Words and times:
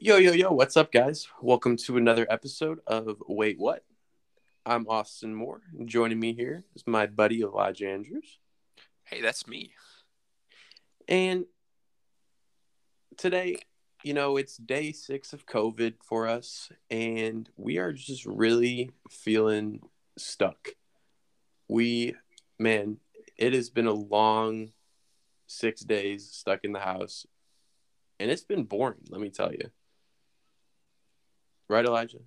Yo, 0.00 0.16
yo, 0.16 0.30
yo, 0.30 0.52
what's 0.52 0.76
up, 0.76 0.92
guys? 0.92 1.26
Welcome 1.42 1.76
to 1.78 1.96
another 1.96 2.24
episode 2.30 2.78
of 2.86 3.20
Wait 3.26 3.58
What? 3.58 3.84
I'm 4.64 4.86
Austin 4.86 5.34
Moore. 5.34 5.60
Joining 5.86 6.20
me 6.20 6.34
here 6.34 6.62
is 6.76 6.84
my 6.86 7.06
buddy 7.06 7.40
Elijah 7.42 7.88
Andrews. 7.88 8.38
Hey, 9.02 9.20
that's 9.20 9.48
me. 9.48 9.72
And 11.08 11.46
today, 13.16 13.56
you 14.04 14.14
know, 14.14 14.36
it's 14.36 14.56
day 14.56 14.92
six 14.92 15.32
of 15.32 15.46
COVID 15.46 15.94
for 16.04 16.28
us, 16.28 16.70
and 16.92 17.50
we 17.56 17.78
are 17.78 17.92
just 17.92 18.24
really 18.24 18.92
feeling 19.10 19.80
stuck. 20.16 20.68
We, 21.66 22.14
man, 22.56 22.98
it 23.36 23.52
has 23.52 23.68
been 23.68 23.88
a 23.88 23.92
long 23.92 24.70
six 25.48 25.80
days 25.80 26.30
stuck 26.30 26.60
in 26.62 26.70
the 26.70 26.78
house, 26.78 27.26
and 28.20 28.30
it's 28.30 28.44
been 28.44 28.62
boring, 28.62 29.00
let 29.10 29.20
me 29.20 29.30
tell 29.30 29.50
you. 29.50 29.72
Right, 31.68 31.84
Elijah? 31.84 32.18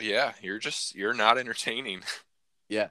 Yeah, 0.00 0.32
you're 0.42 0.58
just 0.58 0.94
you're 0.94 1.14
not 1.14 1.38
entertaining. 1.38 2.02
Yeah. 2.70 2.88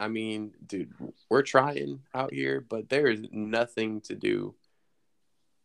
I 0.00 0.08
mean, 0.08 0.52
dude, 0.66 0.92
we're 1.30 1.42
trying 1.42 2.00
out 2.12 2.32
here, 2.34 2.60
but 2.60 2.88
there 2.88 3.06
is 3.06 3.24
nothing 3.30 4.00
to 4.02 4.16
do 4.16 4.56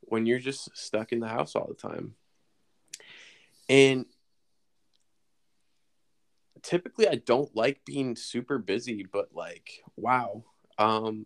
when 0.02 0.28
you're 0.28 0.38
just 0.38 0.70
stuck 0.78 1.12
in 1.12 1.20
the 1.20 1.28
house 1.28 1.56
all 1.56 1.68
the 1.68 1.74
time. 1.74 2.14
And 3.68 4.06
typically 6.62 7.08
I 7.08 7.16
don't 7.16 7.54
like 7.56 7.84
being 7.84 8.16
super 8.16 8.60
busy, 8.60 9.04
but 9.12 9.34
like, 9.34 9.82
wow. 9.96 10.44
Um 10.78 11.26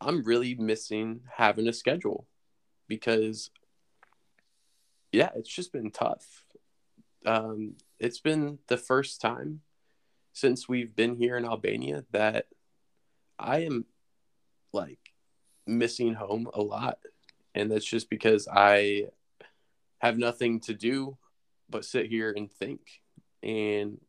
I'm 0.00 0.24
really 0.24 0.54
missing 0.54 1.20
having 1.36 1.68
a 1.68 1.74
schedule 1.74 2.26
because 2.88 3.50
yeah, 5.12 5.30
it's 5.36 5.54
just 5.54 5.72
been 5.72 5.90
tough. 5.90 6.44
Um 7.24 7.74
it's 7.98 8.20
been 8.20 8.58
the 8.68 8.76
first 8.76 9.20
time 9.20 9.60
since 10.32 10.68
we've 10.68 10.94
been 10.94 11.16
here 11.16 11.36
in 11.36 11.44
Albania 11.44 12.04
that 12.12 12.46
I 13.38 13.64
am 13.64 13.86
like 14.72 15.12
missing 15.66 16.14
home 16.14 16.48
a 16.54 16.62
lot. 16.62 16.98
And 17.54 17.70
that's 17.70 17.84
just 17.84 18.08
because 18.08 18.46
I 18.50 19.06
have 19.98 20.16
nothing 20.16 20.60
to 20.60 20.74
do 20.74 21.16
but 21.68 21.84
sit 21.84 22.06
here 22.06 22.32
and 22.36 22.50
think. 22.50 22.80
And 23.42 24.00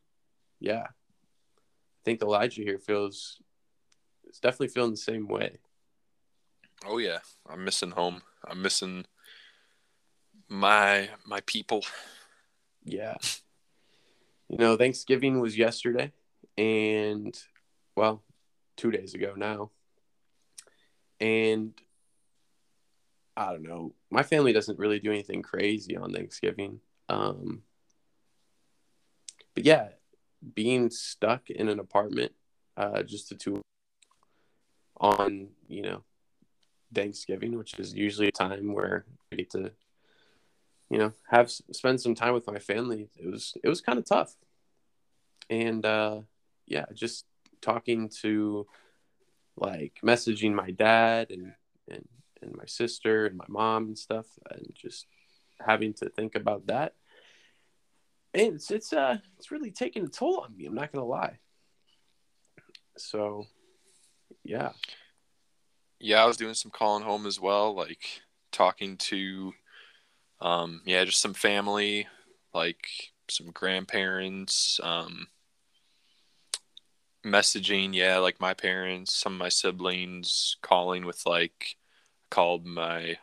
yeah, 0.59 0.83
I 0.83 2.01
think 2.05 2.21
Elijah 2.21 2.61
here 2.61 2.79
feels 2.79 3.41
it's 4.27 4.39
definitely 4.39 4.67
feeling 4.69 4.91
the 4.91 4.97
same 4.97 5.27
way. 5.27 5.57
Oh 6.85 6.99
yeah, 6.99 7.19
I'm 7.49 7.65
missing 7.65 7.91
home. 7.91 8.21
I'm 8.47 8.61
missing 8.61 9.05
my 10.47 11.09
my 11.25 11.41
people. 11.41 11.83
Yeah. 12.89 13.15
You 14.49 14.57
know, 14.57 14.75
Thanksgiving 14.75 15.39
was 15.39 15.55
yesterday 15.55 16.11
and 16.57 17.39
well, 17.95 18.23
2 18.77 18.89
days 18.91 19.13
ago 19.13 19.33
now. 19.37 19.69
And 21.19 21.73
I 23.37 23.51
don't 23.51 23.63
know. 23.63 23.93
My 24.09 24.23
family 24.23 24.53
doesn't 24.53 24.79
really 24.79 24.99
do 24.99 25.11
anything 25.11 25.43
crazy 25.43 25.95
on 25.95 26.13
Thanksgiving. 26.13 26.79
Um 27.07 27.61
but 29.53 29.65
yeah, 29.65 29.89
being 30.55 30.89
stuck 30.89 31.49
in 31.49 31.69
an 31.69 31.79
apartment 31.79 32.31
uh 32.75 33.03
just 33.03 33.29
the 33.29 33.35
two 33.35 33.61
on, 34.97 35.49
you 35.67 35.83
know, 35.83 36.03
Thanksgiving, 36.93 37.55
which 37.55 37.77
is 37.77 37.93
usually 37.93 38.29
a 38.29 38.31
time 38.31 38.73
where 38.73 39.05
I 39.31 39.35
get 39.35 39.51
to 39.51 39.71
you 40.89 40.97
know 40.97 41.13
have 41.29 41.51
spend 41.51 42.01
some 42.01 42.15
time 42.15 42.33
with 42.33 42.47
my 42.47 42.59
family. 42.59 43.09
It 43.15 43.29
was 43.29 43.55
it 43.63 43.69
was 43.69 43.81
kind 43.81 43.99
of 43.99 44.05
tough. 44.05 44.35
And 45.49 45.85
uh 45.85 46.21
yeah 46.65 46.85
just 46.93 47.25
talking 47.61 48.09
to 48.21 48.67
like 49.57 49.99
messaging 50.03 50.53
my 50.53 50.71
dad 50.71 51.31
and 51.31 51.53
and 51.89 52.07
and 52.41 52.55
my 52.55 52.65
sister 52.65 53.25
and 53.25 53.35
my 53.37 53.45
mom 53.47 53.87
and 53.87 53.97
stuff 53.97 54.25
and 54.51 54.71
just 54.73 55.05
having 55.59 55.93
to 55.93 56.09
think 56.09 56.35
about 56.35 56.67
that. 56.67 56.93
And 58.33 58.55
it's 58.55 58.71
it's 58.71 58.93
uh 58.93 59.17
it's 59.37 59.51
really 59.51 59.71
taking 59.71 60.05
a 60.05 60.07
toll 60.07 60.41
on 60.41 60.55
me 60.55 60.65
i'm 60.65 60.75
not 60.75 60.91
gonna 60.91 61.05
lie. 61.05 61.37
So 62.97 63.45
yeah. 64.43 64.71
Yeah, 65.99 66.23
I 66.23 66.25
was 66.25 66.37
doing 66.37 66.53
some 66.53 66.71
calling 66.71 67.03
home 67.03 67.25
as 67.25 67.41
well, 67.41 67.75
like 67.75 68.21
talking 68.51 68.95
to 68.97 69.51
um 70.41 70.81
yeah, 70.85 71.03
just 71.05 71.21
some 71.21 71.33
family, 71.33 72.07
like 72.53 72.87
some 73.29 73.47
grandparents, 73.51 74.79
um 74.83 75.27
messaging, 77.25 77.93
yeah, 77.93 78.17
like 78.17 78.39
my 78.39 78.53
parents, 78.53 79.13
some 79.13 79.33
of 79.33 79.39
my 79.39 79.49
siblings 79.49 80.57
calling 80.61 81.05
with 81.05 81.25
like 81.25 81.75
called 82.31 82.65
my 82.65 83.17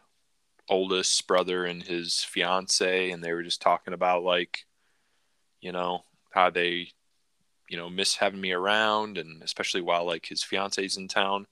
oldest 0.69 1.26
brother 1.26 1.65
and 1.65 1.82
his 1.84 2.25
fiance 2.25 3.10
and 3.10 3.22
they 3.22 3.32
were 3.32 3.43
just 3.43 3.62
talking 3.62 3.94
about 3.94 4.25
like 4.25 4.65
you 5.60 5.71
know 5.72 6.05
how 6.32 6.50
they 6.50 6.88
you 7.69 7.76
know 7.76 7.88
miss 7.88 8.16
having 8.16 8.41
me 8.41 8.53
around 8.53 9.19
and 9.19 9.43
especially 9.43 9.81
while 9.81 10.05
like 10.05 10.26
his 10.26 10.43
fiance's 10.43 10.97
in 10.97 11.09
town. 11.09 11.47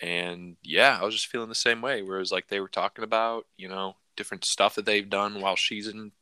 And 0.00 0.56
yeah 0.62 0.98
i 1.00 1.04
was 1.04 1.14
just 1.14 1.28
feeling 1.28 1.48
the 1.48 1.54
same 1.54 1.82
way 1.82 2.02
whereas 2.02 2.32
like 2.32 2.48
they 2.48 2.60
were 2.60 2.68
talking 2.68 3.04
about 3.04 3.46
you 3.56 3.68
know 3.68 3.94
different 4.16 4.44
stuff 4.44 4.74
that 4.74 4.84
they've 4.84 5.08
done 5.08 5.40
while 5.40 5.56
she's 5.56 5.88
in 5.88 6.12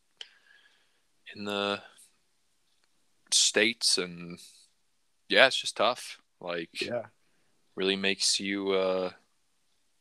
in 1.35 1.45
the 1.45 1.81
states 3.33 3.99
and 3.99 4.39
yeah 5.29 5.47
it's 5.47 5.61
just 5.61 5.77
tough. 5.77 6.19
Like 6.41 6.81
yeah. 6.81 7.07
really 7.77 7.97
makes 7.97 8.41
you 8.41 8.73
uh 8.73 9.11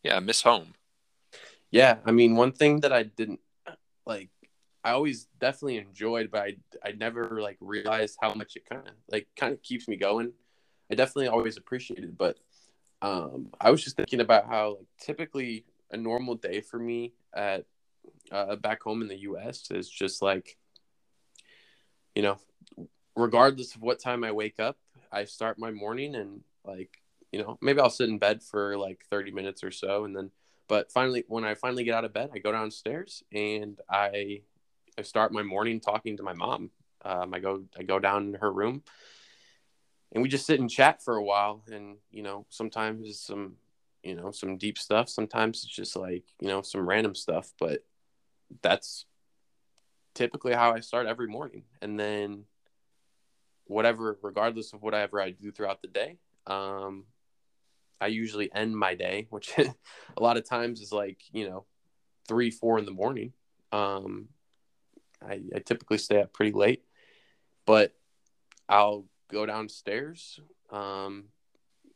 yeah 0.04 0.20
miss 0.20 0.42
home. 0.42 0.74
Yeah, 1.72 1.98
I 2.06 2.12
mean, 2.12 2.36
one 2.36 2.52
thing 2.52 2.80
that 2.80 2.92
I 2.92 3.04
didn't 3.04 3.42
like, 4.06 4.30
I 4.84 4.92
always 4.92 5.28
definitely 5.40 5.78
enjoyed, 5.78 6.32
but 6.32 6.42
I 6.42 6.56
I 6.84 6.92
never 6.94 7.42
like 7.42 7.58
realized 7.60 8.18
how 8.20 8.34
much 8.34 8.56
it 8.56 8.68
kind 8.68 8.88
of 8.88 8.94
like 9.12 9.28
kind 9.36 9.54
of 9.54 9.62
keeps 9.62 9.88
me 9.88 9.96
going. 9.96 10.34
I 10.92 10.96
definitely 10.96 11.28
always 11.28 11.58
appreciated, 11.58 12.18
but 12.18 12.38
um, 13.02 13.50
I 13.62 13.70
was 13.70 13.84
just 13.84 13.98
thinking 13.98 14.22
about 14.22 14.48
how 14.48 14.78
like 14.78 14.88
typically 15.00 15.66
a 15.92 15.98
normal 15.98 16.36
day 16.36 16.62
for 16.62 16.80
me 16.80 17.14
at 17.36 17.66
uh, 18.32 18.56
back 18.56 18.84
home 18.84 19.02
in 19.02 19.08
the 19.08 19.20
U.S. 19.22 19.72
is 19.72 19.90
just 19.90 20.22
like, 20.22 20.58
you 22.16 22.22
know, 22.22 22.38
regardless 23.16 23.76
of 23.76 23.82
what 23.82 24.00
time 24.00 24.24
I 24.24 24.32
wake 24.32 24.60
up, 24.60 24.78
I 25.12 25.26
start 25.26 25.60
my 25.60 25.72
morning 25.72 26.16
and 26.16 26.42
like, 26.64 27.02
you 27.32 27.42
know, 27.42 27.58
maybe 27.62 27.80
I'll 27.80 27.90
sit 27.90 28.10
in 28.10 28.18
bed 28.18 28.44
for 28.44 28.78
like 28.78 29.06
30 29.10 29.32
minutes 29.32 29.64
or 29.64 29.72
so, 29.72 30.06
and 30.06 30.16
then 30.16 30.32
but 30.70 30.90
finally 30.92 31.26
when 31.28 31.44
i 31.44 31.54
finally 31.54 31.84
get 31.84 31.96
out 31.96 32.06
of 32.06 32.14
bed 32.14 32.30
i 32.34 32.38
go 32.38 32.54
downstairs 32.54 33.24
and 33.34 33.82
i 33.90 34.40
i 34.98 35.02
start 35.02 35.34
my 35.34 35.44
morning 35.44 35.82
talking 35.82 36.16
to 36.16 36.24
my 36.24 36.34
mom 36.34 36.70
um, 37.04 37.34
i 37.34 37.40
go 37.40 37.64
i 37.78 37.84
go 37.84 38.00
down 38.00 38.28
in 38.28 38.34
her 38.36 38.54
room 38.54 38.82
and 40.14 40.24
we 40.24 40.30
just 40.30 40.46
sit 40.46 40.62
and 40.62 40.70
chat 40.70 41.04
for 41.04 41.18
a 41.18 41.24
while 41.24 41.62
and 41.70 41.98
you 42.12 42.24
know 42.24 42.46
sometimes 42.50 43.20
some 43.20 43.56
you 44.04 44.16
know 44.16 44.32
some 44.32 44.58
deep 44.58 44.78
stuff 44.78 45.10
sometimes 45.10 45.64
it's 45.64 45.76
just 45.76 45.98
like 45.98 46.24
you 46.40 46.48
know 46.48 46.62
some 46.62 46.88
random 46.88 47.14
stuff 47.14 47.52
but 47.60 47.84
that's 48.62 49.06
typically 50.16 50.54
how 50.54 50.74
i 50.74 50.80
start 50.80 51.08
every 51.08 51.28
morning 51.28 51.64
and 51.82 52.00
then 52.00 52.44
whatever 53.66 54.18
regardless 54.22 54.74
of 54.74 54.82
whatever 54.82 55.22
i 55.22 55.30
do 55.30 55.52
throughout 55.52 55.82
the 55.82 55.88
day 55.88 56.18
um 56.48 57.06
I 58.02 58.08
usually 58.08 58.54
end 58.54 58.78
my 58.78 58.96
day, 58.96 59.28
which 59.30 59.54
a 59.58 60.22
lot 60.22 60.38
of 60.38 60.48
times 60.48 60.82
is 60.82 60.92
like, 60.92 61.22
you 61.32 61.50
know, 61.50 61.66
three, 62.28 62.52
four 62.52 62.80
in 62.80 62.86
the 62.86 62.92
morning. 62.92 63.34
Um, 63.72 64.30
I, 65.22 65.42
I 65.54 65.60
typically 65.60 65.98
stay 65.98 66.22
up 66.22 66.34
pretty 66.34 66.54
late, 66.54 66.84
but 67.66 67.94
I'll 68.68 69.06
go 69.30 69.46
downstairs 69.46 70.40
um, 70.72 71.26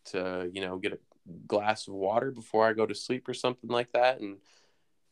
to, 0.06 0.50
you 0.52 0.62
know, 0.62 0.78
get 0.78 0.94
a 0.94 1.00
glass 1.48 1.88
of 1.88 1.94
water 1.94 2.32
before 2.32 2.68
I 2.68 2.74
go 2.74 2.86
to 2.86 2.96
sleep 2.96 3.30
or 3.30 3.34
something 3.34 3.70
like 3.70 3.94
that. 3.94 4.20
And 4.20 4.38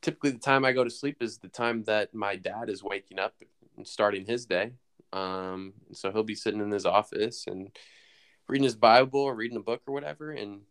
typically 0.02 0.32
the 0.32 0.40
time 0.40 0.66
I 0.66 0.72
go 0.72 0.84
to 0.84 0.90
sleep 0.90 1.18
is 1.22 1.38
the 1.38 1.48
time 1.48 1.84
that 1.84 2.14
my 2.14 2.36
dad 2.36 2.70
is 2.70 2.84
waking 2.84 3.20
up 3.20 3.36
and 3.78 3.88
starting 3.88 4.26
his 4.26 4.46
day. 4.46 4.74
Um, 5.14 5.74
so 5.92 6.12
he'll 6.12 6.24
be 6.24 6.36
sitting 6.36 6.62
in 6.62 6.72
his 6.72 6.86
office 6.86 7.46
and 7.48 7.70
reading 8.48 8.64
his 8.64 8.76
Bible 8.76 9.20
or 9.22 9.36
reading 9.36 9.58
a 9.58 9.62
book 9.62 9.82
or 9.88 9.94
whatever. 9.94 10.32
And 10.32 10.62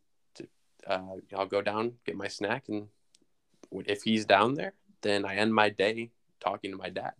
uh, 0.86 1.16
I'll 1.36 1.46
go 1.46 1.62
down, 1.62 1.94
get 2.04 2.16
my 2.16 2.28
snack, 2.28 2.64
and 2.68 2.88
if 3.72 4.02
he's 4.02 4.24
down 4.24 4.54
there, 4.54 4.74
then 5.02 5.24
I 5.24 5.36
end 5.36 5.54
my 5.54 5.68
day 5.68 6.10
talking 6.40 6.70
to 6.72 6.76
my 6.76 6.88
dad. 6.88 7.12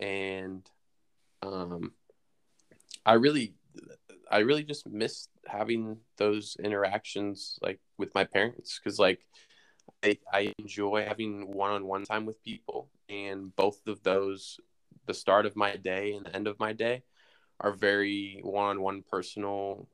And 0.00 0.68
um, 1.42 1.92
I 3.06 3.14
really, 3.14 3.54
I 4.30 4.38
really 4.38 4.64
just 4.64 4.88
miss 4.88 5.28
having 5.46 5.98
those 6.18 6.56
interactions 6.62 7.58
like 7.62 7.80
with 7.98 8.14
my 8.14 8.24
parents 8.24 8.80
because 8.82 8.98
like 8.98 9.20
I, 10.04 10.18
I 10.32 10.52
enjoy 10.58 11.04
having 11.06 11.52
one-on-one 11.52 12.04
time 12.04 12.26
with 12.26 12.42
people 12.42 12.88
and 13.08 13.54
both 13.54 13.86
of 13.86 14.02
those, 14.02 14.58
the 15.06 15.14
start 15.14 15.46
of 15.46 15.56
my 15.56 15.76
day 15.76 16.14
and 16.14 16.26
the 16.26 16.34
end 16.34 16.46
of 16.46 16.58
my 16.58 16.72
day, 16.72 17.02
are 17.60 17.72
very 17.72 18.40
one-on-one 18.42 19.04
personal 19.08 19.88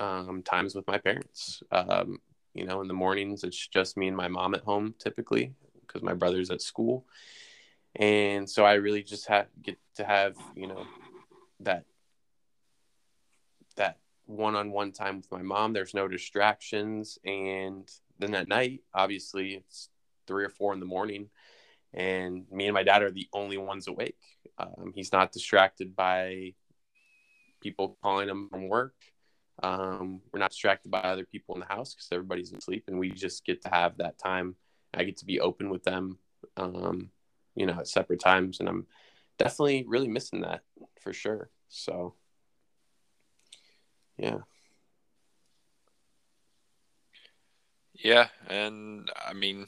um, 0.00 0.42
times 0.42 0.74
with 0.74 0.86
my 0.86 0.98
parents. 0.98 1.62
Um, 1.70 2.18
you 2.54 2.64
know, 2.64 2.80
in 2.80 2.88
the 2.88 2.94
mornings, 2.94 3.44
it's 3.44 3.66
just 3.68 3.96
me 3.96 4.08
and 4.08 4.16
my 4.16 4.28
mom 4.28 4.54
at 4.54 4.62
home 4.62 4.94
typically 4.98 5.54
because 5.80 6.02
my 6.02 6.14
brother's 6.14 6.50
at 6.50 6.62
school. 6.62 7.06
And 7.96 8.48
so 8.48 8.64
I 8.64 8.74
really 8.74 9.02
just 9.02 9.28
have 9.28 9.46
get 9.62 9.78
to 9.96 10.04
have, 10.04 10.36
you 10.56 10.66
know, 10.66 10.84
that 11.60 11.84
that 13.76 13.98
one-on-one 14.26 14.92
time 14.92 15.18
with 15.18 15.30
my 15.30 15.42
mom. 15.42 15.72
There's 15.72 15.94
no 15.94 16.08
distractions. 16.08 17.18
And 17.24 17.90
then 18.18 18.34
at 18.34 18.48
night, 18.48 18.80
obviously 18.94 19.54
it's 19.54 19.88
three 20.26 20.44
or 20.44 20.50
four 20.50 20.72
in 20.72 20.80
the 20.80 20.86
morning 20.86 21.30
and 21.94 22.44
me 22.50 22.66
and 22.66 22.74
my 22.74 22.82
dad 22.82 23.02
are 23.02 23.10
the 23.10 23.28
only 23.32 23.56
ones 23.56 23.86
awake. 23.86 24.18
Um, 24.58 24.92
he's 24.94 25.12
not 25.12 25.32
distracted 25.32 25.94
by 25.94 26.54
people 27.60 27.96
calling 28.02 28.28
him 28.28 28.48
from 28.50 28.68
work. 28.68 28.94
Um, 29.62 30.20
we're 30.32 30.40
not 30.40 30.50
distracted 30.50 30.90
by 30.90 30.98
other 31.00 31.24
people 31.24 31.54
in 31.54 31.60
the 31.60 31.66
house 31.66 31.94
because 31.94 32.08
everybody's 32.10 32.52
asleep, 32.52 32.84
and 32.88 32.98
we 32.98 33.10
just 33.10 33.44
get 33.44 33.62
to 33.62 33.68
have 33.68 33.96
that 33.98 34.18
time. 34.18 34.56
I 34.92 35.04
get 35.04 35.16
to 35.18 35.24
be 35.24 35.40
open 35.40 35.70
with 35.70 35.84
them, 35.84 36.18
um, 36.56 37.10
you 37.54 37.66
know, 37.66 37.74
at 37.78 37.88
separate 37.88 38.20
times, 38.20 38.58
and 38.58 38.68
I'm 38.68 38.86
definitely 39.38 39.84
really 39.86 40.08
missing 40.08 40.40
that 40.40 40.62
for 41.00 41.12
sure. 41.12 41.50
So, 41.68 42.14
yeah. 44.18 44.38
Yeah, 48.04 48.28
and 48.48 49.10
I 49.26 49.32
mean, 49.32 49.66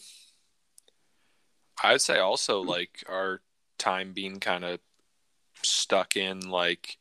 I 1.83 1.93
would 1.93 2.03
say 2.03 2.19
also 2.19 2.61
like 2.61 3.03
our 3.09 3.41
time 3.79 4.13
being 4.13 4.39
kind 4.41 4.65
of 4.65 4.79
stuck 5.63 6.17
in 6.17 6.49
like 6.49 6.99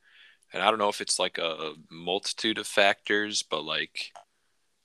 and 0.54 0.64
I 0.64 0.70
don't 0.70 0.80
know 0.80 0.90
if 0.90 1.02
it's 1.02 1.20
like 1.20 1.38
a 1.38 1.74
multitude 1.92 2.58
of 2.58 2.66
factors, 2.66 3.44
but 3.44 3.66
like 3.66 4.14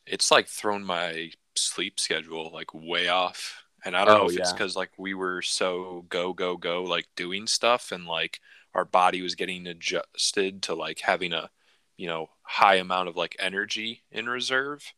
it's 0.04 0.32
like 0.32 0.48
thrown 0.48 0.84
my 0.84 1.30
sleep 1.54 2.00
schedule 2.00 2.50
like 2.52 2.74
way 2.74 3.06
off. 3.06 3.62
And 3.84 3.96
I 3.96 4.04
don't 4.04 4.16
oh, 4.16 4.18
know 4.24 4.28
if 4.28 4.34
yeah. 4.34 4.40
it's 4.40 4.52
because 4.52 4.74
like 4.74 4.90
we 4.98 5.14
were 5.14 5.42
so 5.42 6.04
go 6.08 6.32
go 6.32 6.56
go 6.56 6.82
like 6.82 7.06
doing 7.14 7.46
stuff 7.46 7.92
and 7.92 8.06
like 8.06 8.40
our 8.74 8.84
body 8.84 9.22
was 9.22 9.36
getting 9.36 9.68
adjusted 9.68 10.62
to 10.62 10.74
like 10.74 10.98
having 10.98 11.32
a 11.32 11.50
you 11.96 12.08
know 12.08 12.30
high 12.42 12.74
amount 12.76 13.08
of 13.08 13.16
like 13.16 13.36
energy 13.38 14.02
in 14.10 14.28
reserve, 14.28 14.92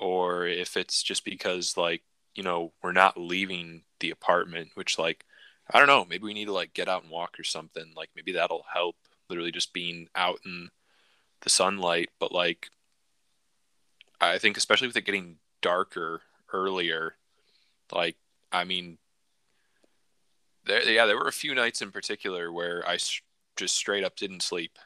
or 0.00 0.46
if 0.46 0.76
it's 0.76 1.02
just 1.02 1.24
because 1.24 1.76
like 1.76 2.02
you 2.34 2.42
know 2.42 2.72
we're 2.82 2.92
not 2.92 3.18
leaving 3.20 3.82
the 4.00 4.10
apartment, 4.10 4.70
which 4.74 4.98
like 4.98 5.24
I 5.72 5.78
don't 5.78 5.88
know, 5.88 6.04
maybe 6.08 6.24
we 6.24 6.34
need 6.34 6.46
to 6.46 6.52
like 6.52 6.74
get 6.74 6.88
out 6.88 7.02
and 7.02 7.10
walk 7.12 7.38
or 7.38 7.44
something. 7.44 7.92
Like 7.96 8.10
maybe 8.16 8.32
that'll 8.32 8.64
help 8.72 8.96
literally 9.28 9.52
just 9.52 9.72
being 9.72 10.08
out 10.16 10.40
in 10.44 10.70
the 11.42 11.50
sunlight. 11.50 12.10
But 12.18 12.32
like, 12.32 12.70
I 14.20 14.38
think 14.38 14.56
especially 14.56 14.88
with 14.88 14.96
it 14.96 15.04
getting 15.04 15.36
darker 15.62 16.22
earlier, 16.52 17.14
like, 17.92 18.16
I 18.50 18.64
mean, 18.64 18.98
there, 20.64 20.82
yeah, 20.90 21.06
there 21.06 21.16
were 21.16 21.28
a 21.28 21.32
few 21.32 21.54
nights 21.54 21.82
in 21.82 21.92
particular 21.92 22.52
where 22.52 22.86
I 22.86 22.98
just 23.56 23.76
straight 23.76 24.04
up 24.04 24.16
didn't 24.16 24.42
sleep. 24.42 24.78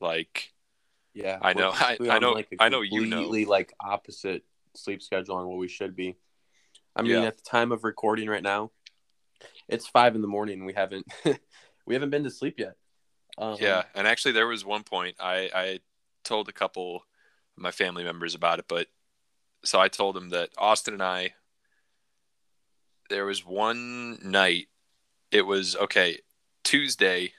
Like, 0.00 0.52
yeah, 1.12 1.38
I 1.42 1.52
know, 1.52 1.70
I, 1.74 1.98
I 2.08 2.18
know, 2.18 2.32
like 2.32 2.48
I 2.58 2.70
know 2.70 2.80
you 2.80 3.06
know, 3.06 3.28
like 3.28 3.74
opposite 3.80 4.44
sleep 4.74 5.02
schedule 5.02 5.36
on 5.36 5.46
what 5.46 5.58
we 5.58 5.68
should 5.68 5.96
be. 5.96 6.16
I 6.94 7.02
mean, 7.02 7.12
yeah. 7.12 7.22
at 7.22 7.36
the 7.36 7.44
time 7.44 7.72
of 7.72 7.84
recording 7.84 8.28
right 8.28 8.42
now, 8.42 8.70
it's 9.68 9.86
five 9.86 10.14
in 10.14 10.22
the 10.22 10.28
morning. 10.28 10.64
We 10.64 10.74
haven't 10.74 11.06
we 11.86 11.94
haven't 11.94 12.10
been 12.10 12.24
to 12.24 12.30
sleep 12.30 12.58
yet. 12.58 12.76
Um, 13.38 13.56
yeah, 13.60 13.84
and 13.94 14.06
actually, 14.06 14.32
there 14.32 14.46
was 14.46 14.64
one 14.64 14.82
point 14.82 15.16
I 15.18 15.50
I 15.54 15.80
told 16.24 16.48
a 16.48 16.52
couple 16.52 16.96
of 17.56 17.62
my 17.62 17.70
family 17.70 18.04
members 18.04 18.34
about 18.34 18.58
it, 18.58 18.66
but 18.68 18.88
so 19.64 19.80
I 19.80 19.88
told 19.88 20.16
them 20.16 20.30
that 20.30 20.50
Austin 20.58 20.94
and 20.94 21.02
I 21.02 21.34
there 23.08 23.26
was 23.26 23.44
one 23.44 24.18
night. 24.22 24.68
It 25.30 25.46
was 25.46 25.76
okay 25.76 26.18
Tuesday. 26.62 27.32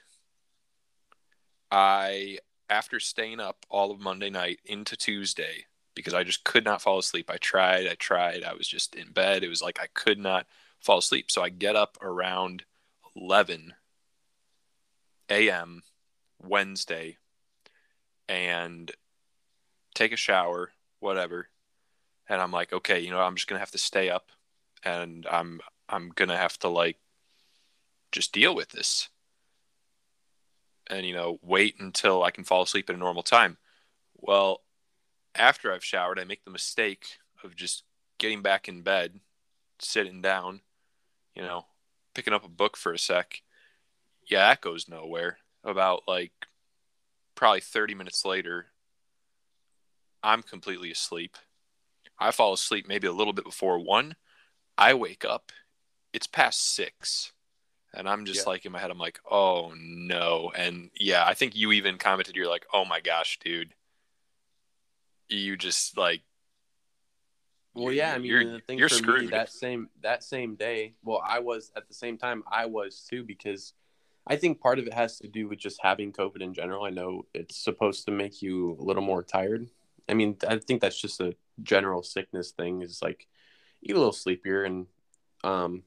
I 1.70 2.38
after 2.68 2.98
staying 2.98 3.40
up 3.40 3.66
all 3.68 3.90
of 3.90 4.00
Monday 4.00 4.30
night 4.30 4.60
into 4.64 4.96
Tuesday 4.96 5.66
because 5.94 6.14
I 6.14 6.24
just 6.24 6.44
could 6.44 6.64
not 6.64 6.82
fall 6.82 6.98
asleep. 6.98 7.30
I 7.30 7.36
tried, 7.36 7.86
I 7.86 7.94
tried. 7.94 8.44
I 8.44 8.54
was 8.54 8.68
just 8.68 8.94
in 8.94 9.12
bed. 9.12 9.42
It 9.42 9.48
was 9.48 9.62
like 9.62 9.78
I 9.80 9.86
could 9.94 10.18
not 10.18 10.46
fall 10.80 10.98
asleep. 10.98 11.30
So 11.30 11.42
I 11.42 11.48
get 11.48 11.76
up 11.76 11.98
around 12.02 12.64
11 13.16 13.74
a.m. 15.30 15.82
Wednesday 16.42 17.16
and 18.28 18.90
take 19.94 20.12
a 20.12 20.16
shower, 20.16 20.72
whatever. 21.00 21.48
And 22.28 22.40
I'm 22.40 22.52
like, 22.52 22.72
okay, 22.72 23.00
you 23.00 23.10
know, 23.10 23.20
I'm 23.20 23.36
just 23.36 23.46
gonna 23.46 23.60
have 23.60 23.70
to 23.72 23.78
stay 23.78 24.10
up, 24.10 24.30
and 24.82 25.26
I'm 25.30 25.60
I'm 25.88 26.10
gonna 26.14 26.36
have 26.36 26.58
to 26.60 26.68
like 26.68 26.98
just 28.12 28.32
deal 28.32 28.54
with 28.54 28.70
this, 28.70 29.08
and 30.88 31.04
you 31.06 31.14
know, 31.14 31.38
wait 31.42 31.78
until 31.78 32.22
I 32.22 32.30
can 32.30 32.44
fall 32.44 32.62
asleep 32.62 32.88
at 32.88 32.96
a 32.96 32.98
normal 32.98 33.22
time. 33.22 33.58
Well, 34.16 34.62
after 35.34 35.72
I've 35.72 35.84
showered, 35.84 36.18
I 36.18 36.24
make 36.24 36.44
the 36.44 36.50
mistake 36.50 37.18
of 37.42 37.56
just 37.56 37.84
getting 38.18 38.42
back 38.42 38.68
in 38.68 38.82
bed, 38.82 39.20
sitting 39.78 40.22
down, 40.22 40.60
you 41.34 41.42
know, 41.42 41.66
picking 42.14 42.32
up 42.32 42.44
a 42.44 42.48
book 42.48 42.76
for 42.76 42.92
a 42.92 42.98
sec. 42.98 43.42
Yeah, 44.28 44.48
that 44.48 44.60
goes 44.60 44.88
nowhere. 44.88 45.38
About 45.62 46.02
like 46.06 46.32
probably 47.34 47.60
30 47.60 47.94
minutes 47.94 48.24
later, 48.24 48.66
I'm 50.22 50.42
completely 50.42 50.90
asleep. 50.90 51.36
I 52.18 52.30
fall 52.30 52.52
asleep 52.52 52.86
maybe 52.88 53.06
a 53.06 53.12
little 53.12 53.32
bit 53.32 53.44
before 53.44 53.78
one. 53.78 54.16
I 54.76 54.94
wake 54.94 55.24
up, 55.24 55.52
it's 56.12 56.26
past 56.26 56.74
six. 56.74 57.32
And 57.92 58.08
I'm 58.08 58.24
just 58.24 58.44
yeah. 58.44 58.50
like 58.50 58.66
in 58.66 58.72
my 58.72 58.80
head, 58.80 58.90
I'm 58.90 58.98
like, 58.98 59.20
oh 59.30 59.72
no. 59.76 60.50
And 60.56 60.90
yeah, 60.98 61.24
I 61.26 61.34
think 61.34 61.54
you 61.54 61.72
even 61.72 61.96
commented, 61.96 62.34
you're 62.34 62.48
like, 62.48 62.66
oh 62.72 62.84
my 62.84 63.00
gosh, 63.00 63.38
dude. 63.42 63.74
You 65.36 65.56
just 65.56 65.96
like 65.96 66.22
well, 67.74 67.92
yeah, 67.92 68.14
I 68.14 68.18
mean, 68.18 68.26
you're, 68.30 68.52
the 68.52 68.60
thing 68.60 68.78
you're 68.78 68.88
for 68.88 68.94
screwed. 68.94 69.22
me 69.22 69.26
that 69.28 69.50
same 69.50 69.88
that 70.02 70.22
same 70.22 70.54
day. 70.54 70.94
Well, 71.02 71.20
I 71.26 71.40
was 71.40 71.72
at 71.76 71.88
the 71.88 71.94
same 71.94 72.16
time. 72.16 72.44
I 72.50 72.66
was 72.66 73.04
too 73.08 73.24
because 73.24 73.72
I 74.26 74.36
think 74.36 74.60
part 74.60 74.78
of 74.78 74.86
it 74.86 74.94
has 74.94 75.18
to 75.18 75.28
do 75.28 75.48
with 75.48 75.58
just 75.58 75.80
having 75.82 76.12
COVID 76.12 76.40
in 76.40 76.54
general. 76.54 76.84
I 76.84 76.90
know 76.90 77.26
it's 77.34 77.56
supposed 77.56 78.04
to 78.06 78.12
make 78.12 78.42
you 78.42 78.76
a 78.80 78.82
little 78.82 79.02
more 79.02 79.24
tired. 79.24 79.68
I 80.08 80.14
mean, 80.14 80.36
I 80.48 80.58
think 80.58 80.80
that's 80.80 81.00
just 81.00 81.20
a 81.20 81.34
general 81.62 82.04
sickness 82.04 82.52
thing. 82.52 82.82
Is 82.82 83.02
like 83.02 83.26
you 83.80 83.96
a 83.96 83.98
little 83.98 84.12
sleepier 84.12 84.62
and 84.64 84.86
um. 85.42 85.82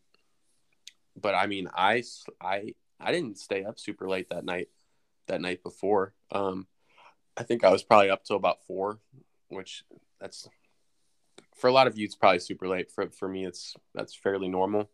But 1.20 1.36
I 1.36 1.48
mean, 1.48 1.70
I 1.74 2.04
I 2.42 2.76
I 3.00 3.12
didn't 3.14 3.40
stay 3.40 3.64
up 3.64 3.80
super 3.80 4.10
late 4.10 4.30
that 4.30 4.44
night. 4.44 4.68
That 5.28 5.42
night 5.42 5.62
before, 5.62 6.14
um, 6.32 6.68
I 7.36 7.44
think 7.44 7.66
I 7.66 7.70
was 7.70 7.84
probably 7.84 8.10
up 8.10 8.24
till 8.24 8.38
about 8.38 8.64
four, 8.66 9.00
which 9.50 9.84
that's 10.20 10.48
for 11.56 11.68
a 11.68 11.74
lot 11.74 11.88
of 11.88 11.98
you, 11.98 12.06
it's 12.06 12.16
probably 12.16 12.40
super 12.40 12.68
late. 12.68 12.92
For 12.92 13.10
for 13.10 13.28
me, 13.28 13.46
it's 13.46 13.76
that's 13.94 14.16
fairly 14.16 14.48
normal. 14.48 14.90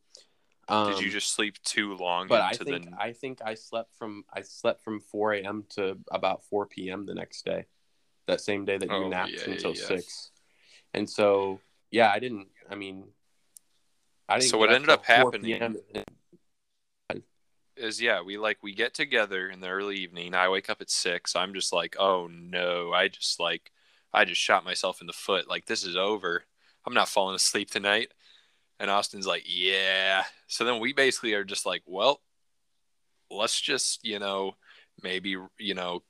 Um, 0.69 0.91
Did 0.91 1.01
you 1.01 1.07
um, 1.07 1.11
just 1.11 1.33
sleep 1.33 1.61
too 1.63 1.95
long? 1.97 2.27
But 2.27 2.41
I 2.41 2.51
think 2.53 2.89
the... 2.89 2.97
I 2.97 3.11
think 3.11 3.39
I 3.43 3.55
slept 3.55 3.95
from 3.97 4.23
I 4.33 4.41
slept 4.43 4.81
from 4.81 5.01
four 5.01 5.33
a.m. 5.33 5.65
to 5.71 5.97
about 6.09 6.45
four 6.45 6.65
p.m. 6.65 7.05
the 7.05 7.13
next 7.13 7.43
day. 7.43 7.65
That 8.27 8.39
same 8.39 8.63
day 8.63 8.77
that 8.77 8.87
you 8.87 8.95
oh, 8.95 9.09
napped 9.09 9.31
yeah, 9.31 9.51
until 9.51 9.75
yeah. 9.75 9.85
six, 9.85 10.31
and 10.93 11.09
so 11.09 11.59
yeah, 11.91 12.09
I 12.09 12.19
didn't. 12.19 12.47
I 12.69 12.75
mean, 12.75 13.03
I 14.29 14.39
didn't. 14.39 14.51
So 14.51 14.57
what 14.57 14.71
ended 14.71 14.89
up 14.89 15.03
happening 15.03 15.75
is 17.75 18.01
yeah, 18.01 18.21
we 18.21 18.37
like 18.37 18.63
we 18.63 18.73
get 18.73 18.93
together 18.93 19.49
in 19.49 19.59
the 19.59 19.67
early 19.67 19.97
evening. 19.97 20.33
I 20.33 20.47
wake 20.47 20.69
up 20.69 20.79
at 20.79 20.89
six. 20.89 21.35
I'm 21.35 21.53
just 21.53 21.73
like, 21.73 21.97
oh 21.99 22.29
no, 22.31 22.93
I 22.93 23.09
just 23.09 23.41
like 23.41 23.72
I 24.13 24.25
just 24.25 24.41
shot 24.41 24.65
myself 24.65 25.01
in 25.01 25.07
the 25.07 25.13
foot. 25.13 25.49
Like 25.49 25.65
this 25.65 25.83
is 25.83 25.95
over. 25.95 26.43
I'm 26.85 26.93
not 26.93 27.09
falling 27.09 27.35
asleep 27.35 27.71
tonight. 27.71 28.09
And 28.79 28.89
Austin's 28.89 29.27
like, 29.27 29.43
yeah. 29.45 30.23
So 30.47 30.65
then 30.65 30.79
we 30.79 30.93
basically 30.93 31.33
are 31.33 31.43
just 31.43 31.65
like, 31.65 31.83
well, 31.85 32.21
let's 33.31 33.59
just, 33.59 34.05
you 34.05 34.19
know, 34.19 34.55
maybe, 35.01 35.37
you 35.57 35.73
know, 35.73 36.03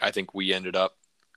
I 0.00 0.10
think 0.10 0.34
we 0.34 0.52
ended 0.52 0.76
up 0.76 0.96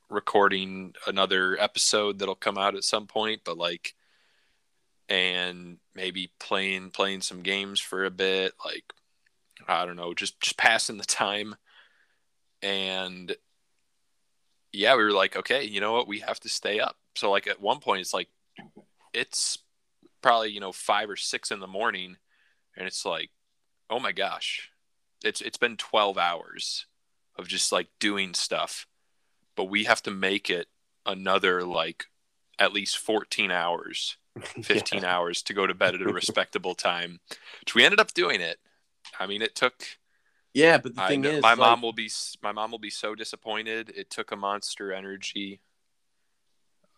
recording 0.10 0.93
another 1.08 1.58
episode 1.60 2.19
that'll 2.19 2.36
come 2.36 2.58
out 2.58 2.75
at 2.75 2.84
some 2.84 3.08
point, 3.08 3.41
but 3.46 3.58
like, 3.58 3.96
and 5.08 5.77
maybe 5.96 6.31
playing 6.39 6.91
playing 6.91 7.22
some 7.22 7.41
games 7.41 7.79
for 7.79 8.05
a 8.05 8.12
bit, 8.12 8.53
like 8.63 8.84
I 9.67 9.86
don't 9.86 9.96
know, 9.96 10.13
just 10.13 10.39
just 10.39 10.58
passing 10.58 10.98
the 10.98 11.05
time. 11.05 11.55
And 12.62 13.36
yeah, 14.72 14.96
we 14.96 15.04
were 15.04 15.12
like, 15.12 15.36
okay, 15.36 15.64
you 15.64 15.82
know 15.82 15.94
what, 15.94 16.08
we 16.08 16.20
have 16.20 16.40
to 16.42 16.50
stay 16.50 16.80
up. 16.80 16.98
So 17.16 17.32
like 17.32 17.48
at 17.48 17.62
one 17.62 17.80
point, 17.80 18.02
it's 18.02 18.14
like 18.14 18.30
it's 19.14 19.58
probably 20.22 20.52
you 20.52 20.60
know 20.60 20.72
five 20.72 21.10
or 21.10 21.16
six 21.16 21.52
in 21.52 21.60
the 21.60 21.68
morning, 21.68 22.18
and 22.78 22.88
it's 22.88 23.06
like, 23.06 23.30
oh 23.90 24.00
my 24.00 24.12
gosh, 24.12 24.70
it's 25.24 25.42
it's 25.42 25.58
been 25.58 25.78
12 25.78 26.18
hours 26.18 26.86
of 27.38 27.48
just 27.48 27.72
like 27.72 27.88
doing 28.00 28.34
stuff, 28.34 28.88
but 29.56 29.66
we 29.66 29.86
have 29.86 30.04
to 30.04 30.12
make 30.12 30.50
it 30.50 30.68
another 31.06 31.64
like 31.64 32.06
at 32.60 32.74
least 32.74 32.98
14 32.98 33.52
hours, 33.52 34.18
15 34.62 35.02
yeah. 35.02 35.16
hours 35.16 35.42
to 35.44 35.54
go 35.54 35.66
to 35.66 35.74
bed 35.74 35.96
at 35.96 36.02
a 36.02 36.14
respectable 36.14 36.76
time, 36.76 37.20
which 37.62 37.74
we 37.74 37.84
ended 37.84 38.00
up 38.00 38.14
doing 38.14 38.42
it. 38.42 38.58
I 39.20 39.26
mean, 39.26 39.42
it 39.42 39.56
took. 39.56 39.84
Yeah, 40.53 40.77
but 40.77 40.96
the 40.96 41.08
thing 41.08 41.25
is, 41.25 41.41
my 41.41 41.50
like... 41.50 41.60
mom 41.60 41.82
will 41.82 41.94
be 41.94 42.10
my 42.41 42.51
mom 42.51 42.72
will 42.72 42.79
be 42.79 42.89
so 42.89 43.15
disappointed. 43.15 43.91
It 43.96 44.10
took 44.10 44.32
a 44.32 44.36
Monster 44.36 44.91
Energy 44.91 45.62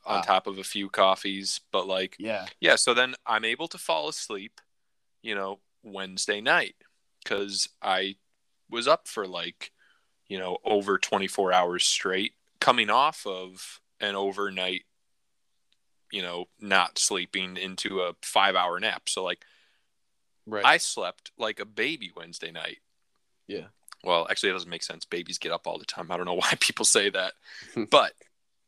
on 0.05 0.20
ah. 0.20 0.22
top 0.22 0.48
of 0.48 0.58
a 0.58 0.63
few 0.63 0.89
coffees, 0.89 1.62
but 1.72 1.88
like, 1.88 2.15
yeah, 2.17 2.46
yeah. 2.60 2.75
So 2.75 2.93
then 2.93 3.15
I'm 3.25 3.46
able 3.46 3.67
to 3.70 3.77
fall 3.77 4.08
asleep, 4.08 4.62
you 5.22 5.36
know, 5.36 5.60
Wednesday 5.84 6.41
night 6.41 6.75
because 7.24 7.67
I 7.81 8.15
was 8.70 8.88
up 8.88 9.08
for 9.08 9.27
like, 9.27 9.72
you 10.27 10.39
know, 10.39 10.58
over 10.63 10.98
24 10.98 11.51
hours 11.51 11.84
straight, 11.84 12.34
coming 12.60 12.89
off 12.89 13.27
of 13.27 13.81
an 14.00 14.15
overnight, 14.15 14.84
you 16.12 16.22
know, 16.22 16.46
not 16.60 16.98
sleeping 16.98 17.58
into 17.58 18.00
a 18.00 18.13
five 18.22 18.55
hour 18.55 18.79
nap. 18.79 19.10
So 19.10 19.24
like, 19.24 19.46
Right. 20.46 20.65
I 20.65 20.77
slept 20.77 21.31
like 21.38 21.60
a 21.60 21.65
baby 21.65 22.12
Wednesday 22.15 22.51
night. 22.51 22.79
Yeah. 23.48 23.65
Well, 24.03 24.27
actually, 24.29 24.50
it 24.50 24.53
doesn't 24.53 24.69
make 24.69 24.83
sense. 24.83 25.05
Babies 25.05 25.38
get 25.38 25.51
up 25.51 25.67
all 25.67 25.77
the 25.77 25.86
time. 25.86 26.12
I 26.12 26.17
don't 26.17 26.25
know 26.25 26.33
why 26.41 26.53
people 26.60 26.86
say 26.86 27.10
that, 27.10 27.33
but 27.89 28.13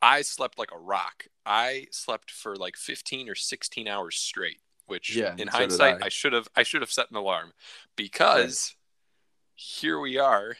I 0.02 0.22
slept 0.22 0.58
like 0.60 0.72
a 0.72 0.78
rock. 0.78 1.26
I 1.46 1.88
slept 1.92 2.32
for 2.32 2.56
like 2.56 2.78
15 2.78 3.30
or 3.30 3.36
16 3.36 3.88
hours 3.88 4.16
straight, 4.16 4.60
which 4.86 5.16
yeah, 5.16 5.36
in 5.38 5.50
so 5.50 5.58
hindsight, 5.58 6.02
I. 6.02 6.08
I. 6.08 6.10
should 6.10 6.34
have 6.34 6.48
I 6.56 6.64
should 6.64 6.82
have 6.82 6.92
set 6.92 7.10
an 7.10 7.18
alarm 7.18 7.52
because 7.96 8.76
right. 8.76 9.56
here 9.56 10.00
we 10.00 10.18
are, 10.18 10.56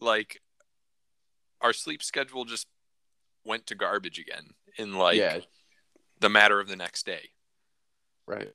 like 0.00 0.40
our 1.60 1.72
sleep 1.72 2.02
schedule 2.02 2.44
just 2.44 2.66
went 3.44 3.66
to 3.66 3.74
garbage 3.74 4.18
again 4.18 4.50
in 4.76 4.94
like 4.94 5.16
yeah. 5.16 5.38
the 6.20 6.28
matter 6.28 6.60
of 6.60 6.68
the 6.68 6.76
next 6.76 7.06
day. 7.06 7.30
Right 8.26 8.52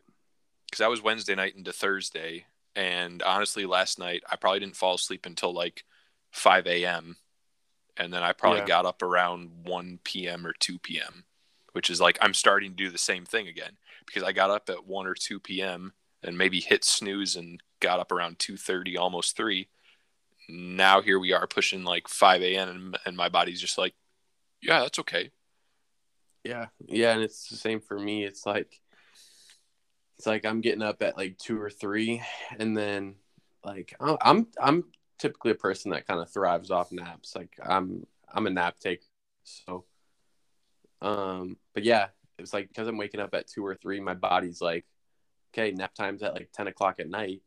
because 0.67 0.79
that 0.79 0.89
was 0.89 1.01
Wednesday 1.01 1.35
night 1.35 1.55
into 1.55 1.71
Thursday. 1.71 2.45
And 2.77 3.23
honestly, 3.23 3.65
last 3.65 3.97
night 3.97 4.21
I 4.31 4.35
probably 4.35 4.59
didn't 4.59 4.75
fall 4.75 4.93
asleep 4.93 5.25
until 5.25 5.51
like 5.51 5.83
5 6.31 6.67
a.m. 6.67 7.17
And 7.97 8.13
then 8.13 8.21
I 8.21 8.33
probably 8.33 8.59
yeah. 8.59 8.67
got 8.67 8.85
up 8.85 9.01
around 9.01 9.49
1 9.65 9.99
p.m. 10.03 10.45
or 10.45 10.53
2 10.53 10.77
p.m., 10.77 11.25
which 11.73 11.89
is 11.89 11.99
like 11.99 12.19
I'm 12.21 12.35
starting 12.35 12.69
to 12.69 12.75
do 12.75 12.91
the 12.91 12.99
same 12.99 13.25
thing 13.25 13.47
again 13.47 13.77
because 14.05 14.21
I 14.21 14.31
got 14.31 14.51
up 14.51 14.69
at 14.69 14.85
1 14.85 15.07
or 15.07 15.15
2 15.15 15.39
p.m. 15.39 15.93
and 16.21 16.37
maybe 16.37 16.59
hit 16.59 16.83
snooze 16.83 17.35
and 17.35 17.59
got 17.79 17.99
up 17.99 18.11
around 18.11 18.37
2:30, 18.37 18.95
almost 18.95 19.35
3. 19.35 19.67
Now 20.47 21.01
here 21.01 21.17
we 21.19 21.33
are 21.33 21.47
pushing 21.47 21.83
like 21.83 22.07
5 22.07 22.43
a.m. 22.43 22.69
and, 22.69 22.97
and 23.07 23.17
my 23.17 23.27
body's 23.27 23.59
just 23.59 23.79
like, 23.79 23.95
yeah, 24.61 24.81
that's 24.81 24.99
okay. 24.99 25.31
Yeah, 26.43 26.67
yeah, 26.85 27.13
and 27.13 27.23
it's 27.23 27.49
the 27.49 27.57
same 27.57 27.81
for 27.81 27.97
me. 27.97 28.23
It's 28.23 28.45
like 28.45 28.79
it's 30.17 30.27
like 30.27 30.45
I'm 30.45 30.61
getting 30.61 30.81
up 30.81 31.01
at 31.01 31.17
like 31.17 31.37
two 31.37 31.61
or 31.61 31.69
three, 31.69 32.21
and 32.57 32.75
then 32.75 33.15
like 33.63 33.95
I'm 33.99 34.47
I'm 34.59 34.85
typically 35.19 35.51
a 35.51 35.55
person 35.55 35.91
that 35.91 36.07
kind 36.07 36.19
of 36.19 36.29
thrives 36.31 36.71
off 36.71 36.91
naps. 36.91 37.35
Like 37.35 37.57
I'm 37.63 38.05
I'm 38.31 38.47
a 38.47 38.51
nap 38.51 38.79
taker, 38.79 39.03
so 39.43 39.85
um, 41.01 41.57
but 41.73 41.83
yeah, 41.83 42.07
it's 42.39 42.53
like 42.53 42.67
because 42.69 42.87
I'm 42.87 42.97
waking 42.97 43.19
up 43.19 43.33
at 43.33 43.47
two 43.47 43.65
or 43.65 43.75
three, 43.75 43.99
my 43.99 44.15
body's 44.15 44.61
like, 44.61 44.85
okay, 45.53 45.71
nap 45.71 45.93
time's 45.93 46.23
at 46.23 46.33
like 46.33 46.49
ten 46.51 46.67
o'clock 46.67 46.99
at 46.99 47.09
night, 47.09 47.41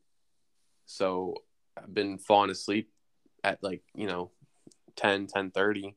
so 0.85 1.35
I've 1.77 1.93
been 1.93 2.17
falling 2.17 2.51
asleep 2.51 2.89
at 3.43 3.61
like 3.63 3.81
you 3.95 4.07
know 4.07 4.31
10 4.95 5.27
10 5.27 5.51
30 5.51 5.95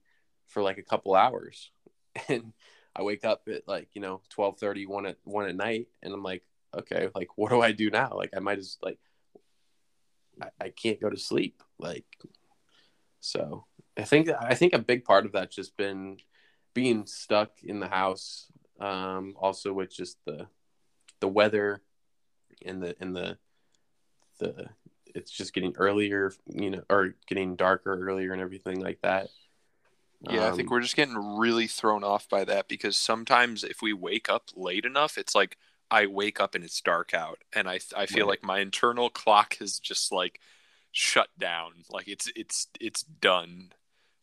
for 0.49 0.63
like 0.63 0.79
a 0.79 0.83
couple 0.83 1.15
hours 1.15 1.71
and 2.29 2.53
i 2.97 3.03
wake 3.03 3.25
up 3.25 3.43
at 3.53 3.67
like 3.67 3.89
you 3.93 4.01
know 4.01 4.21
12 4.31 4.59
30 4.59 4.87
1 4.87 5.07
at 5.07 5.17
1 5.25 5.49
at 5.49 5.57
night 5.57 5.89
and 6.03 6.15
i'm 6.15 6.23
like 6.23 6.43
okay, 6.79 7.09
like 7.15 7.29
what 7.37 7.51
do 7.51 7.61
I 7.61 7.73
do 7.73 7.91
now? 7.91 8.13
Like 8.15 8.31
I 8.37 8.41
might 8.41 8.59
just 8.59 8.83
like 8.83 8.99
I, 10.41 10.49
I 10.61 10.69
can't 10.71 11.01
go 11.01 11.11
to 11.11 11.17
sleep. 11.17 11.63
Like 11.79 12.07
so 13.21 13.65
I 13.97 14.03
think 14.03 14.29
I 14.29 14.55
think 14.55 14.73
a 14.73 14.79
big 14.79 15.05
part 15.05 15.27
of 15.27 15.33
that's 15.33 15.57
just 15.57 15.77
been 15.77 16.19
being 16.75 17.07
stuck 17.07 17.51
in 17.63 17.81
the 17.81 17.89
house. 17.89 18.47
Um, 18.81 19.35
also 19.39 19.73
with 19.73 19.95
just 19.95 20.19
the 20.27 20.49
the 21.21 21.29
weather 21.29 21.81
and 22.65 22.83
the 22.83 22.97
and 23.01 23.15
the 23.15 23.39
the 24.41 24.69
it's 25.15 25.31
just 25.31 25.55
getting 25.55 25.75
earlier, 25.77 26.33
you 26.47 26.71
know, 26.71 26.83
or 26.91 27.15
getting 27.29 27.55
darker 27.55 27.97
earlier 28.09 28.33
and 28.33 28.43
everything 28.43 28.81
like 28.81 29.01
that. 29.03 29.29
Yeah, 30.29 30.47
um, 30.47 30.53
I 30.53 30.57
think 30.57 30.69
um, 30.69 30.75
we're 30.75 30.81
just 30.81 30.97
getting 30.97 31.39
really 31.39 31.67
thrown 31.67 32.03
off 32.03 32.29
by 32.29 32.45
that 32.45 32.69
because 32.69 32.97
sometimes 32.97 33.63
if 33.63 33.81
we 33.81 33.93
wake 33.93 34.29
up 34.29 34.45
late 34.57 34.85
enough, 34.85 35.17
it's 35.19 35.35
like 35.35 35.57
I 35.95 36.07
wake 36.07 36.41
up 36.41 36.57
and 36.57 36.65
it's 36.65 36.81
dark 36.81 37.15
out, 37.15 37.39
and 37.53 37.69
I 37.69 37.79
I 37.97 38.07
feel 38.07 38.27
right. 38.27 38.31
like 38.31 38.43
my 38.43 38.59
internal 38.59 39.09
clock 39.09 39.59
has 39.59 39.79
just 39.79 40.11
like 40.11 40.41
shut 40.91 41.29
down, 41.39 41.85
like 41.89 42.09
it's 42.09 42.29
it's 42.35 42.67
it's 42.81 43.05
done. 43.05 43.73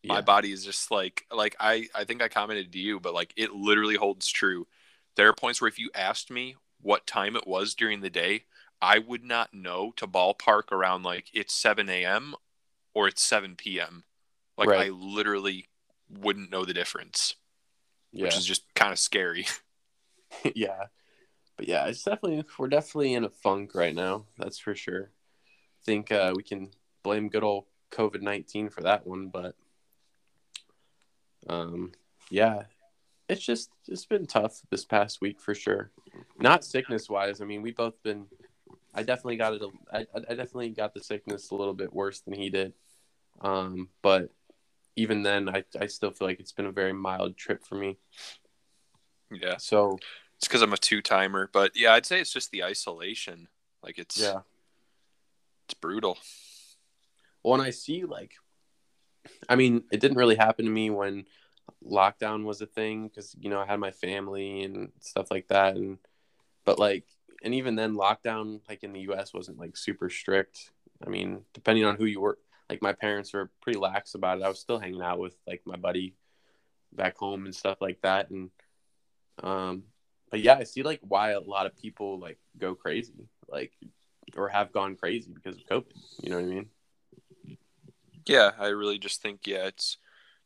Yeah. 0.03 0.15
My 0.15 0.21
body 0.21 0.51
is 0.51 0.65
just 0.65 0.91
like 0.91 1.25
like 1.31 1.55
I 1.61 1.87
I 1.95 2.03
think 2.03 2.21
I 2.21 2.27
commented 2.27 2.73
to 2.73 2.79
you, 2.79 2.99
but 2.99 3.13
like 3.13 3.33
it 3.37 3.53
literally 3.53 3.95
holds 3.95 4.27
true. 4.27 4.67
There 5.15 5.29
are 5.29 5.33
points 5.33 5.61
where 5.61 5.69
if 5.69 5.79
you 5.79 5.89
asked 5.95 6.29
me 6.29 6.57
what 6.81 7.07
time 7.07 7.37
it 7.37 7.47
was 7.47 7.73
during 7.73 8.01
the 8.01 8.09
day, 8.09 8.43
I 8.81 8.99
would 8.99 9.23
not 9.23 9.53
know 9.53 9.93
to 9.95 10.07
ballpark 10.07 10.73
around 10.73 11.03
like 11.03 11.27
it's 11.33 11.53
7 11.53 11.87
a.m. 11.87 12.35
or 12.93 13.07
it's 13.07 13.23
7 13.23 13.55
p.m. 13.55 14.03
Like 14.57 14.67
right. 14.67 14.87
I 14.87 14.89
literally 14.89 15.69
wouldn't 16.09 16.51
know 16.51 16.65
the 16.65 16.73
difference, 16.73 17.35
yeah. 18.11 18.25
which 18.25 18.35
is 18.35 18.45
just 18.45 18.63
kind 18.73 18.91
of 18.91 18.99
scary. 18.99 19.45
yeah 20.53 20.87
but 21.61 21.67
yeah, 21.67 21.85
it's 21.85 22.01
definitely 22.01 22.43
we're 22.57 22.67
definitely 22.67 23.13
in 23.13 23.23
a 23.23 23.29
funk 23.29 23.75
right 23.75 23.93
now. 23.93 24.25
That's 24.35 24.57
for 24.57 24.73
sure. 24.73 25.11
I 25.11 25.83
think 25.85 26.11
uh, 26.11 26.33
we 26.35 26.41
can 26.41 26.71
blame 27.03 27.29
good 27.29 27.43
old 27.43 27.65
COVID 27.91 28.23
nineteen 28.23 28.67
for 28.67 28.81
that 28.81 29.05
one, 29.05 29.27
but 29.27 29.53
um, 31.47 31.91
yeah, 32.31 32.63
it's 33.29 33.45
just 33.45 33.69
it's 33.87 34.07
been 34.07 34.25
tough 34.25 34.63
this 34.71 34.85
past 34.85 35.21
week 35.21 35.39
for 35.39 35.53
sure. 35.53 35.91
Not 36.39 36.65
sickness 36.65 37.07
wise. 37.07 37.41
I 37.41 37.45
mean, 37.45 37.61
we 37.61 37.73
both 37.73 38.01
been. 38.01 38.25
I 38.95 39.03
definitely 39.03 39.37
got 39.37 39.53
it. 39.53 39.61
I, 39.93 40.07
I 40.15 40.33
definitely 40.33 40.69
got 40.69 40.95
the 40.95 41.03
sickness 41.03 41.51
a 41.51 41.55
little 41.55 41.75
bit 41.75 41.93
worse 41.93 42.21
than 42.21 42.33
he 42.33 42.49
did. 42.49 42.73
Um, 43.39 43.89
but 44.01 44.31
even 44.95 45.21
then, 45.21 45.47
I 45.47 45.63
I 45.79 45.85
still 45.85 46.09
feel 46.09 46.27
like 46.27 46.39
it's 46.39 46.53
been 46.53 46.65
a 46.65 46.71
very 46.71 46.93
mild 46.93 47.37
trip 47.37 47.63
for 47.63 47.75
me. 47.75 47.99
Yeah. 49.29 49.57
So 49.57 49.99
it's 50.41 50.47
because 50.47 50.63
I'm 50.63 50.73
a 50.73 50.77
two 50.77 51.03
timer, 51.03 51.51
but 51.53 51.73
yeah, 51.75 51.93
I'd 51.93 52.07
say 52.07 52.19
it's 52.19 52.33
just 52.33 52.49
the 52.49 52.63
isolation. 52.63 53.47
Like 53.83 53.99
it's 53.99 54.19
yeah, 54.19 54.39
it's 55.65 55.75
brutal. 55.75 56.17
When 57.43 57.61
I 57.61 57.69
see 57.69 58.05
like, 58.05 58.33
I 59.47 59.55
mean, 59.55 59.83
it 59.91 59.99
didn't 59.99 60.17
really 60.17 60.35
happen 60.35 60.65
to 60.65 60.71
me 60.71 60.89
when 60.89 61.25
lockdown 61.85 62.43
was 62.43 62.59
a 62.59 62.65
thing 62.65 63.07
because 63.07 63.35
you 63.39 63.51
know 63.51 63.59
I 63.59 63.67
had 63.67 63.79
my 63.79 63.91
family 63.91 64.63
and 64.63 64.91
stuff 64.99 65.29
like 65.29 65.47
that, 65.49 65.75
and 65.75 65.99
but 66.65 66.79
like, 66.79 67.05
and 67.43 67.53
even 67.53 67.75
then, 67.75 67.93
lockdown 67.93 68.61
like 68.67 68.81
in 68.81 68.93
the 68.93 69.01
U.S. 69.01 69.35
wasn't 69.35 69.59
like 69.59 69.77
super 69.77 70.09
strict. 70.09 70.71
I 71.05 71.09
mean, 71.09 71.41
depending 71.53 71.85
on 71.85 71.97
who 71.97 72.05
you 72.05 72.19
were, 72.19 72.39
like 72.67 72.81
my 72.81 72.93
parents 72.93 73.31
were 73.31 73.51
pretty 73.61 73.77
lax 73.77 74.15
about 74.15 74.39
it. 74.39 74.43
I 74.43 74.49
was 74.49 74.59
still 74.59 74.79
hanging 74.79 75.03
out 75.03 75.19
with 75.19 75.35
like 75.45 75.61
my 75.65 75.75
buddy 75.75 76.15
back 76.91 77.15
home 77.17 77.45
and 77.45 77.53
stuff 77.53 77.77
like 77.79 78.01
that, 78.01 78.31
and 78.31 78.49
um, 79.43 79.83
but 80.31 80.41
yeah, 80.41 80.55
I 80.55 80.63
see 80.63 80.81
like 80.81 81.01
why 81.01 81.31
a 81.31 81.39
lot 81.39 81.65
of 81.65 81.77
people 81.77 82.17
like 82.17 82.39
go 82.57 82.73
crazy, 82.73 83.27
like 83.47 83.73
or 84.35 84.47
have 84.47 84.71
gone 84.71 84.95
crazy 84.95 85.31
because 85.31 85.57
of 85.57 85.65
COVID. 85.65 85.93
You 86.23 86.29
know 86.29 86.37
what 86.37 86.45
I 86.45 86.47
mean? 86.47 86.69
Yeah, 88.25 88.51
I 88.57 88.67
really 88.67 88.97
just 88.97 89.21
think 89.21 89.45
yeah, 89.45 89.67
it's 89.67 89.97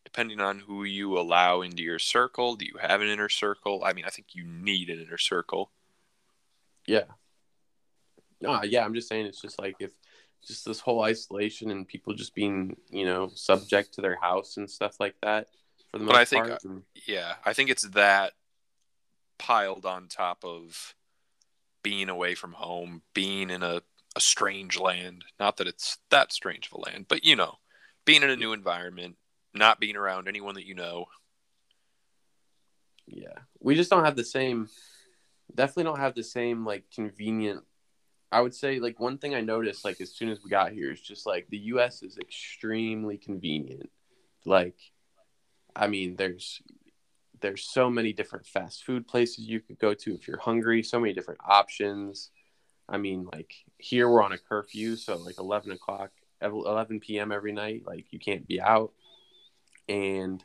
depending 0.04 0.40
on 0.40 0.60
who 0.60 0.84
you 0.84 1.18
allow 1.18 1.62
into 1.62 1.84
your 1.84 2.00
circle. 2.00 2.56
Do 2.56 2.66
you 2.66 2.78
have 2.82 3.02
an 3.02 3.08
inner 3.08 3.30
circle? 3.30 3.84
I 3.86 3.94
mean, 3.94 4.06
I 4.06 4.10
think 4.10 4.28
you 4.34 4.44
need 4.46 4.90
an 4.90 5.00
inner 5.00 5.18
circle. 5.18 5.72
Yeah. 6.88 7.04
No, 8.42 8.64
yeah, 8.64 8.84
I'm 8.84 8.94
just 8.94 9.08
saying 9.08 9.28
it's 9.28 9.42
just 9.42 9.60
like 9.60 9.76
if 9.80 9.92
just 10.46 10.66
this 10.66 10.80
whole 10.80 11.02
isolation 11.02 11.72
and 11.72 11.88
people 11.88 12.14
just 12.14 12.36
being, 12.36 12.76
you 12.90 13.06
know, 13.06 13.30
subject 13.34 13.94
to 13.96 14.02
their 14.02 14.18
house 14.20 14.58
and 14.58 14.70
stuff 14.70 15.00
like 15.00 15.16
that 15.22 15.48
for 15.92 15.98
the 15.98 16.06
most 16.06 16.14
but 16.14 16.22
I 16.22 16.26
think, 16.26 16.48
part. 16.48 16.64
yeah, 17.08 17.34
I 17.44 17.54
think 17.54 17.70
it's 17.70 17.88
that 17.90 18.34
piled 19.38 19.86
on 19.86 20.08
top 20.08 20.44
of 20.44 20.96
being 21.84 22.10
away 22.10 22.36
from 22.36 22.54
home, 22.54 23.02
being 23.14 23.50
in 23.50 23.62
a, 23.64 23.82
a 24.16 24.20
strange 24.20 24.80
land. 24.80 25.24
Not 25.40 25.58
that 25.58 25.68
it's 25.68 25.98
that 26.10 26.32
strange 26.34 26.68
of 26.68 26.74
a 26.74 26.82
land, 26.82 27.06
but 27.08 27.24
you 27.24 27.36
know, 27.36 27.56
being 28.06 28.24
in 28.24 28.30
a 28.30 28.36
new 28.36 28.54
environment, 28.54 29.18
not 29.54 29.80
being 29.80 29.96
around 29.96 30.28
anyone 30.28 30.56
that 30.56 30.66
you 30.66 30.76
know. 30.76 31.06
Yeah. 33.08 33.40
We 33.60 33.76
just 33.76 33.90
don't 33.90 34.06
have 34.06 34.16
the 34.16 34.24
same 34.24 34.70
definitely 35.54 35.84
don't 35.84 36.00
have 36.00 36.16
the 36.16 36.24
same 36.24 36.66
like 36.66 36.84
convenient 36.94 37.64
I 38.32 38.42
would 38.42 38.54
say 38.54 38.80
like 38.80 39.00
one 39.00 39.18
thing 39.18 39.36
I 39.36 39.42
noticed 39.42 39.86
like 39.86 40.02
as 40.02 40.14
soon 40.14 40.30
as 40.30 40.44
we 40.44 40.50
got 40.50 40.72
here 40.72 40.92
is 40.92 41.00
just 41.00 41.26
like 41.26 41.48
the 41.50 41.58
US 41.58 42.04
is 42.04 42.18
extremely 42.18 43.18
convenient. 43.18 43.90
Like 44.44 44.76
I 45.76 45.88
mean 45.88 46.16
there's 46.16 46.62
there's 47.42 47.64
so 47.64 47.90
many 47.90 48.14
different 48.14 48.46
fast 48.46 48.84
food 48.84 49.08
places 49.08 49.46
you 49.46 49.60
could 49.60 49.80
go 49.80 49.94
to 49.94 50.16
if 50.16 50.28
you're 50.28 50.40
hungry, 50.40 50.84
so 50.84 51.00
many 51.00 51.14
different 51.14 51.42
options. 51.48 52.32
I 52.88 52.98
mean 52.98 53.28
like 53.34 53.54
here 53.78 54.10
we're 54.10 54.24
on 54.24 54.34
a 54.34 54.38
curfew, 54.38 54.96
so 54.96 55.18
like 55.18 55.40
eleven 55.40 55.72
o'clock 55.72 56.12
11 56.42 57.00
p.m. 57.00 57.32
every 57.32 57.52
night, 57.52 57.84
like 57.86 58.06
you 58.12 58.20
can't 58.20 58.48
be 58.48 58.62
out. 58.62 58.92
And 59.88 60.44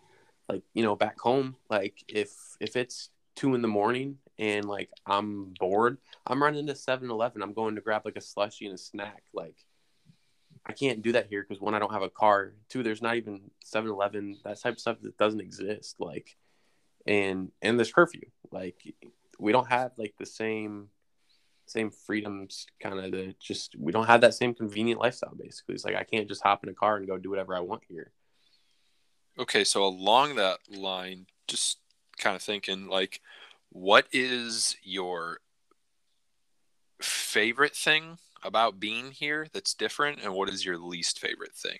like, 0.48 0.62
you 0.74 0.82
know, 0.82 0.96
back 0.96 1.18
home, 1.18 1.56
like 1.68 2.02
if 2.08 2.32
if 2.60 2.76
it's 2.76 3.10
two 3.36 3.54
in 3.54 3.62
the 3.62 3.68
morning 3.68 4.18
and 4.38 4.64
like 4.64 4.90
I'm 5.06 5.54
bored, 5.58 5.98
I'm 6.26 6.42
running 6.42 6.66
to 6.66 6.74
7-Eleven. 6.74 7.42
I'm 7.42 7.54
going 7.54 7.74
to 7.76 7.80
grab 7.80 8.02
like 8.04 8.16
a 8.16 8.20
slushy 8.20 8.66
and 8.66 8.74
a 8.74 8.78
snack. 8.78 9.22
Like 9.32 9.56
I 10.66 10.72
can't 10.72 11.02
do 11.02 11.12
that 11.12 11.28
here 11.28 11.44
because 11.46 11.60
one, 11.60 11.74
I 11.74 11.78
don't 11.78 11.92
have 11.92 12.02
a 12.02 12.10
car. 12.10 12.52
Two, 12.68 12.82
there's 12.82 13.02
not 13.02 13.16
even 13.16 13.50
7-Eleven, 13.64 14.38
that 14.44 14.60
type 14.60 14.74
of 14.74 14.80
stuff 14.80 14.98
that 15.02 15.16
doesn't 15.16 15.40
exist. 15.40 15.96
Like 15.98 16.36
and 17.06 17.50
and 17.62 17.78
there's 17.78 17.92
curfew. 17.92 18.22
Like 18.50 18.76
we 19.38 19.52
don't 19.52 19.68
have 19.68 19.92
like 19.96 20.14
the 20.18 20.26
same 20.26 20.88
same 21.66 21.90
freedoms 21.90 22.66
kind 22.82 22.98
of 22.98 23.12
the 23.12 23.34
just 23.40 23.76
we 23.78 23.92
don't 23.92 24.06
have 24.06 24.22
that 24.22 24.34
same 24.34 24.54
convenient 24.54 25.00
lifestyle 25.00 25.34
basically. 25.36 25.74
It's 25.74 25.84
like 25.84 25.94
i 25.94 26.04
can't 26.04 26.28
just 26.28 26.42
hop 26.42 26.64
in 26.64 26.70
a 26.70 26.74
car 26.74 26.96
and 26.96 27.06
go 27.06 27.16
do 27.16 27.30
whatever 27.30 27.56
i 27.56 27.60
want 27.60 27.82
here. 27.88 28.12
Okay 29.38 29.64
so 29.64 29.84
along 29.84 30.36
that 30.36 30.58
line 30.68 31.26
just 31.46 31.78
kind 32.18 32.36
of 32.36 32.42
thinking 32.42 32.86
like 32.88 33.20
what 33.70 34.06
is 34.12 34.76
your 34.82 35.38
favorite 37.00 37.74
thing 37.74 38.18
about 38.42 38.80
being 38.80 39.12
here 39.12 39.46
that's 39.52 39.74
different 39.74 40.18
and 40.22 40.34
what 40.34 40.48
is 40.48 40.64
your 40.64 40.76
least 40.76 41.18
favorite 41.18 41.54
thing 41.54 41.78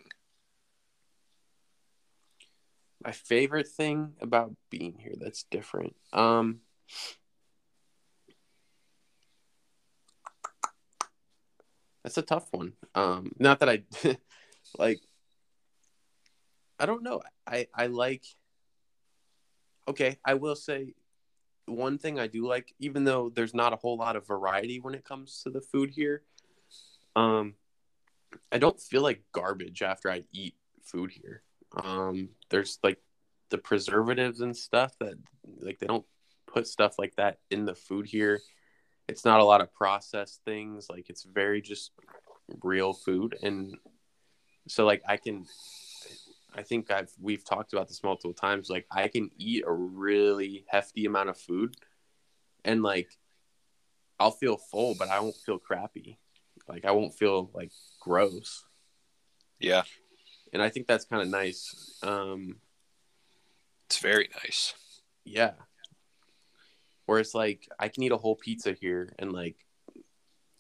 my 3.05 3.13
favorite 3.13 3.69
thing 3.69 4.13
about 4.21 4.55
being 4.71 4.95
here 4.99 5.15
that's 5.19 5.45
different 5.45 5.95
um 6.13 6.61
That's 12.03 12.19
a 12.19 12.23
tough 12.23 12.49
one. 12.51 12.73
Um, 12.95 13.33
not 13.39 13.61
that 13.61 13.69
I 13.69 13.83
like. 14.79 15.01
I 16.79 16.87
don't 16.87 17.03
know. 17.03 17.21
I 17.47 17.67
I 17.75 17.87
like. 17.89 18.25
Okay, 19.87 20.19
I 20.25 20.35
will 20.35 20.57
say 20.57 20.95
one 21.67 21.99
thing 21.99 22.19
I 22.19 22.27
do 22.27 22.47
like, 22.47 22.75
even 22.79 23.05
though 23.05 23.29
there's 23.29 23.55
not 23.55 23.73
a 23.73 23.77
whole 23.77 23.97
lot 23.97 24.17
of 24.17 24.27
variety 24.27 24.81
when 24.81 24.95
it 24.95 25.05
comes 25.05 25.43
to 25.43 25.51
the 25.51 25.61
food 25.61 25.91
here. 25.91 26.23
Um, 27.17 27.55
I 28.53 28.59
don't 28.59 28.81
feel 28.81 29.03
like 29.03 29.23
garbage 29.33 29.83
after 29.83 30.11
I 30.11 30.25
eat 30.33 30.55
food 30.83 31.11
here. 31.13 31.43
Um, 31.77 32.31
there's 32.51 32.79
like 32.83 32.99
the 33.51 33.59
preservatives 33.59 34.41
and 34.41 34.57
stuff 34.57 34.95
that 35.01 35.15
like 35.61 35.79
they 35.79 35.87
don't 35.87 36.07
put 36.47 36.67
stuff 36.67 36.99
like 36.99 37.15
that 37.17 37.39
in 37.51 37.65
the 37.65 37.75
food 37.75 38.07
here. 38.07 38.41
It's 39.09 39.25
not 39.25 39.41
a 39.41 39.45
lot 39.45 39.61
of 39.61 39.73
processed 39.73 40.41
things. 40.45 40.89
Like 40.89 41.11
it's 41.11 41.25
very 41.25 41.61
just 41.61 41.93
real 42.63 42.93
food. 42.93 43.37
And 43.43 43.77
so 44.69 44.85
like 44.85 45.03
i 45.09 45.17
can 45.17 45.47
i 46.55 46.63
think 46.63 46.91
i've 46.91 47.11
we've 47.21 47.45
talked 47.45 47.73
about 47.73 47.89
this 47.89 48.03
multiple 48.03 48.35
times. 48.35 48.71
Like 48.71 48.87
i 48.91 49.09
can 49.09 49.31
eat 49.37 49.65
a 49.67 49.73
really 49.73 50.65
hefty 50.69 51.07
amount 51.07 51.29
of 51.29 51.39
food 51.39 51.77
and 52.65 52.83
like 52.83 53.09
i'll 54.19 54.31
feel 54.31 54.59
full 54.59 54.95
but 54.99 55.09
i 55.09 55.21
won't 55.21 55.37
feel 55.37 55.59
crappy. 55.59 56.19
Like 56.69 56.85
i 56.85 56.91
won't 56.91 57.15
feel 57.15 57.51
like 57.55 57.73
gross. 58.01 58.65
Yeah 59.59 59.83
and 60.53 60.63
i 60.63 60.69
think 60.69 60.87
that's 60.87 61.05
kind 61.05 61.23
of 61.23 61.29
nice 61.29 61.99
um 62.03 62.57
it's 63.87 63.99
very 63.99 64.29
nice 64.43 64.75
yeah 65.25 65.53
where 67.11 67.19
it's 67.19 67.35
like 67.35 67.69
I 67.77 67.89
can 67.89 68.05
eat 68.05 68.13
a 68.13 68.17
whole 68.17 68.37
pizza 68.37 68.73
here 68.73 69.13
and 69.19 69.33
like 69.33 69.57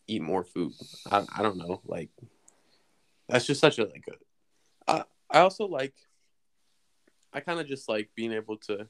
eat 0.08 0.20
more 0.20 0.42
food. 0.42 0.72
I, 1.08 1.24
I 1.36 1.42
don't 1.44 1.56
know, 1.56 1.80
like 1.86 2.10
that's 3.28 3.46
just 3.46 3.60
such 3.60 3.78
a 3.78 3.84
like 3.84 4.04
a. 4.08 4.92
I, 4.92 5.04
I 5.30 5.40
also 5.42 5.68
like. 5.68 5.94
I 7.32 7.38
kind 7.38 7.60
of 7.60 7.68
just 7.68 7.88
like 7.88 8.10
being 8.16 8.32
able 8.32 8.56
to, 8.66 8.88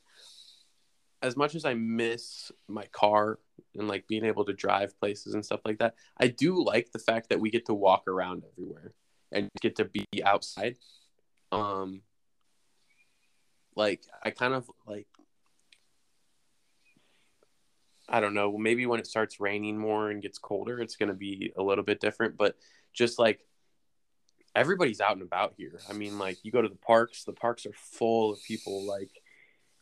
as 1.21 1.37
much 1.37 1.55
as 1.55 1.67
I 1.67 1.75
miss 1.75 2.51
my 2.67 2.87
car 2.87 3.39
and 3.75 3.87
like 3.87 4.09
being 4.09 4.25
able 4.25 4.47
to 4.47 4.55
drive 4.55 4.99
places 4.99 5.35
and 5.35 5.45
stuff 5.45 5.61
like 5.67 5.81
that. 5.81 5.97
I 6.17 6.29
do 6.29 6.65
like 6.65 6.93
the 6.93 6.99
fact 6.99 7.29
that 7.29 7.41
we 7.41 7.51
get 7.51 7.67
to 7.67 7.75
walk 7.75 8.09
around 8.09 8.45
everywhere 8.51 8.95
and 9.33 9.49
get 9.61 9.77
to 9.77 9.85
be 9.85 10.07
outside. 10.25 10.77
Um, 11.53 12.03
like 13.77 14.03
I 14.23 14.31
kind 14.31 14.55
of 14.55 14.71
like 14.87 15.07
I 18.09 18.21
don't 18.21 18.35
know, 18.35 18.59
maybe 18.59 18.87
when 18.87 18.99
it 18.99 19.07
starts 19.07 19.39
raining 19.39 19.79
more 19.79 20.11
and 20.11 20.21
gets 20.21 20.39
colder, 20.39 20.81
it's 20.81 20.97
going 20.97 21.11
to 21.11 21.15
be 21.15 21.53
a 21.57 21.63
little 21.63 21.85
bit 21.85 22.01
different. 22.01 22.37
But 22.37 22.57
just 22.93 23.21
like 23.21 23.47
everybody's 24.55 25.01
out 25.01 25.13
and 25.13 25.23
about 25.23 25.55
here. 25.57 25.79
I 25.89 25.93
mean, 25.93 26.19
like 26.19 26.39
you 26.45 26.51
go 26.51 26.61
to 26.61 26.69
the 26.69 26.75
parks, 26.75 27.23
the 27.25 27.33
parks 27.33 27.67
are 27.67 27.73
full 27.75 28.33
of 28.33 28.43
people. 28.43 28.85
Like 28.85 29.11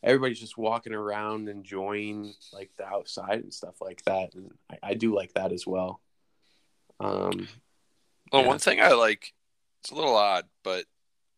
everybody's 0.03 0.39
just 0.39 0.57
walking 0.57 0.93
around, 0.93 1.49
enjoying 1.49 2.33
like 2.53 2.69
the 2.77 2.85
outside 2.85 3.39
and 3.39 3.53
stuff 3.53 3.81
like 3.81 4.03
that. 4.05 4.35
And 4.35 4.51
I, 4.71 4.77
I 4.89 4.93
do 4.93 5.15
like 5.15 5.33
that 5.33 5.51
as 5.51 5.65
well. 5.65 5.99
Um, 6.99 7.47
well, 8.31 8.43
yeah. 8.43 8.47
one 8.47 8.59
thing 8.59 8.79
I 8.79 8.89
like, 8.89 9.33
it's 9.81 9.91
a 9.91 9.95
little 9.95 10.15
odd, 10.15 10.45
but 10.63 10.85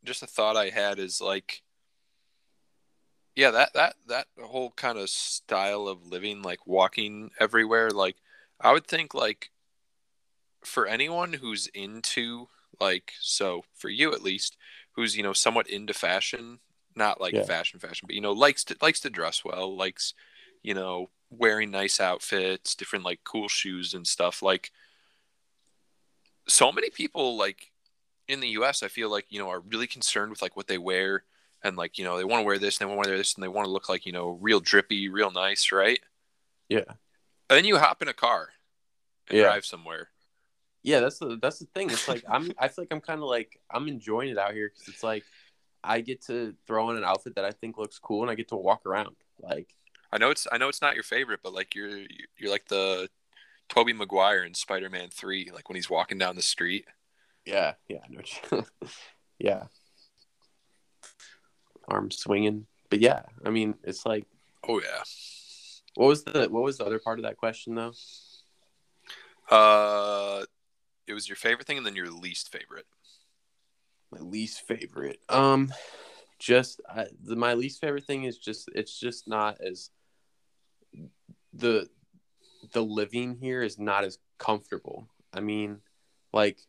just 0.03 0.23
a 0.23 0.27
thought 0.27 0.57
I 0.57 0.69
had 0.69 0.99
is 0.99 1.21
like, 1.21 1.61
yeah 3.35 3.51
that 3.51 3.73
that 3.73 3.95
that 4.07 4.27
whole 4.39 4.71
kind 4.71 4.97
of 4.97 5.09
style 5.09 5.87
of 5.87 6.05
living 6.05 6.41
like 6.41 6.65
walking 6.67 7.31
everywhere 7.39 7.89
like 7.89 8.17
i 8.59 8.71
would 8.71 8.85
think 8.85 9.13
like 9.13 9.51
for 10.63 10.85
anyone 10.85 11.33
who's 11.33 11.67
into 11.67 12.47
like 12.79 13.13
so 13.19 13.63
for 13.73 13.89
you 13.89 14.13
at 14.13 14.21
least 14.21 14.57
who's 14.93 15.15
you 15.15 15.23
know 15.23 15.33
somewhat 15.33 15.67
into 15.69 15.93
fashion 15.93 16.59
not 16.95 17.21
like 17.21 17.33
yeah. 17.33 17.43
fashion 17.43 17.79
fashion 17.79 18.05
but 18.05 18.15
you 18.15 18.21
know 18.21 18.33
likes 18.33 18.63
to 18.63 18.75
likes 18.81 18.99
to 18.99 19.09
dress 19.09 19.43
well 19.45 19.75
likes 19.75 20.13
you 20.61 20.73
know 20.73 21.09
wearing 21.29 21.71
nice 21.71 22.01
outfits 22.01 22.75
different 22.75 23.05
like 23.05 23.21
cool 23.23 23.47
shoes 23.47 23.93
and 23.93 24.05
stuff 24.05 24.41
like 24.41 24.71
so 26.47 26.71
many 26.71 26.89
people 26.89 27.37
like 27.37 27.70
in 28.27 28.39
the 28.39 28.49
us 28.49 28.83
i 28.83 28.87
feel 28.87 29.09
like 29.09 29.25
you 29.29 29.39
know 29.39 29.49
are 29.49 29.59
really 29.59 29.87
concerned 29.87 30.29
with 30.29 30.41
like 30.41 30.55
what 30.55 30.67
they 30.67 30.77
wear 30.77 31.23
and 31.63 31.77
like 31.77 31.97
you 31.97 32.03
know 32.03 32.17
they 32.17 32.23
want 32.23 32.41
to 32.41 32.45
wear 32.45 32.57
this 32.57 32.79
and 32.79 32.89
they 32.89 32.93
want 32.93 33.05
to 33.05 33.09
wear 33.09 33.17
this 33.17 33.35
and 33.35 33.43
they 33.43 33.47
want 33.47 33.65
to 33.65 33.71
look 33.71 33.89
like 33.89 34.05
you 34.05 34.11
know 34.11 34.37
real 34.41 34.59
drippy 34.59 35.09
real 35.09 35.31
nice 35.31 35.71
right? 35.71 35.99
Yeah. 36.69 36.83
And 37.49 37.57
then 37.57 37.65
you 37.65 37.77
hop 37.77 38.01
in 38.01 38.07
a 38.07 38.13
car 38.13 38.49
and 39.27 39.37
yeah. 39.37 39.43
drive 39.45 39.65
somewhere. 39.65 40.09
Yeah 40.83 40.99
that's 41.01 41.19
the 41.19 41.37
that's 41.41 41.59
the 41.59 41.67
thing. 41.75 41.89
It's 41.89 42.07
like 42.07 42.23
i'm 42.29 42.51
i 42.57 42.67
feel 42.67 42.83
like 42.83 42.91
i'm 42.91 43.01
kind 43.01 43.21
of 43.21 43.27
like 43.27 43.59
i'm 43.69 43.87
enjoying 43.87 44.29
it 44.29 44.37
out 44.37 44.53
here 44.53 44.69
because 44.69 44.93
it's 44.93 45.03
like 45.03 45.23
i 45.83 46.01
get 46.01 46.21
to 46.25 46.55
throw 46.65 46.89
on 46.89 46.97
an 46.97 47.03
outfit 47.03 47.35
that 47.35 47.45
i 47.45 47.51
think 47.51 47.77
looks 47.77 47.99
cool 47.99 48.21
and 48.21 48.31
i 48.31 48.35
get 48.35 48.47
to 48.49 48.55
walk 48.55 48.85
around 48.85 49.15
like. 49.39 49.73
I 50.13 50.17
know 50.17 50.29
it's 50.29 50.45
i 50.51 50.57
know 50.57 50.67
it's 50.67 50.81
not 50.81 50.95
your 50.95 51.03
favorite 51.03 51.39
but 51.41 51.53
like 51.53 51.73
you're 51.73 52.01
you're 52.37 52.51
like 52.51 52.67
the 52.67 53.09
tobey 53.69 53.93
maguire 53.93 54.43
in 54.43 54.53
spider-man 54.53 55.07
3 55.09 55.51
like 55.53 55.69
when 55.69 55.77
he's 55.77 55.89
walking 55.89 56.17
down 56.17 56.35
the 56.35 56.41
street 56.41 56.85
yeah 57.45 57.73
yeah 57.87 57.99
no, 58.09 58.63
yeah 59.39 59.63
arms 61.91 62.17
swinging. 62.17 62.65
But 62.89 62.99
yeah, 62.99 63.23
I 63.45 63.49
mean, 63.49 63.75
it's 63.83 64.05
like, 64.05 64.25
oh 64.67 64.81
yeah. 64.81 65.03
What 65.95 66.07
was 66.07 66.23
the 66.23 66.47
what 66.49 66.63
was 66.63 66.77
the 66.77 66.85
other 66.85 66.99
part 66.99 67.19
of 67.19 67.23
that 67.23 67.37
question 67.37 67.75
though? 67.75 67.93
Uh, 69.49 70.45
it 71.07 71.13
was 71.13 71.27
your 71.27 71.35
favorite 71.35 71.67
thing, 71.67 71.77
and 71.77 71.85
then 71.85 71.95
your 71.95 72.09
least 72.09 72.51
favorite. 72.51 72.85
My 74.11 74.19
least 74.19 74.65
favorite, 74.67 75.19
um, 75.29 75.73
just 76.39 76.81
I, 76.89 77.07
the, 77.23 77.35
my 77.35 77.53
least 77.53 77.79
favorite 77.79 78.05
thing 78.05 78.23
is 78.25 78.37
just 78.37 78.69
it's 78.75 78.97
just 78.97 79.27
not 79.27 79.57
as 79.61 79.89
the 81.53 81.89
the 82.73 82.83
living 82.83 83.35
here 83.35 83.61
is 83.61 83.79
not 83.79 84.03
as 84.03 84.17
comfortable. 84.37 85.07
I 85.33 85.39
mean, 85.39 85.79
like 86.33 86.59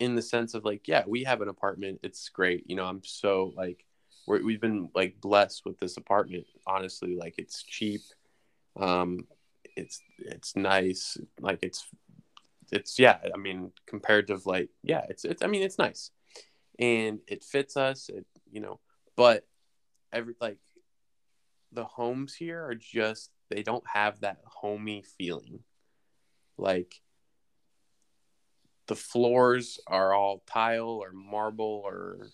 in 0.00 0.16
the 0.16 0.22
sense 0.22 0.54
of 0.54 0.64
like, 0.64 0.88
yeah, 0.88 1.04
we 1.06 1.24
have 1.24 1.42
an 1.42 1.48
apartment. 1.48 2.00
It's 2.02 2.28
great. 2.30 2.64
You 2.68 2.76
know, 2.76 2.86
I'm 2.86 3.02
so 3.04 3.52
like, 3.56 3.84
we 4.26 4.52
have 4.52 4.60
been 4.62 4.90
like 4.94 5.20
blessed 5.20 5.62
with 5.66 5.78
this 5.80 5.96
apartment. 5.96 6.46
Honestly, 6.66 7.16
like 7.16 7.36
it's 7.38 7.62
cheap. 7.62 8.02
Um, 8.78 9.26
it's 9.76 10.02
it's 10.18 10.56
nice. 10.56 11.18
Like 11.40 11.60
it's 11.62 11.86
it's 12.72 12.98
yeah. 12.98 13.18
I 13.34 13.38
mean, 13.38 13.72
compared 13.86 14.28
to 14.28 14.40
like 14.44 14.70
yeah, 14.82 15.04
it's 15.08 15.24
it's. 15.24 15.42
I 15.42 15.46
mean, 15.48 15.62
it's 15.62 15.78
nice, 15.78 16.10
and 16.78 17.20
it 17.28 17.44
fits 17.44 17.76
us. 17.76 18.08
It 18.08 18.26
you 18.50 18.60
know, 18.60 18.80
but 19.16 19.46
every 20.12 20.34
like 20.40 20.58
the 21.72 21.84
homes 21.84 22.34
here 22.34 22.64
are 22.64 22.74
just 22.74 23.30
they 23.50 23.62
don't 23.62 23.86
have 23.92 24.20
that 24.20 24.38
homey 24.46 25.02
feeling. 25.18 25.60
like 26.58 27.00
the 28.90 28.96
floors 28.96 29.78
are 29.86 30.12
all 30.12 30.42
tile 30.48 30.98
or 31.00 31.12
marble 31.12 31.82
or 31.86 32.26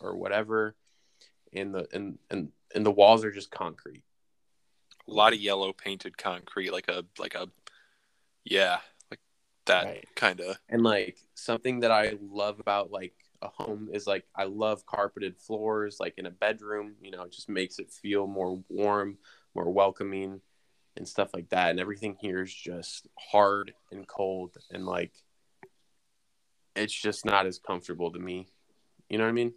or 0.00 0.16
whatever 0.16 0.74
and 1.52 1.74
the 1.74 1.86
and 1.92 2.18
and, 2.30 2.48
and 2.74 2.86
the 2.86 2.90
walls 2.90 3.26
are 3.26 3.30
just 3.30 3.50
concrete. 3.50 4.02
A 5.06 5.12
lot 5.12 5.34
of 5.34 5.38
yellow 5.38 5.74
painted 5.74 6.16
concrete 6.16 6.72
like 6.72 6.88
a 6.88 7.04
like 7.18 7.34
a 7.34 7.48
yeah 8.46 8.78
like 9.10 9.20
that 9.66 9.84
right. 9.84 10.04
kind 10.16 10.40
of 10.40 10.56
and 10.70 10.82
like 10.82 11.18
something 11.34 11.80
that 11.80 11.90
i 11.90 12.16
love 12.22 12.58
about 12.58 12.90
like 12.90 13.14
a 13.42 13.48
home 13.48 13.90
is 13.92 14.06
like 14.06 14.24
i 14.34 14.44
love 14.44 14.86
carpeted 14.86 15.36
floors 15.36 15.98
like 16.00 16.14
in 16.16 16.24
a 16.24 16.30
bedroom 16.30 16.94
you 17.02 17.10
know 17.10 17.22
it 17.22 17.32
just 17.32 17.50
makes 17.50 17.78
it 17.78 17.90
feel 17.90 18.26
more 18.26 18.62
warm 18.70 19.18
more 19.54 19.70
welcoming 19.70 20.40
and 20.98 21.08
stuff 21.08 21.30
like 21.32 21.48
that. 21.50 21.70
And 21.70 21.80
everything 21.80 22.16
here 22.20 22.42
is 22.42 22.52
just 22.52 23.08
hard 23.18 23.72
and 23.90 24.06
cold 24.06 24.56
and 24.70 24.84
like 24.84 25.12
it's 26.78 26.94
just 26.94 27.24
not 27.24 27.46
as 27.46 27.58
comfortable 27.58 28.12
to 28.12 28.18
me. 28.18 28.48
You 29.08 29.18
know 29.18 29.24
what 29.24 29.30
I 29.30 29.32
mean? 29.32 29.54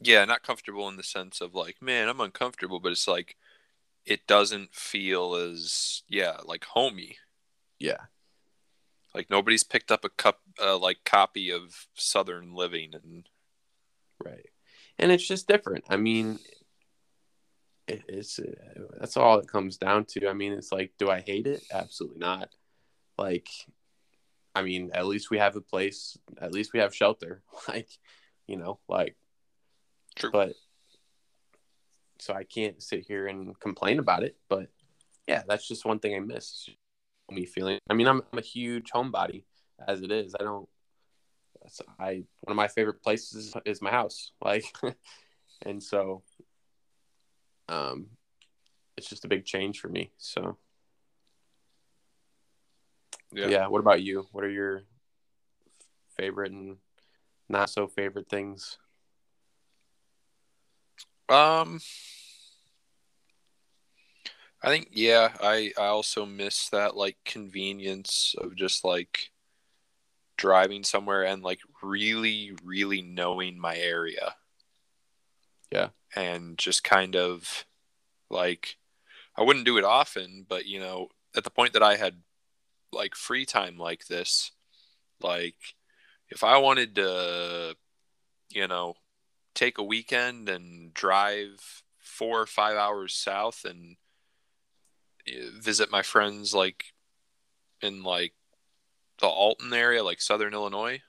Yeah, 0.00 0.24
not 0.24 0.42
comfortable 0.42 0.88
in 0.88 0.96
the 0.96 1.02
sense 1.02 1.40
of 1.40 1.54
like, 1.54 1.80
man, 1.80 2.08
I'm 2.08 2.20
uncomfortable, 2.20 2.80
but 2.80 2.92
it's 2.92 3.08
like 3.08 3.36
it 4.04 4.26
doesn't 4.26 4.74
feel 4.74 5.34
as 5.34 6.02
yeah, 6.08 6.38
like 6.44 6.64
homey. 6.64 7.18
Yeah. 7.78 7.98
Like 9.14 9.30
nobody's 9.30 9.64
picked 9.64 9.92
up 9.92 10.04
a 10.04 10.08
cup 10.08 10.40
uh, 10.60 10.78
like 10.78 11.04
copy 11.04 11.50
of 11.50 11.86
Southern 11.94 12.54
Living 12.54 12.94
and 12.94 13.28
right. 14.24 14.46
And 14.98 15.12
it's 15.12 15.26
just 15.26 15.48
different. 15.48 15.84
I 15.88 15.96
mean, 15.96 16.38
it, 17.86 18.02
it's 18.08 18.38
uh, 18.38 18.44
that's 18.98 19.16
all 19.16 19.38
it 19.38 19.48
comes 19.48 19.76
down 19.76 20.06
to. 20.06 20.28
I 20.28 20.32
mean, 20.32 20.52
it's 20.52 20.72
like 20.72 20.92
do 20.98 21.10
I 21.10 21.20
hate 21.20 21.46
it? 21.46 21.62
Absolutely 21.72 22.18
not. 22.18 22.48
Like 23.18 23.48
I 24.54 24.62
mean, 24.62 24.90
at 24.92 25.06
least 25.06 25.30
we 25.30 25.38
have 25.38 25.56
a 25.56 25.60
place. 25.60 26.16
At 26.40 26.52
least 26.52 26.72
we 26.72 26.80
have 26.80 26.94
shelter. 26.94 27.42
Like, 27.68 27.88
you 28.46 28.56
know, 28.56 28.80
like. 28.88 29.16
True. 30.16 30.30
But 30.30 30.54
so 32.18 32.34
I 32.34 32.44
can't 32.44 32.82
sit 32.82 33.04
here 33.06 33.26
and 33.26 33.58
complain 33.58 33.98
about 33.98 34.22
it. 34.22 34.36
But 34.48 34.68
yeah, 35.26 35.42
that's 35.46 35.66
just 35.66 35.84
one 35.84 35.98
thing 35.98 36.14
I 36.14 36.20
miss. 36.20 36.68
Me 37.30 37.46
feeling. 37.46 37.78
I 37.88 37.94
mean, 37.94 38.06
I'm, 38.06 38.22
I'm 38.32 38.38
a 38.38 38.42
huge 38.42 38.90
homebody 38.94 39.44
as 39.86 40.02
it 40.02 40.10
is. 40.10 40.34
I 40.38 40.42
don't. 40.42 40.68
I 41.98 42.24
one 42.40 42.52
of 42.52 42.56
my 42.56 42.68
favorite 42.68 43.02
places 43.02 43.54
is 43.64 43.82
my 43.82 43.90
house. 43.90 44.32
Like, 44.44 44.64
and 45.64 45.82
so, 45.82 46.22
um, 47.68 48.06
it's 48.96 49.08
just 49.08 49.24
a 49.24 49.28
big 49.28 49.44
change 49.44 49.80
for 49.80 49.88
me. 49.88 50.10
So 50.18 50.58
yeah. 53.32 53.48
yeah. 53.48 53.66
What 53.66 53.80
about 53.80 54.02
you? 54.02 54.26
What 54.32 54.44
are 54.44 54.50
your 54.50 54.82
favorite 56.16 56.52
and 56.52 56.76
not 57.48 57.70
so 57.70 57.86
favorite 57.86 58.28
things? 58.28 58.78
Um, 61.28 61.80
I 64.62 64.68
think 64.68 64.88
yeah, 64.92 65.30
I 65.40 65.72
I 65.78 65.86
also 65.86 66.26
miss 66.26 66.68
that 66.70 66.96
like 66.96 67.16
convenience 67.24 68.34
of 68.38 68.54
just 68.54 68.84
like 68.84 69.30
driving 70.36 70.84
somewhere 70.84 71.24
and 71.24 71.42
like 71.42 71.60
really 71.82 72.52
really 72.64 73.02
knowing 73.02 73.58
my 73.58 73.76
area. 73.76 74.34
Yeah. 75.70 75.88
And 76.14 76.58
just 76.58 76.84
kind 76.84 77.16
of 77.16 77.64
like 78.30 78.76
I 79.36 79.42
wouldn't 79.42 79.64
do 79.64 79.78
it 79.78 79.84
often, 79.84 80.44
but 80.48 80.66
you 80.66 80.78
know, 80.80 81.08
at 81.34 81.44
the 81.44 81.50
point 81.50 81.72
that 81.72 81.82
I 81.82 81.96
had 81.96 82.16
like 82.92 83.14
free 83.14 83.44
time 83.44 83.78
like 83.78 84.06
this, 84.06 84.52
like 85.20 85.56
if 86.28 86.44
I 86.44 86.58
wanted 86.58 86.94
to, 86.96 87.76
you 88.50 88.68
know, 88.68 88.94
take 89.54 89.78
a 89.78 89.82
weekend 89.82 90.48
and 90.48 90.92
drive 90.94 91.82
four 91.98 92.40
or 92.40 92.46
five 92.46 92.76
hours 92.76 93.14
south 93.14 93.64
and 93.64 93.96
eh, 95.26 95.48
visit 95.58 95.90
my 95.90 96.02
friends 96.02 96.54
like 96.54 96.92
in 97.80 98.02
like 98.02 98.32
the 99.20 99.26
Alton 99.26 99.72
area, 99.72 100.02
like 100.02 100.20
Southern 100.20 100.54
Illinois, 100.54 101.00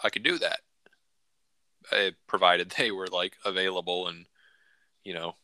I 0.00 0.10
could 0.10 0.22
do 0.22 0.38
that. 0.38 0.60
I, 1.92 2.12
provided 2.26 2.70
they 2.70 2.90
were 2.90 3.08
like 3.08 3.36
available 3.44 4.08
and 4.08 4.26
you 5.04 5.12
know 5.14 5.36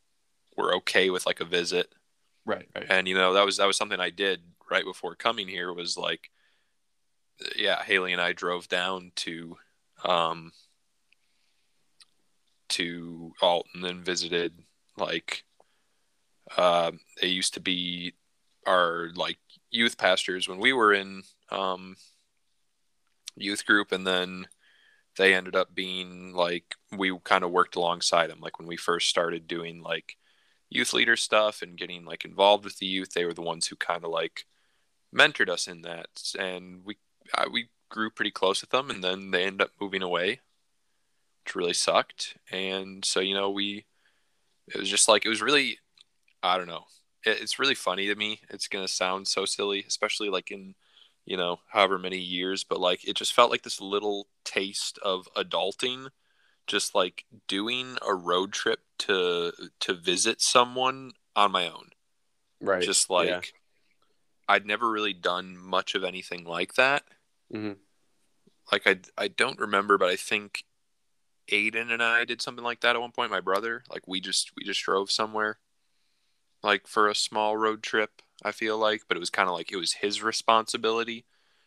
were 0.57 0.75
okay 0.77 1.11
with 1.11 1.27
like 1.27 1.41
a 1.41 1.45
visit. 1.45 1.93
Right, 2.47 2.67
right. 2.75 2.87
And 2.89 3.07
you 3.07 3.15
know 3.15 3.35
that 3.35 3.45
was 3.45 3.59
that 3.59 3.67
was 3.67 3.77
something 3.77 4.01
I 4.01 4.11
did 4.11 4.41
right 4.71 4.85
before 4.85 5.15
coming 5.15 5.49
here 5.49 5.73
was 5.73 5.97
like, 5.97 6.31
yeah, 7.57 7.83
Haley 7.83 8.13
and 8.13 8.21
I 8.21 8.33
drove 8.33 8.69
down 8.69 9.13
to, 9.17 9.57
um, 10.05 10.53
to 12.71 13.33
Alton 13.41 13.71
and 13.75 13.85
then 13.85 14.03
visited 14.03 14.53
like, 14.97 15.45
uh, 16.57 16.93
they 17.21 17.29
used 17.29 17.55
to 17.55 17.61
be 17.61 18.15
our 18.67 19.11
like 19.15 19.39
youth 19.71 19.97
pastors 19.97 20.49
when 20.49 20.59
we 20.59 20.73
were 20.73 20.93
in, 20.93 21.23
um, 21.51 21.97
youth 23.37 23.65
group. 23.65 23.93
And 23.93 24.07
then 24.07 24.47
they 25.17 25.35
ended 25.35 25.57
up 25.57 25.75
being 25.75 26.33
like 26.35 26.77
we 26.97 27.17
kind 27.25 27.45
of 27.45 27.51
worked 27.51 27.77
alongside 27.77 28.29
them. 28.29 28.41
Like 28.41 28.59
when 28.59 28.69
we 28.69 28.77
first 28.77 29.09
started 29.09 29.47
doing 29.47 29.83
like 29.83 30.17
youth 30.71 30.93
leader 30.93 31.17
stuff 31.17 31.63
and 31.63 31.77
getting 31.77 32.05
like 32.05 32.25
involved 32.25 32.65
with 32.65 32.79
the 32.79 32.87
youth 32.87 33.13
they 33.13 33.25
were 33.25 33.35
the 33.35 33.43
ones 33.43 33.67
who 33.67 33.77
kind 33.77 34.05
of 34.05 34.11
like 34.11 34.47
mentored 35.15 35.49
us 35.49 35.67
in 35.67 35.83
that, 35.83 36.35
and 36.39 36.85
we 36.85 36.97
I, 37.35 37.47
we 37.49 37.69
grew 37.89 38.11
pretty 38.11 38.31
close 38.31 38.61
with 38.61 38.71
them, 38.71 38.91
and 38.91 39.03
then 39.03 39.31
they 39.31 39.45
ended 39.45 39.63
up 39.63 39.73
moving 39.81 40.03
away, 40.03 40.41
which 41.45 41.55
really 41.55 41.73
sucked. 41.73 42.37
And 42.51 43.05
so 43.05 43.21
you 43.21 43.35
know 43.35 43.51
we, 43.51 43.87
it 44.69 44.79
was 44.79 44.89
just 44.89 45.09
like 45.09 45.25
it 45.27 45.31
was 45.31 45.43
really, 45.43 45.79
I 46.43 46.57
don't 46.57 46.69
know, 46.69 46.85
it, 47.25 47.41
it's 47.41 47.59
really 47.59 47.75
funny 47.75 48.07
to 48.09 48.15
me. 48.15 48.41
It's 48.51 48.69
gonna 48.69 48.89
sound 48.89 49.29
so 49.29 49.45
silly, 49.45 49.85
especially 49.87 50.31
like 50.31 50.51
in 50.51 50.75
you 51.27 51.37
know 51.37 51.61
however 51.69 51.99
many 51.99 52.19
years, 52.19 52.65
but 52.65 52.81
like 52.81 53.07
it 53.07 53.17
just 53.17 53.35
felt 53.35 53.51
like 53.51 53.63
this 53.63 53.81
little 53.81 54.29
taste 54.45 54.99
of 55.03 55.29
adulting 55.37 56.09
just 56.67 56.95
like 56.95 57.25
doing 57.49 57.97
a 58.07 58.15
road 58.15 58.53
trip 58.53 58.81
to 58.99 59.53
to 59.81 59.93
visit 59.93 60.41
someone 60.41 61.13
on 61.35 61.51
my 61.51 61.69
own 61.69 61.89
right 62.61 62.83
just 62.83 63.11
like 63.11 63.29
yeah. 63.29 63.41
I'd 64.51 64.67
never 64.67 64.91
really 64.91 65.13
done 65.13 65.57
much 65.57 65.95
of 65.95 66.03
anything 66.03 66.45
like 66.45 66.75
that. 66.75 67.05
Mm-hmm. 67.55 67.75
Like 68.73 68.83
I, 68.85 68.99
I 69.17 69.29
don't 69.29 69.61
remember, 69.61 69.97
but 69.97 70.09
I 70.09 70.17
think 70.17 70.65
Aiden 71.53 71.93
and 71.93 72.03
I 72.03 72.25
did 72.25 72.43
something 72.43 72.65
like 72.65 72.81
that 72.81 72.97
at 72.97 73.01
one 73.01 73.13
point. 73.13 73.31
My 73.31 73.41
brother, 73.41 73.85
like 73.89 74.03
we 74.09 74.21
just 74.21 74.51
we 74.57 74.65
just 74.65 74.83
drove 74.83 75.09
somewhere, 75.09 75.61
like 76.65 76.89
for 76.89 77.09
a 77.09 77.15
small 77.15 77.57
road 77.57 77.85
trip. 77.85 78.23
I 78.43 78.51
feel 78.51 78.77
like, 78.77 79.03
but 79.07 79.17
it 79.17 79.21
was 79.21 79.31
kind 79.31 79.49
of 79.49 79.55
like 79.55 79.71
it 79.71 79.77
was 79.77 79.93
his 79.93 80.21
responsibility 80.21 81.27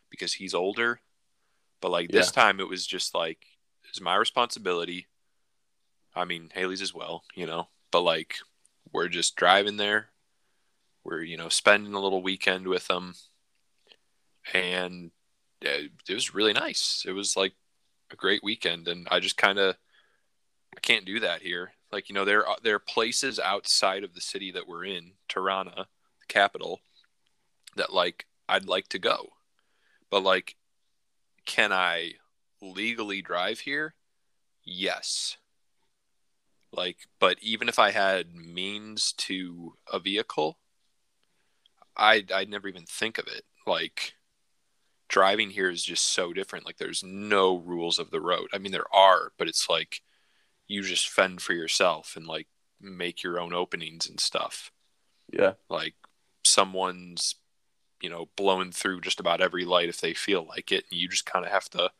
because 0.09 0.33
he's 0.33 0.53
older. 0.53 0.99
But 1.79 1.91
like 1.91 2.11
this 2.11 2.31
time, 2.31 2.59
it 2.59 2.67
was 2.67 2.85
just 2.85 3.15
like 3.15 3.39
it's 3.89 4.01
my 4.01 4.15
responsibility. 4.15 5.07
I 6.13 6.25
mean, 6.25 6.49
Haley's 6.53 6.81
as 6.81 6.93
well, 6.93 7.23
you 7.33 7.45
know. 7.45 7.69
But 7.91 8.01
like, 8.01 8.35
we're 8.91 9.07
just 9.07 9.37
driving 9.37 9.77
there 9.77 10.09
we're 11.03 11.21
you 11.21 11.37
know 11.37 11.49
spending 11.49 11.93
a 11.93 11.99
little 11.99 12.23
weekend 12.23 12.67
with 12.67 12.87
them. 12.87 13.13
And 14.53 15.11
it, 15.61 15.91
it 16.07 16.13
was 16.13 16.33
really 16.33 16.53
nice. 16.53 17.05
It 17.07 17.13
was 17.13 17.35
like 17.37 17.53
a 18.11 18.15
great 18.15 18.43
weekend. 18.43 18.87
And 18.87 19.07
i 19.11 19.19
just 19.19 19.37
kind 19.37 19.59
of 19.59 19.75
i 20.75 20.79
can't 20.79 21.05
do 21.05 21.19
that 21.19 21.41
here. 21.41 21.71
Like 21.91 22.09
you 22.09 22.15
know 22.15 22.25
there 22.25 22.47
are 22.47 22.57
there 22.63 22.75
are 22.75 22.79
places 22.79 23.39
outside 23.39 24.03
of 24.03 24.13
the 24.13 24.21
city 24.21 24.51
that 24.51 24.67
we're 24.67 24.85
in 24.85 25.13
tirana 25.27 25.87
the 26.19 26.25
capital 26.27 26.81
that 27.75 27.93
like 27.93 28.25
i'd 28.49 28.67
like 28.67 28.87
to 28.89 28.99
go. 28.99 29.29
But 30.09 30.23
like 30.23 30.55
can 31.45 31.73
i 31.73 32.13
legally 32.61 33.21
drive 33.21 33.59
here? 33.59 33.95
Yes. 34.63 35.37
Like 36.71 36.97
but 37.19 37.37
even 37.41 37.69
if 37.69 37.77
i 37.77 37.91
had 37.91 38.33
means 38.33 39.13
to 39.13 39.75
a 39.91 39.99
vehicle 39.99 40.57
I 41.97 42.25
I 42.33 42.45
never 42.45 42.67
even 42.67 42.85
think 42.85 43.17
of 43.17 43.27
it. 43.27 43.43
Like 43.65 44.13
driving 45.09 45.51
here 45.51 45.69
is 45.69 45.83
just 45.83 46.13
so 46.13 46.33
different. 46.33 46.65
Like 46.65 46.77
there's 46.77 47.03
no 47.03 47.57
rules 47.57 47.99
of 47.99 48.11
the 48.11 48.21
road. 48.21 48.47
I 48.53 48.57
mean 48.57 48.71
there 48.71 48.93
are, 48.93 49.31
but 49.37 49.47
it's 49.47 49.69
like 49.69 50.01
you 50.67 50.81
just 50.81 51.09
fend 51.09 51.41
for 51.41 51.53
yourself 51.53 52.15
and 52.15 52.25
like 52.25 52.47
make 52.81 53.23
your 53.23 53.39
own 53.39 53.53
openings 53.53 54.07
and 54.07 54.19
stuff. 54.19 54.71
Yeah. 55.31 55.53
Like 55.69 55.95
someone's 56.45 57.35
you 58.01 58.09
know 58.09 58.27
blowing 58.35 58.71
through 58.71 59.01
just 59.01 59.19
about 59.19 59.41
every 59.41 59.65
light 59.65 59.89
if 59.89 60.01
they 60.01 60.13
feel 60.13 60.45
like 60.45 60.71
it 60.71 60.83
and 60.91 60.99
you 60.99 61.07
just 61.07 61.25
kind 61.25 61.45
of 61.45 61.51
have 61.51 61.69
to 61.69 61.91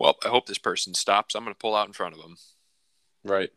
well, 0.00 0.16
I 0.24 0.28
hope 0.28 0.46
this 0.46 0.58
person 0.58 0.94
stops. 0.94 1.34
I'm 1.34 1.44
going 1.44 1.54
to 1.54 1.58
pull 1.58 1.76
out 1.76 1.86
in 1.86 1.92
front 1.92 2.14
of 2.14 2.22
them. 2.22 2.36
Right. 3.22 3.50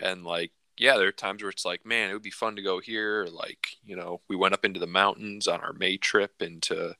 And 0.00 0.24
like 0.24 0.50
yeah, 0.80 0.96
there 0.96 1.08
are 1.08 1.12
times 1.12 1.42
where 1.42 1.50
it's 1.50 1.64
like, 1.64 1.86
man, 1.86 2.10
it 2.10 2.14
would 2.14 2.22
be 2.22 2.30
fun 2.30 2.56
to 2.56 2.62
go 2.62 2.80
here. 2.80 3.28
Like, 3.30 3.76
you 3.84 3.94
know, 3.94 4.20
we 4.28 4.34
went 4.34 4.54
up 4.54 4.64
into 4.64 4.80
the 4.80 4.86
mountains 4.86 5.46
on 5.46 5.60
our 5.60 5.72
May 5.72 5.96
trip 5.96 6.42
into 6.42 6.96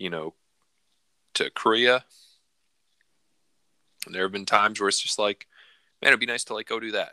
you 0.00 0.10
know, 0.10 0.34
to 1.34 1.50
Korea. 1.50 2.04
And 4.06 4.14
there 4.14 4.22
have 4.22 4.32
been 4.32 4.46
times 4.46 4.80
where 4.80 4.88
it's 4.88 5.00
just 5.00 5.18
like, 5.18 5.46
man, 6.02 6.08
it'd 6.08 6.18
be 6.18 6.26
nice 6.26 6.44
to 6.44 6.54
like 6.54 6.66
go 6.66 6.80
do 6.80 6.92
that. 6.92 7.12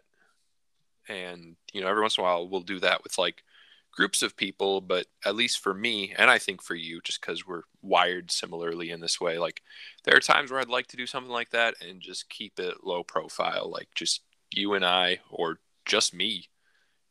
And, 1.07 1.57
you 1.73 1.81
know, 1.81 1.87
every 1.87 2.01
once 2.01 2.17
in 2.17 2.23
a 2.23 2.25
while 2.25 2.47
we'll 2.47 2.61
do 2.61 2.79
that 2.79 3.03
with 3.03 3.17
like 3.17 3.43
groups 3.91 4.21
of 4.21 4.37
people, 4.37 4.79
but 4.79 5.05
at 5.25 5.35
least 5.35 5.59
for 5.59 5.73
me, 5.73 6.13
and 6.17 6.31
I 6.31 6.37
think 6.37 6.61
for 6.61 6.75
you, 6.75 7.01
just 7.03 7.19
because 7.19 7.45
we're 7.45 7.63
wired 7.81 8.31
similarly 8.31 8.89
in 8.89 9.01
this 9.01 9.19
way, 9.19 9.37
like 9.37 9.61
there 10.05 10.15
are 10.15 10.21
times 10.21 10.49
where 10.49 10.61
I'd 10.61 10.69
like 10.69 10.87
to 10.87 10.97
do 10.97 11.05
something 11.05 11.31
like 11.31 11.49
that 11.49 11.75
and 11.81 12.01
just 12.01 12.29
keep 12.29 12.57
it 12.57 12.85
low 12.85 13.03
profile, 13.03 13.69
like 13.69 13.89
just 13.95 14.21
you 14.51 14.73
and 14.75 14.85
I, 14.85 15.19
or 15.29 15.59
just 15.87 16.13
me, 16.13 16.49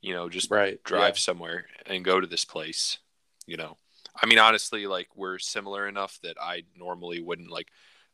you 0.00 0.14
know, 0.14 0.28
just 0.28 0.50
right. 0.50 0.82
drive 0.84 1.16
yeah. 1.16 1.20
somewhere 1.20 1.66
and 1.86 2.04
go 2.04 2.20
to 2.20 2.26
this 2.26 2.44
place, 2.44 2.98
you 3.46 3.56
know. 3.56 3.76
I 4.22 4.26
mean, 4.26 4.38
honestly, 4.38 4.86
like 4.86 5.08
we're 5.16 5.38
similar 5.38 5.88
enough 5.88 6.18
that 6.22 6.36
I 6.40 6.62
normally 6.76 7.20
wouldn't 7.20 7.50
like. 7.50 7.68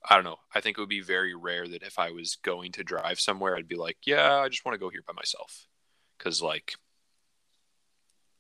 I 0.09 0.17
don't 0.17 0.25
know. 0.25 0.39
I 0.53 0.61
think 0.61 0.77
it 0.77 0.81
would 0.81 0.89
be 0.89 1.01
very 1.01 1.35
rare 1.35 1.69
that 1.69 1.85
if 1.85 1.97
I 1.97 2.11
was 2.11 2.37
going 2.37 2.73
to 2.73 2.83
drive 2.83 3.21
somewhere, 3.21 3.57
I'd 3.57 3.69
be 3.69 3.77
like, 3.77 3.99
yeah, 4.05 4.39
I 4.39 4.49
just 4.49 4.65
want 4.65 4.75
to 4.75 4.81
go 4.81 4.91
here 4.91 5.05
by 5.07 5.13
myself. 5.13 5.69
Cause 6.19 6.43
like, 6.43 6.75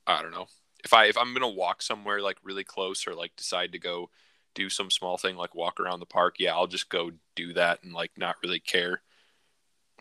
I 0.04 0.22
don't 0.22 0.32
know. 0.32 0.46
If 0.84 0.92
I, 0.92 1.04
if 1.04 1.16
I'm 1.16 1.32
going 1.32 1.42
to 1.42 1.56
walk 1.56 1.80
somewhere 1.80 2.20
like 2.20 2.38
really 2.42 2.64
close 2.64 3.06
or 3.06 3.14
like 3.14 3.36
decide 3.36 3.70
to 3.72 3.78
go 3.78 4.10
do 4.56 4.68
some 4.68 4.90
small 4.90 5.16
thing, 5.18 5.36
like 5.36 5.54
walk 5.54 5.78
around 5.78 6.00
the 6.00 6.06
park, 6.06 6.36
yeah, 6.40 6.52
I'll 6.52 6.66
just 6.66 6.88
go 6.88 7.12
do 7.36 7.52
that 7.52 7.84
and 7.84 7.92
like 7.92 8.10
not 8.16 8.36
really 8.42 8.58
care 8.58 9.02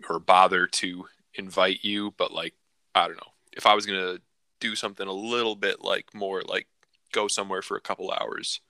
or 0.09 0.17
bother 0.17 0.65
to 0.65 1.05
invite 1.35 1.83
you. 1.83 2.13
But 2.17 2.31
like, 2.31 2.53
I 2.95 3.07
don't 3.07 3.17
know. 3.17 3.33
If 3.53 3.65
I 3.65 3.73
was 3.73 3.85
to 3.85 4.21
do 4.59 4.75
something 4.75 5.07
a 5.07 5.13
little 5.13 5.55
bit 5.55 5.81
like 5.81 6.13
more 6.13 6.41
like 6.43 6.67
go 7.11 7.27
somewhere 7.27 7.61
for 7.61 7.75
a 7.75 7.81
couple 7.81 8.11
hours, 8.11 8.61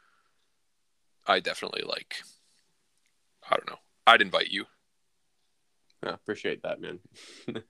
I 1.27 1.39
definitely 1.39 1.83
like. 1.87 2.17
I 3.49 3.55
don't 3.55 3.69
know. 3.69 3.79
I'd 4.07 4.21
invite 4.21 4.49
you. 4.49 4.65
I 6.03 6.09
appreciate 6.09 6.63
that, 6.63 6.81
man. 6.81 6.99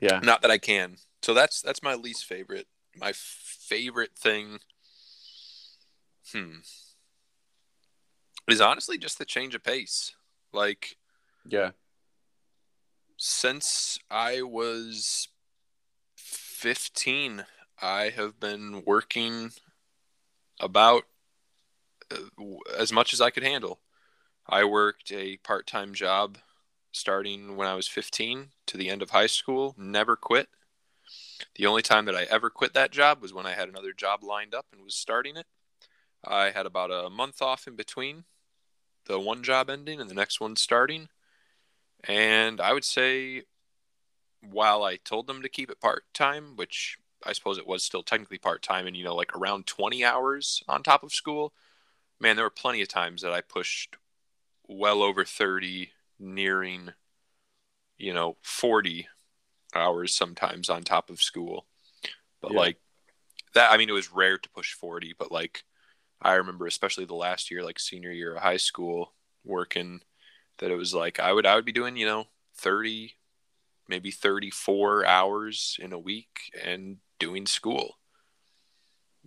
yeah. 0.00 0.20
Not 0.22 0.42
that 0.42 0.50
I 0.50 0.58
can. 0.58 0.96
So 1.22 1.34
that's 1.34 1.60
that's 1.60 1.82
my 1.82 1.94
least 1.94 2.24
favorite. 2.24 2.66
My 2.96 3.12
favorite 3.14 4.16
thing. 4.16 4.60
Hmm. 6.32 6.58
Is 8.48 8.60
honestly 8.60 8.96
just 8.96 9.18
the 9.18 9.24
change 9.24 9.54
of 9.54 9.62
pace. 9.62 10.12
Like. 10.52 10.96
Yeah. 11.46 11.72
Since 13.16 13.98
I 14.10 14.42
was 14.42 15.28
15, 16.16 17.46
I 17.80 18.10
have 18.10 18.38
been 18.38 18.82
working 18.84 19.52
about 20.60 21.04
uh, 22.10 22.16
as 22.76 22.92
much 22.92 23.14
as 23.14 23.20
I 23.20 23.30
could 23.30 23.42
handle. 23.42 23.80
I 24.48 24.64
worked 24.64 25.10
a 25.12 25.38
part 25.38 25.66
time 25.66 25.94
job 25.94 26.38
starting 26.92 27.56
when 27.56 27.66
I 27.66 27.74
was 27.74 27.88
15 27.88 28.48
to 28.66 28.76
the 28.76 28.90
end 28.90 29.02
of 29.02 29.10
high 29.10 29.26
school, 29.26 29.74
never 29.78 30.14
quit. 30.16 30.48
The 31.54 31.66
only 31.66 31.82
time 31.82 32.04
that 32.06 32.16
I 32.16 32.24
ever 32.24 32.50
quit 32.50 32.74
that 32.74 32.90
job 32.90 33.22
was 33.22 33.32
when 33.32 33.46
I 33.46 33.52
had 33.52 33.68
another 33.68 33.92
job 33.92 34.22
lined 34.22 34.54
up 34.54 34.66
and 34.72 34.82
was 34.82 34.94
starting 34.94 35.36
it. 35.36 35.46
I 36.24 36.50
had 36.50 36.66
about 36.66 36.90
a 36.90 37.10
month 37.10 37.40
off 37.40 37.66
in 37.66 37.76
between 37.76 38.24
the 39.06 39.20
one 39.20 39.42
job 39.42 39.70
ending 39.70 40.00
and 40.00 40.10
the 40.10 40.14
next 40.14 40.40
one 40.40 40.56
starting. 40.56 41.08
And 42.08 42.60
I 42.60 42.72
would 42.72 42.84
say, 42.84 43.42
while 44.40 44.84
I 44.84 44.96
told 44.96 45.26
them 45.26 45.42
to 45.42 45.48
keep 45.48 45.70
it 45.70 45.80
part 45.80 46.04
time, 46.14 46.56
which 46.56 46.98
I 47.24 47.32
suppose 47.32 47.58
it 47.58 47.66
was 47.66 47.82
still 47.82 48.02
technically 48.02 48.38
part 48.38 48.62
time 48.62 48.86
and, 48.86 48.96
you 48.96 49.04
know, 49.04 49.14
like 49.14 49.36
around 49.36 49.66
20 49.66 50.04
hours 50.04 50.62
on 50.68 50.82
top 50.82 51.02
of 51.02 51.12
school, 51.12 51.52
man, 52.20 52.36
there 52.36 52.44
were 52.44 52.50
plenty 52.50 52.82
of 52.82 52.88
times 52.88 53.22
that 53.22 53.32
I 53.32 53.40
pushed 53.40 53.96
well 54.68 55.02
over 55.02 55.24
30, 55.24 55.90
nearing, 56.18 56.90
you 57.98 58.14
know, 58.14 58.36
40 58.42 59.08
hours 59.74 60.14
sometimes 60.14 60.70
on 60.70 60.82
top 60.82 61.10
of 61.10 61.22
school. 61.22 61.66
But 62.40 62.52
yeah. 62.52 62.58
like 62.58 62.76
that, 63.54 63.72
I 63.72 63.76
mean, 63.76 63.88
it 63.88 63.92
was 63.92 64.12
rare 64.12 64.38
to 64.38 64.48
push 64.50 64.72
40, 64.72 65.14
but 65.18 65.32
like 65.32 65.64
I 66.20 66.34
remember, 66.34 66.66
especially 66.66 67.04
the 67.04 67.14
last 67.14 67.50
year, 67.50 67.64
like 67.64 67.78
senior 67.78 68.10
year 68.10 68.34
of 68.34 68.42
high 68.42 68.56
school, 68.56 69.12
working 69.44 70.00
that 70.58 70.70
it 70.70 70.76
was 70.76 70.94
like 70.94 71.20
I 71.20 71.32
would, 71.32 71.46
I 71.46 71.54
would 71.54 71.64
be 71.64 71.72
doing, 71.72 71.96
you 71.96 72.06
know, 72.06 72.26
30, 72.56 73.14
maybe 73.88 74.10
34 74.10 75.06
hours 75.06 75.76
in 75.80 75.92
a 75.92 75.98
week 75.98 76.50
and 76.62 76.98
doing 77.18 77.46
school. 77.46 77.98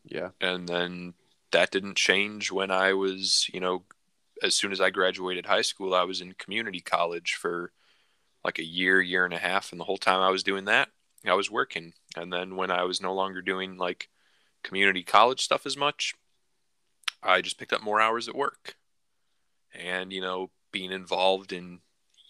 Yeah. 0.03 0.29
And 0.41 0.67
then 0.67 1.13
that 1.51 1.71
didn't 1.71 1.97
change 1.97 2.51
when 2.51 2.71
I 2.71 2.93
was, 2.93 3.49
you 3.53 3.59
know, 3.59 3.83
as 4.41 4.55
soon 4.55 4.71
as 4.71 4.79
I 4.79 4.89
graduated 4.89 5.45
high 5.45 5.61
school, 5.61 5.93
I 5.93 6.03
was 6.03 6.21
in 6.21 6.33
community 6.33 6.79
college 6.79 7.35
for 7.35 7.71
like 8.43 8.59
a 8.59 8.65
year, 8.65 9.01
year 9.01 9.25
and 9.25 9.33
a 9.33 9.37
half. 9.39 9.71
And 9.71 9.79
the 9.79 9.85
whole 9.85 9.97
time 9.97 10.21
I 10.21 10.29
was 10.29 10.43
doing 10.43 10.65
that, 10.65 10.89
I 11.25 11.33
was 11.33 11.51
working. 11.51 11.93
And 12.15 12.31
then 12.31 12.55
when 12.55 12.71
I 12.71 12.83
was 12.83 13.01
no 13.01 13.13
longer 13.13 13.41
doing 13.41 13.77
like 13.77 14.09
community 14.63 15.03
college 15.03 15.41
stuff 15.41 15.65
as 15.65 15.75
much, 15.75 16.15
I 17.21 17.41
just 17.41 17.57
picked 17.57 17.73
up 17.73 17.83
more 17.83 17.99
hours 17.99 18.29
at 18.29 18.35
work. 18.35 18.75
And, 19.73 20.13
you 20.13 20.21
know, 20.21 20.51
being 20.71 20.91
involved 20.91 21.51
in 21.53 21.79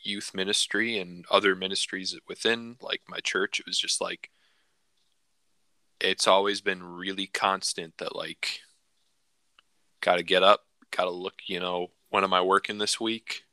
youth 0.03 0.31
ministry 0.33 0.97
and 0.97 1.25
other 1.29 1.55
ministries 1.55 2.17
within 2.27 2.77
like 2.81 3.01
my 3.07 3.19
church, 3.19 3.59
it 3.59 3.65
was 3.65 3.77
just 3.77 4.01
like, 4.01 4.29
it's 5.99 6.27
always 6.27 6.61
been 6.61 6.83
really 6.83 7.27
constant 7.27 7.97
that 7.97 8.15
like 8.15 8.61
got 10.01 10.15
to 10.15 10.23
get 10.23 10.43
up, 10.43 10.65
got 10.95 11.05
to 11.05 11.09
look, 11.09 11.41
you 11.47 11.59
know, 11.59 11.91
when 12.09 12.23
am 12.23 12.33
I 12.33 12.41
working 12.41 12.77
this 12.77 12.99
week? 12.99 13.43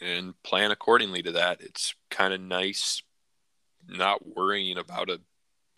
And 0.00 0.40
plan 0.42 0.70
accordingly 0.70 1.22
to 1.22 1.32
that. 1.32 1.60
It's 1.60 1.94
kind 2.10 2.32
of 2.32 2.40
nice 2.40 3.02
not 3.86 4.26
worrying 4.34 4.78
about 4.78 5.10
a, 5.10 5.20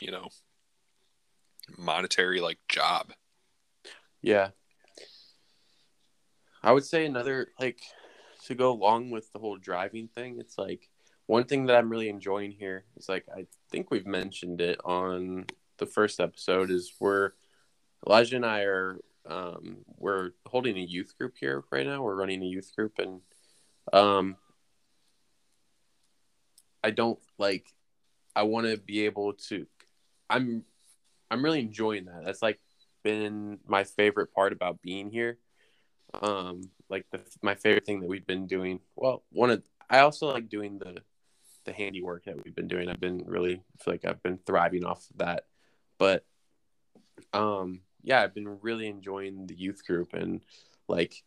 you 0.00 0.12
know, 0.12 0.28
monetary 1.76 2.40
like 2.40 2.58
job. 2.68 3.12
Yeah. 4.20 4.50
I 6.62 6.72
would 6.72 6.84
say 6.84 7.04
another 7.04 7.48
like 7.60 7.80
to 8.44 8.54
go 8.54 8.72
along 8.72 9.10
with 9.10 9.32
the 9.32 9.38
whole 9.38 9.56
driving 9.56 10.08
thing, 10.08 10.38
it's 10.38 10.58
like 10.58 10.88
one 11.26 11.44
thing 11.44 11.66
that 11.66 11.76
I'm 11.76 11.90
really 11.90 12.08
enjoying 12.08 12.52
here 12.52 12.84
is 12.96 13.08
like 13.08 13.26
I 13.34 13.46
think 13.70 13.90
we've 13.90 14.06
mentioned 14.06 14.60
it 14.60 14.78
on 14.84 15.46
the 15.78 15.86
first 15.86 16.20
episode 16.20 16.70
is 16.70 16.92
we're 17.00 17.32
Elijah 18.06 18.36
and 18.36 18.46
I 18.46 18.62
are 18.62 18.98
um, 19.26 19.78
we're 19.98 20.30
holding 20.46 20.76
a 20.76 20.80
youth 20.80 21.16
group 21.16 21.34
here 21.38 21.64
right 21.70 21.86
now. 21.86 22.02
We're 22.02 22.16
running 22.16 22.42
a 22.42 22.46
youth 22.46 22.74
group, 22.74 22.98
and 22.98 23.20
um, 23.92 24.36
I 26.82 26.90
don't 26.90 27.18
like. 27.38 27.66
I 28.34 28.44
want 28.44 28.66
to 28.66 28.76
be 28.76 29.04
able 29.04 29.34
to. 29.34 29.66
I'm, 30.30 30.64
I'm 31.30 31.44
really 31.44 31.60
enjoying 31.60 32.06
that. 32.06 32.24
That's 32.24 32.42
like 32.42 32.58
been 33.02 33.58
my 33.66 33.84
favorite 33.84 34.32
part 34.34 34.52
about 34.52 34.82
being 34.82 35.10
here. 35.10 35.38
Um, 36.20 36.70
like 36.88 37.06
the 37.10 37.20
my 37.42 37.54
favorite 37.54 37.86
thing 37.86 38.00
that 38.00 38.08
we've 38.08 38.26
been 38.26 38.46
doing. 38.46 38.80
Well, 38.96 39.22
one 39.30 39.50
of 39.50 39.62
I 39.88 40.00
also 40.00 40.32
like 40.32 40.48
doing 40.48 40.78
the 40.78 41.02
the 41.64 41.72
handiwork 41.72 42.24
that 42.24 42.42
we've 42.44 42.54
been 42.54 42.68
doing. 42.68 42.88
I've 42.88 43.00
been 43.00 43.22
really 43.26 43.62
feel 43.80 43.94
like 43.94 44.04
I've 44.04 44.22
been 44.22 44.38
thriving 44.38 44.84
off 44.84 45.08
of 45.10 45.18
that. 45.18 45.44
But 45.98 46.24
um 47.32 47.80
yeah, 48.02 48.22
I've 48.22 48.34
been 48.34 48.58
really 48.60 48.88
enjoying 48.88 49.46
the 49.46 49.54
youth 49.54 49.86
group 49.86 50.12
and 50.12 50.40
like 50.88 51.22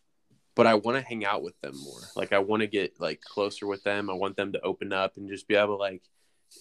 but 0.56 0.68
I 0.68 0.76
want 0.76 0.98
to 0.98 1.04
hang 1.04 1.26
out 1.26 1.44
with 1.44 1.60
them 1.62 1.76
more. 1.84 2.00
Like 2.16 2.32
I 2.32 2.40
want 2.40 2.62
to 2.62 2.68
get 2.68 3.00
like 3.00 3.22
closer 3.22 3.68
with 3.68 3.84
them. 3.84 4.10
I 4.10 4.14
want 4.14 4.38
them 4.38 4.54
to 4.54 4.62
open 4.62 4.94
up 4.94 5.18
and 5.18 5.30
just 5.30 5.48
be 5.48 5.56
able 5.56 5.76
to 5.76 5.82
like 5.82 6.04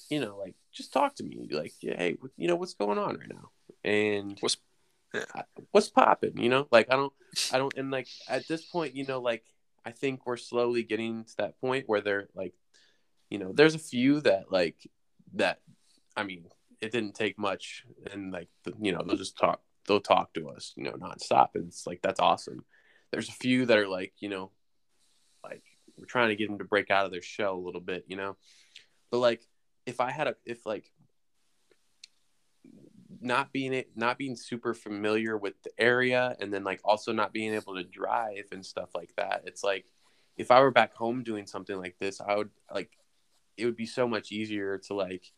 you 0.08 0.20
know, 0.20 0.36
like 0.38 0.54
just 0.72 0.92
talk 0.92 1.14
to 1.16 1.24
me. 1.24 1.48
Like, 1.50 1.72
hey, 1.80 2.16
you 2.36 2.48
know 2.48 2.56
what's 2.56 2.74
going 2.74 2.98
on 2.98 3.16
right 3.16 3.28
now? 3.28 3.50
And 3.84 4.36
what's 4.40 4.56
what's 5.70 5.88
popping, 5.88 6.38
you 6.38 6.48
know? 6.48 6.66
Like 6.70 6.88
I 6.90 6.96
don't 6.96 7.12
I 7.52 7.58
don't 7.58 7.74
and 7.76 7.90
like 7.90 8.08
at 8.28 8.46
this 8.48 8.64
point, 8.64 8.94
you 8.94 9.04
know, 9.06 9.20
like 9.20 9.44
I 9.84 9.90
think 9.90 10.26
we're 10.26 10.36
slowly 10.36 10.82
getting 10.82 11.24
to 11.24 11.36
that 11.38 11.60
point 11.60 11.84
where 11.86 12.00
they're 12.00 12.28
like 12.34 12.54
you 13.30 13.38
know, 13.38 13.52
there's 13.52 13.74
a 13.74 13.78
few 13.80 14.20
that 14.22 14.52
like 14.52 14.76
that 15.34 15.60
I 16.16 16.24
mean, 16.24 16.46
it 16.80 16.92
didn't 16.92 17.14
take 17.14 17.38
much 17.38 17.84
and 18.10 18.32
like 18.32 18.48
you 18.80 18.92
know, 18.92 19.02
they'll 19.06 19.16
just 19.16 19.38
talk 19.38 19.60
they'll 19.86 20.00
talk 20.00 20.32
to 20.34 20.48
us, 20.48 20.72
you 20.76 20.84
know, 20.84 20.92
nonstop. 20.92 21.50
And 21.54 21.66
it's 21.66 21.86
like 21.86 22.00
that's 22.02 22.20
awesome. 22.20 22.64
There's 23.10 23.28
a 23.28 23.32
few 23.32 23.66
that 23.66 23.78
are 23.78 23.88
like, 23.88 24.12
you 24.18 24.28
know, 24.28 24.50
like 25.42 25.62
we're 25.96 26.06
trying 26.06 26.30
to 26.30 26.36
get 26.36 26.48
them 26.48 26.58
to 26.58 26.64
break 26.64 26.90
out 26.90 27.06
of 27.06 27.12
their 27.12 27.22
shell 27.22 27.54
a 27.54 27.64
little 27.64 27.80
bit, 27.80 28.04
you 28.08 28.16
know. 28.16 28.36
But 29.10 29.18
like 29.18 29.42
if 29.86 30.00
I 30.00 30.10
had 30.10 30.28
a 30.28 30.36
if 30.44 30.66
like 30.66 30.90
not 33.20 33.52
being 33.52 33.72
it 33.72 33.90
not 33.96 34.18
being 34.18 34.36
super 34.36 34.74
familiar 34.74 35.36
with 35.36 35.54
the 35.62 35.70
area 35.78 36.36
and 36.40 36.52
then 36.52 36.64
like 36.64 36.80
also 36.84 37.12
not 37.12 37.32
being 37.32 37.54
able 37.54 37.74
to 37.74 37.84
drive 37.84 38.46
and 38.52 38.64
stuff 38.64 38.90
like 38.94 39.14
that, 39.16 39.42
it's 39.46 39.64
like 39.64 39.86
if 40.36 40.50
I 40.50 40.60
were 40.60 40.70
back 40.70 40.94
home 40.94 41.22
doing 41.22 41.46
something 41.46 41.76
like 41.78 41.96
this, 41.98 42.20
I 42.20 42.36
would 42.36 42.50
like 42.72 42.90
it 43.56 43.64
would 43.66 43.76
be 43.76 43.86
so 43.86 44.08
much 44.08 44.32
easier 44.32 44.78
to 44.78 44.94
like, 44.94 45.32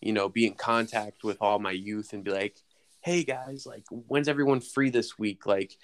you 0.00 0.12
know, 0.12 0.28
be 0.28 0.46
in 0.46 0.54
contact 0.54 1.24
with 1.24 1.38
all 1.40 1.58
my 1.58 1.70
youth 1.70 2.12
and 2.12 2.24
be 2.24 2.30
like, 2.30 2.56
hey 3.00 3.24
guys, 3.24 3.66
like 3.66 3.84
when's 3.90 4.28
everyone 4.28 4.60
free 4.60 4.90
this 4.90 5.18
week? 5.18 5.46
Like, 5.46 5.76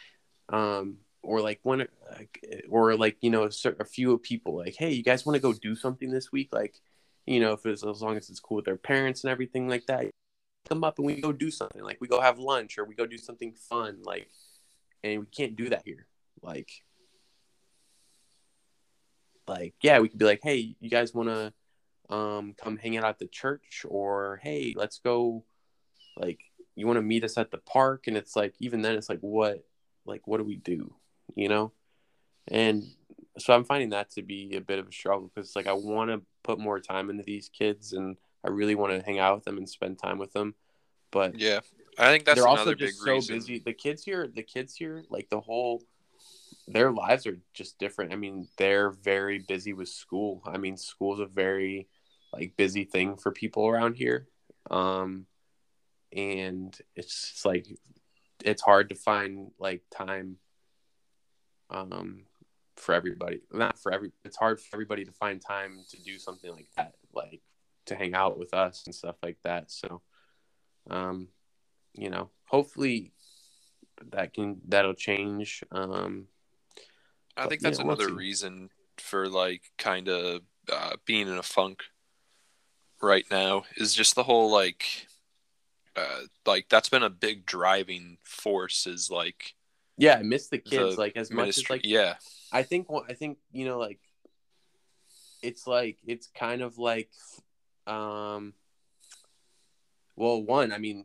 um, 0.50 0.98
or 1.22 1.40
like 1.40 1.60
like, 1.64 2.64
or 2.68 2.96
like 2.96 3.16
you 3.20 3.30
know, 3.30 3.44
a, 3.44 3.68
a 3.80 3.84
few 3.84 4.12
of 4.12 4.22
people 4.22 4.56
like, 4.56 4.74
hey, 4.78 4.90
you 4.92 5.02
guys 5.02 5.24
want 5.24 5.36
to 5.36 5.42
go 5.42 5.52
do 5.52 5.74
something 5.74 6.10
this 6.10 6.32
week? 6.32 6.50
Like, 6.52 6.80
you 7.26 7.40
know, 7.40 7.52
if 7.52 7.64
it's 7.64 7.84
as 7.84 8.02
long 8.02 8.16
as 8.16 8.28
it's 8.28 8.40
cool 8.40 8.56
with 8.56 8.64
their 8.64 8.76
parents 8.76 9.24
and 9.24 9.30
everything 9.30 9.68
like 9.68 9.86
that, 9.86 10.10
up 10.84 10.98
and 10.98 11.06
we 11.06 11.20
go 11.20 11.32
do 11.32 11.50
something. 11.50 11.82
Like 11.82 12.00
we 12.00 12.08
go 12.08 12.20
have 12.20 12.38
lunch 12.38 12.78
or 12.78 12.84
we 12.84 12.94
go 12.94 13.06
do 13.06 13.18
something 13.18 13.52
fun. 13.52 13.98
Like, 14.02 14.28
and 15.04 15.20
we 15.20 15.26
can't 15.26 15.56
do 15.56 15.68
that 15.70 15.82
here. 15.84 16.06
Like, 16.42 16.70
like 19.46 19.74
yeah, 19.82 20.00
we 20.00 20.08
could 20.08 20.18
be 20.18 20.24
like, 20.24 20.40
hey, 20.42 20.76
you 20.80 20.90
guys 20.90 21.14
want 21.14 21.28
to 21.28 21.52
um 22.14 22.54
come 22.62 22.76
hang 22.76 22.96
out 22.96 23.04
at 23.04 23.18
the 23.18 23.26
church 23.26 23.84
or 23.88 24.40
hey, 24.42 24.74
let's 24.76 24.98
go 24.98 25.44
like 26.16 26.40
you 26.74 26.86
want 26.86 26.96
to 26.96 27.02
meet 27.02 27.24
us 27.24 27.38
at 27.38 27.50
the 27.50 27.58
park 27.58 28.06
and 28.06 28.16
it's 28.16 28.36
like 28.36 28.54
even 28.58 28.82
then 28.82 28.94
it's 28.94 29.08
like 29.08 29.20
what 29.20 29.64
like 30.06 30.26
what 30.26 30.38
do 30.38 30.44
we 30.44 30.56
do 30.56 30.94
you 31.34 31.48
know 31.48 31.72
and 32.48 32.82
so 33.38 33.54
i'm 33.54 33.64
finding 33.64 33.90
that 33.90 34.10
to 34.10 34.22
be 34.22 34.56
a 34.56 34.60
bit 34.60 34.78
of 34.78 34.88
a 34.88 34.92
struggle 34.92 35.30
because 35.34 35.54
like 35.56 35.66
i 35.66 35.72
want 35.72 36.10
to 36.10 36.22
put 36.42 36.58
more 36.58 36.80
time 36.80 37.10
into 37.10 37.22
these 37.22 37.48
kids 37.48 37.92
and 37.92 38.16
i 38.44 38.48
really 38.48 38.74
want 38.74 38.92
to 38.92 39.04
hang 39.04 39.18
out 39.18 39.34
with 39.34 39.44
them 39.44 39.58
and 39.58 39.68
spend 39.68 39.98
time 39.98 40.18
with 40.18 40.32
them 40.32 40.54
but 41.12 41.38
yeah. 41.38 41.60
I 41.98 42.06
think 42.06 42.24
that's 42.24 42.40
they're 42.40 42.48
also 42.48 42.74
just 42.74 42.98
so 42.98 43.12
reason. 43.12 43.36
busy. 43.36 43.58
The 43.58 43.74
kids 43.74 44.02
here 44.02 44.26
the 44.26 44.42
kids 44.42 44.74
here 44.74 45.04
like 45.10 45.28
the 45.28 45.40
whole 45.40 45.82
their 46.66 46.90
lives 46.90 47.26
are 47.26 47.38
just 47.54 47.78
different. 47.78 48.12
I 48.12 48.16
mean 48.16 48.48
they're 48.56 48.90
very 48.90 49.38
busy 49.38 49.74
with 49.74 49.88
school. 49.88 50.42
I 50.46 50.58
mean 50.58 50.76
school's 50.76 51.20
a 51.20 51.26
very 51.26 51.88
like 52.32 52.56
busy 52.56 52.84
thing 52.84 53.16
for 53.16 53.30
people 53.30 53.68
around 53.68 53.94
here. 53.94 54.26
Um 54.70 55.26
and 56.12 56.76
it's 56.96 57.30
just 57.30 57.44
like 57.44 57.66
it's 58.44 58.62
hard 58.62 58.88
to 58.88 58.94
find 58.94 59.50
like 59.58 59.82
time 59.94 60.38
um 61.68 62.24
for 62.76 62.94
everybody. 62.94 63.42
Not 63.52 63.78
for 63.78 63.92
every 63.92 64.12
it's 64.24 64.36
hard 64.36 64.60
for 64.60 64.76
everybody 64.76 65.04
to 65.04 65.12
find 65.12 65.42
time 65.42 65.84
to 65.90 66.02
do 66.02 66.18
something 66.18 66.50
like 66.50 66.68
that 66.76 66.94
like 67.12 67.42
to 67.84 67.94
hang 67.96 68.14
out 68.14 68.38
with 68.38 68.54
us 68.54 68.84
and 68.86 68.94
stuff 68.94 69.16
like 69.22 69.36
that. 69.44 69.70
So 69.70 70.00
um 70.90 71.28
you 71.94 72.10
know 72.10 72.30
hopefully 72.46 73.12
that 74.10 74.34
can 74.34 74.60
that'll 74.68 74.94
change 74.94 75.62
um 75.70 76.26
i 77.36 77.42
but, 77.42 77.50
think 77.50 77.62
that's 77.62 77.78
yeah, 77.78 77.84
we'll 77.84 77.94
another 77.96 78.14
reason 78.14 78.70
for 78.98 79.28
like 79.28 79.62
kind 79.78 80.08
of 80.08 80.42
uh, 80.70 80.94
being 81.06 81.26
in 81.26 81.38
a 81.38 81.42
funk 81.42 81.82
right 83.00 83.24
now 83.30 83.64
is 83.76 83.94
just 83.94 84.14
the 84.14 84.22
whole 84.22 84.50
like 84.50 85.06
uh, 85.96 86.20
like 86.46 86.68
that's 86.68 86.88
been 86.88 87.02
a 87.02 87.10
big 87.10 87.44
driving 87.44 88.16
force 88.22 88.86
is 88.86 89.10
like 89.10 89.54
yeah 89.98 90.14
i 90.14 90.22
miss 90.22 90.48
the 90.48 90.58
kids 90.58 90.94
the 90.94 91.00
like 91.00 91.16
as 91.16 91.30
much 91.30 91.48
as 91.48 91.68
like 91.68 91.82
yeah. 91.84 92.14
I 92.52 92.62
think 92.62 92.86
I 93.08 93.14
think 93.14 93.38
you 93.50 93.64
know 93.64 93.78
like 93.78 93.98
it's 95.42 95.66
like 95.66 95.96
it's 96.06 96.28
kind 96.28 96.60
of 96.60 96.78
like 96.78 97.10
um 97.86 98.52
well 100.16 100.42
one 100.42 100.72
I 100.72 100.78
mean 100.78 101.04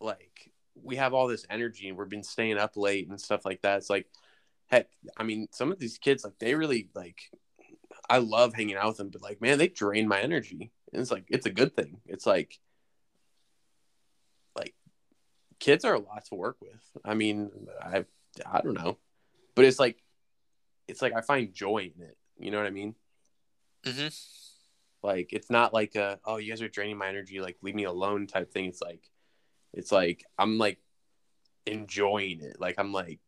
like 0.00 0.52
we 0.82 0.96
have 0.96 1.14
all 1.14 1.26
this 1.26 1.46
energy 1.48 1.88
and 1.88 1.96
we've 1.96 2.08
been 2.08 2.22
staying 2.22 2.58
up 2.58 2.76
late 2.76 3.08
and 3.08 3.20
stuff 3.20 3.44
like 3.44 3.62
that. 3.62 3.78
It's 3.78 3.90
like 3.90 4.06
heck 4.66 4.88
I 5.16 5.22
mean 5.22 5.48
some 5.52 5.72
of 5.72 5.78
these 5.78 5.98
kids 5.98 6.24
like 6.24 6.38
they 6.38 6.54
really 6.54 6.88
like 6.94 7.30
I 8.08 8.18
love 8.18 8.54
hanging 8.54 8.76
out 8.76 8.88
with 8.88 8.96
them 8.98 9.10
but 9.10 9.22
like 9.22 9.40
man 9.40 9.58
they 9.58 9.68
drain 9.68 10.08
my 10.08 10.20
energy. 10.20 10.70
And 10.92 11.02
it's 11.02 11.10
like 11.10 11.24
it's 11.28 11.46
a 11.46 11.50
good 11.50 11.74
thing. 11.74 12.00
It's 12.06 12.26
like 12.26 12.58
like 14.54 14.74
kids 15.58 15.84
are 15.84 15.94
a 15.94 16.00
lot 16.00 16.24
to 16.26 16.34
work 16.34 16.56
with. 16.60 16.82
I 17.04 17.14
mean 17.14 17.50
I 17.82 18.04
I 18.44 18.60
don't 18.60 18.74
know. 18.74 18.98
But 19.54 19.64
it's 19.64 19.78
like 19.78 20.02
it's 20.88 21.02
like 21.02 21.14
I 21.14 21.20
find 21.20 21.54
joy 21.54 21.90
in 21.96 22.02
it. 22.02 22.16
You 22.38 22.50
know 22.50 22.58
what 22.58 22.66
I 22.66 22.70
mean? 22.70 22.94
hmm 23.84 24.08
Like 25.02 25.32
it's 25.32 25.50
not 25.50 25.72
like 25.72 25.94
a 25.94 26.18
oh 26.24 26.38
you 26.38 26.50
guys 26.50 26.62
are 26.62 26.68
draining 26.68 26.98
my 26.98 27.08
energy, 27.08 27.40
like 27.40 27.56
leave 27.62 27.74
me 27.74 27.84
alone 27.84 28.26
type 28.26 28.52
thing. 28.52 28.66
It's 28.66 28.82
like 28.82 29.08
it's 29.72 29.92
like 29.92 30.24
I'm 30.38 30.58
like 30.58 30.78
enjoying 31.66 32.42
it. 32.42 32.60
Like 32.60 32.76
I'm 32.78 32.92
like 32.92 33.20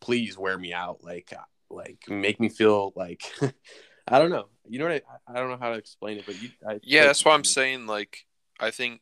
please 0.00 0.38
wear 0.38 0.56
me 0.56 0.72
out. 0.72 1.04
Like 1.04 1.32
uh, 1.36 1.42
like 1.70 2.04
make 2.08 2.40
me 2.40 2.48
feel 2.48 2.92
like 2.96 3.22
I 4.08 4.18
don't 4.18 4.30
know. 4.30 4.48
You 4.66 4.78
know 4.78 4.86
what 4.86 5.04
I 5.28 5.32
I 5.32 5.40
don't 5.40 5.50
know 5.50 5.58
how 5.60 5.70
to 5.70 5.78
explain 5.78 6.18
it, 6.18 6.26
but 6.26 6.40
you 6.40 6.50
I, 6.66 6.80
yeah 6.82 7.04
that's 7.04 7.24
why 7.24 7.34
i'm 7.34 7.44
saying 7.44 7.86
like 7.86 8.26
i 8.60 8.70
think 8.70 9.00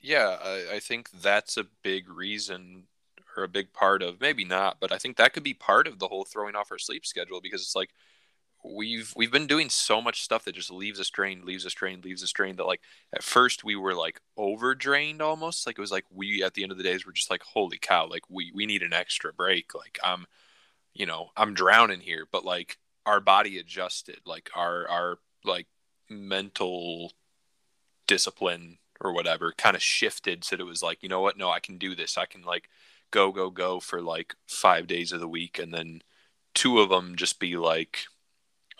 yeah 0.00 0.36
I, 0.42 0.74
I 0.74 0.78
think 0.80 1.10
that's 1.10 1.56
a 1.56 1.66
big 1.82 2.08
reason 2.08 2.84
or 3.36 3.42
a 3.42 3.48
big 3.48 3.72
part 3.72 4.02
of 4.02 4.20
maybe 4.20 4.44
not 4.44 4.78
but 4.80 4.92
i 4.92 4.98
think 4.98 5.16
that 5.16 5.32
could 5.32 5.42
be 5.42 5.54
part 5.54 5.86
of 5.86 5.98
the 5.98 6.08
whole 6.08 6.24
throwing 6.24 6.54
off 6.54 6.70
our 6.70 6.78
sleep 6.78 7.04
schedule 7.04 7.40
because 7.40 7.62
it's 7.62 7.76
like 7.76 7.90
we've 8.64 9.12
we've 9.14 9.30
been 9.30 9.46
doing 9.46 9.68
so 9.68 10.00
much 10.00 10.22
stuff 10.22 10.44
that 10.44 10.54
just 10.54 10.70
leaves 10.70 10.98
us 10.98 11.10
drained 11.10 11.44
leaves 11.44 11.66
us 11.66 11.74
drained 11.74 12.02
leaves 12.02 12.22
us 12.22 12.32
drained 12.32 12.58
that 12.58 12.66
like 12.66 12.80
at 13.14 13.22
first 13.22 13.62
we 13.62 13.76
were 13.76 13.94
like 13.94 14.20
over 14.38 14.74
drained 14.74 15.20
almost 15.20 15.66
like 15.66 15.78
it 15.78 15.82
was 15.82 15.92
like 15.92 16.06
we 16.10 16.42
at 16.42 16.54
the 16.54 16.62
end 16.62 16.72
of 16.72 16.78
the 16.78 16.84
days 16.84 17.04
were 17.04 17.12
just 17.12 17.30
like 17.30 17.42
holy 17.42 17.76
cow 17.76 18.08
like 18.08 18.22
we 18.30 18.50
we 18.54 18.64
need 18.64 18.82
an 18.82 18.94
extra 18.94 19.32
break 19.32 19.74
like 19.74 19.98
i'm 20.02 20.26
you 20.94 21.04
know 21.06 21.30
i'm 21.36 21.54
drowning 21.54 22.00
here. 22.00 22.26
But 22.30 22.44
like 22.44 22.78
our 23.04 23.20
body 23.20 23.58
adjusted 23.58 24.20
like 24.24 24.50
our 24.54 24.88
our 24.88 25.18
like 25.44 25.66
mental 26.08 27.12
discipline 28.06 28.78
or 29.00 29.12
whatever 29.12 29.52
kind 29.56 29.76
of 29.76 29.82
shifted 29.82 30.44
so 30.44 30.56
that 30.56 30.62
it 30.62 30.66
was 30.66 30.82
like 30.82 31.02
you 31.02 31.08
know 31.08 31.20
what? 31.20 31.36
No 31.36 31.50
i 31.50 31.60
can 31.60 31.76
do 31.76 31.94
this. 31.94 32.16
I 32.16 32.26
can 32.26 32.42
like 32.42 32.68
go 33.10 33.32
go 33.32 33.50
go 33.50 33.80
for 33.80 34.00
like 34.00 34.34
five 34.46 34.86
days 34.86 35.12
of 35.12 35.20
the 35.20 35.28
week 35.28 35.58
and 35.58 35.74
then 35.74 36.02
two 36.54 36.80
of 36.80 36.88
them 36.88 37.16
just 37.16 37.40
be 37.40 37.56
like 37.56 38.04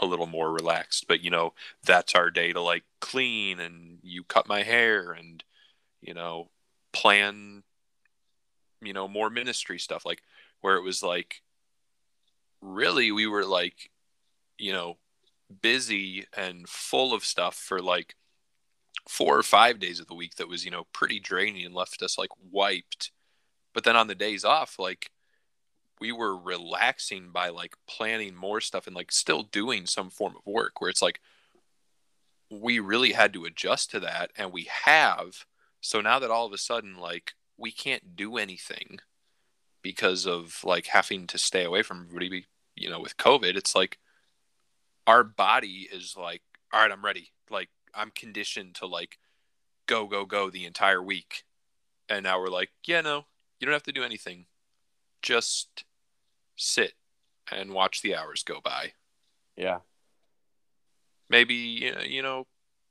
a 0.00 0.06
little 0.06 0.26
more 0.26 0.52
relaxed 0.52 1.06
but 1.06 1.22
you 1.22 1.30
know 1.30 1.52
that's 1.84 2.14
our 2.14 2.30
day 2.30 2.52
to 2.52 2.60
like 2.60 2.82
clean 3.00 3.60
and 3.60 3.98
you 4.02 4.24
cut 4.24 4.48
my 4.48 4.62
hair 4.62 5.12
and 5.12 5.44
you 6.00 6.12
know 6.14 6.48
plan 6.92 7.62
you 8.82 8.92
know 8.92 9.06
more 9.06 9.30
ministry 9.30 9.78
stuff 9.78 10.04
like 10.04 10.22
where 10.60 10.76
it 10.76 10.82
was 10.82 11.02
like 11.02 11.42
really 12.60 13.12
we 13.12 13.26
were 13.26 13.44
like 13.44 13.90
you 14.58 14.72
know 14.72 14.96
busy 15.62 16.26
and 16.36 16.68
full 16.68 17.14
of 17.14 17.24
stuff 17.24 17.54
for 17.54 17.80
like 17.80 18.14
four 19.08 19.36
or 19.36 19.42
five 19.42 19.78
days 19.78 20.00
of 20.00 20.06
the 20.06 20.14
week 20.14 20.36
that 20.36 20.48
was 20.48 20.64
you 20.64 20.70
know 20.70 20.84
pretty 20.92 21.20
draining 21.20 21.64
and 21.64 21.74
left 21.74 22.02
us 22.02 22.18
like 22.18 22.30
wiped. 22.50 23.10
But 23.72 23.84
then 23.84 23.96
on 23.96 24.06
the 24.06 24.14
days 24.14 24.44
off 24.44 24.78
like 24.78 25.10
we 26.00 26.12
were 26.12 26.36
relaxing 26.36 27.30
by 27.30 27.48
like 27.48 27.76
planning 27.86 28.34
more 28.34 28.60
stuff 28.60 28.86
and 28.86 28.96
like 28.96 29.12
still 29.12 29.42
doing 29.42 29.86
some 29.86 30.10
form 30.10 30.34
of 30.36 30.44
work 30.44 30.80
where 30.80 30.90
it's 30.90 31.02
like 31.02 31.20
we 32.50 32.78
really 32.78 33.12
had 33.12 33.32
to 33.32 33.44
adjust 33.44 33.90
to 33.90 34.00
that 34.00 34.30
and 34.36 34.52
we 34.52 34.68
have. 34.84 35.46
So 35.80 36.00
now 36.00 36.18
that 36.18 36.30
all 36.30 36.46
of 36.46 36.52
a 36.52 36.58
sudden 36.58 36.96
like 36.96 37.32
we 37.56 37.70
can't 37.70 38.16
do 38.16 38.36
anything 38.36 38.98
because 39.82 40.26
of 40.26 40.60
like 40.64 40.86
having 40.86 41.26
to 41.28 41.38
stay 41.38 41.64
away 41.64 41.82
from 41.82 42.06
everybody 42.06 42.46
you 42.74 42.88
know 42.88 42.98
with 42.98 43.16
covid 43.16 43.54
it's 43.54 43.76
like 43.76 43.98
our 45.06 45.22
body 45.22 45.86
is 45.92 46.16
like 46.16 46.42
all 46.72 46.80
right 46.80 46.90
i'm 46.90 47.04
ready. 47.04 47.30
Like 47.50 47.68
i'm 47.94 48.10
conditioned 48.10 48.74
to 48.76 48.86
like 48.86 49.18
go 49.86 50.06
go 50.06 50.24
go 50.24 50.50
the 50.50 50.64
entire 50.64 51.02
week. 51.02 51.44
And 52.08 52.24
now 52.24 52.40
we're 52.40 52.48
like 52.48 52.70
yeah 52.86 53.00
no 53.00 53.26
you 53.60 53.66
don't 53.66 53.72
have 53.72 53.82
to 53.84 53.92
do 53.92 54.02
anything 54.02 54.46
just 55.24 55.84
sit 56.54 56.92
and 57.50 57.72
watch 57.72 58.02
the 58.02 58.14
hours 58.14 58.42
go 58.42 58.60
by 58.62 58.92
Yeah. 59.56 59.78
maybe 61.28 61.54
you 62.06 62.22
know, 62.22 62.46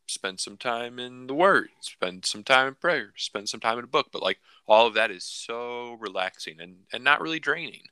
spend 0.08 0.40
some 0.40 0.58
time 0.58 1.00
in 1.00 1.28
the 1.28 1.34
word 1.34 1.70
spend 1.80 2.26
some 2.26 2.44
time 2.44 2.68
in 2.68 2.76
prayer 2.76 3.14
spend 3.16 3.48
some 3.48 3.60
time 3.62 3.78
in 3.78 3.86
a 3.86 3.88
book 3.88 4.08
but 4.12 4.22
like 4.22 4.40
all 4.68 4.86
of 4.86 4.96
that 4.96 5.10
is 5.12 5.24
so 5.24 5.94
relaxing 5.94 6.60
and 6.60 6.76
and 6.92 7.04
not 7.04 7.22
really 7.22 7.40
draining 7.40 7.84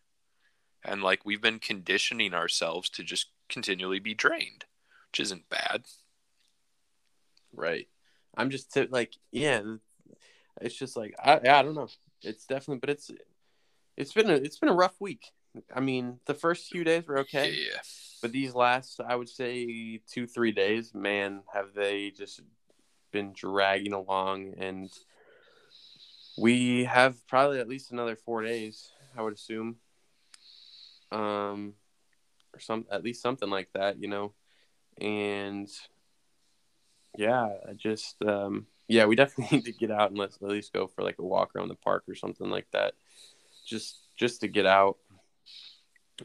and 0.83 1.01
like 1.01 1.25
we've 1.25 1.41
been 1.41 1.59
conditioning 1.59 2.33
ourselves 2.33 2.89
to 2.89 3.03
just 3.03 3.27
continually 3.47 3.99
be 3.99 4.13
drained 4.13 4.65
which 5.09 5.21
isn't 5.21 5.47
bad 5.49 5.85
Right. 7.53 7.87
I'm 8.35 8.49
just 8.49 8.73
t- 8.73 8.87
like, 8.89 9.13
yeah, 9.31 9.61
it's 10.61 10.75
just 10.75 10.95
like 10.95 11.13
I, 11.21 11.33
I 11.33 11.63
don't 11.63 11.75
know. 11.75 11.89
It's 12.21 12.45
definitely, 12.45 12.79
but 12.79 12.89
it's 12.91 13.11
it's 13.97 14.13
been 14.13 14.29
a 14.29 14.35
it's 14.35 14.59
been 14.59 14.69
a 14.69 14.73
rough 14.73 14.95
week. 14.99 15.31
I 15.73 15.81
mean, 15.81 16.19
the 16.25 16.33
first 16.33 16.71
few 16.71 16.83
days 16.83 17.05
were 17.07 17.19
okay, 17.19 17.51
yeah 17.51 17.81
but 18.21 18.31
these 18.31 18.53
last, 18.53 19.01
I 19.01 19.15
would 19.15 19.29
say, 19.29 20.01
two 20.07 20.27
three 20.27 20.51
days, 20.51 20.93
man, 20.93 21.41
have 21.53 21.73
they 21.73 22.11
just 22.11 22.41
been 23.11 23.33
dragging 23.33 23.93
along, 23.93 24.53
and 24.57 24.91
we 26.37 26.85
have 26.85 27.27
probably 27.27 27.59
at 27.59 27.67
least 27.67 27.91
another 27.91 28.15
four 28.15 28.43
days, 28.43 28.91
I 29.17 29.23
would 29.23 29.33
assume, 29.33 29.77
um, 31.11 31.73
or 32.53 32.59
some 32.59 32.85
at 32.91 33.03
least 33.03 33.23
something 33.23 33.49
like 33.49 33.69
that, 33.73 33.99
you 33.99 34.07
know, 34.07 34.33
and 34.99 35.67
yeah, 37.17 37.49
I 37.67 37.73
just 37.73 38.23
um, 38.23 38.67
yeah, 38.87 39.05
we 39.05 39.15
definitely 39.15 39.57
need 39.57 39.65
to 39.65 39.73
get 39.73 39.91
out 39.91 40.11
and 40.11 40.19
let's 40.19 40.35
at 40.35 40.47
least 40.47 40.73
go 40.73 40.85
for 40.85 41.01
like 41.01 41.17
a 41.17 41.25
walk 41.25 41.55
around 41.55 41.69
the 41.69 41.75
park 41.75 42.03
or 42.07 42.15
something 42.15 42.51
like 42.51 42.67
that. 42.71 42.93
Just 43.71 43.97
just 44.17 44.41
to 44.41 44.49
get 44.49 44.65
out. 44.65 44.97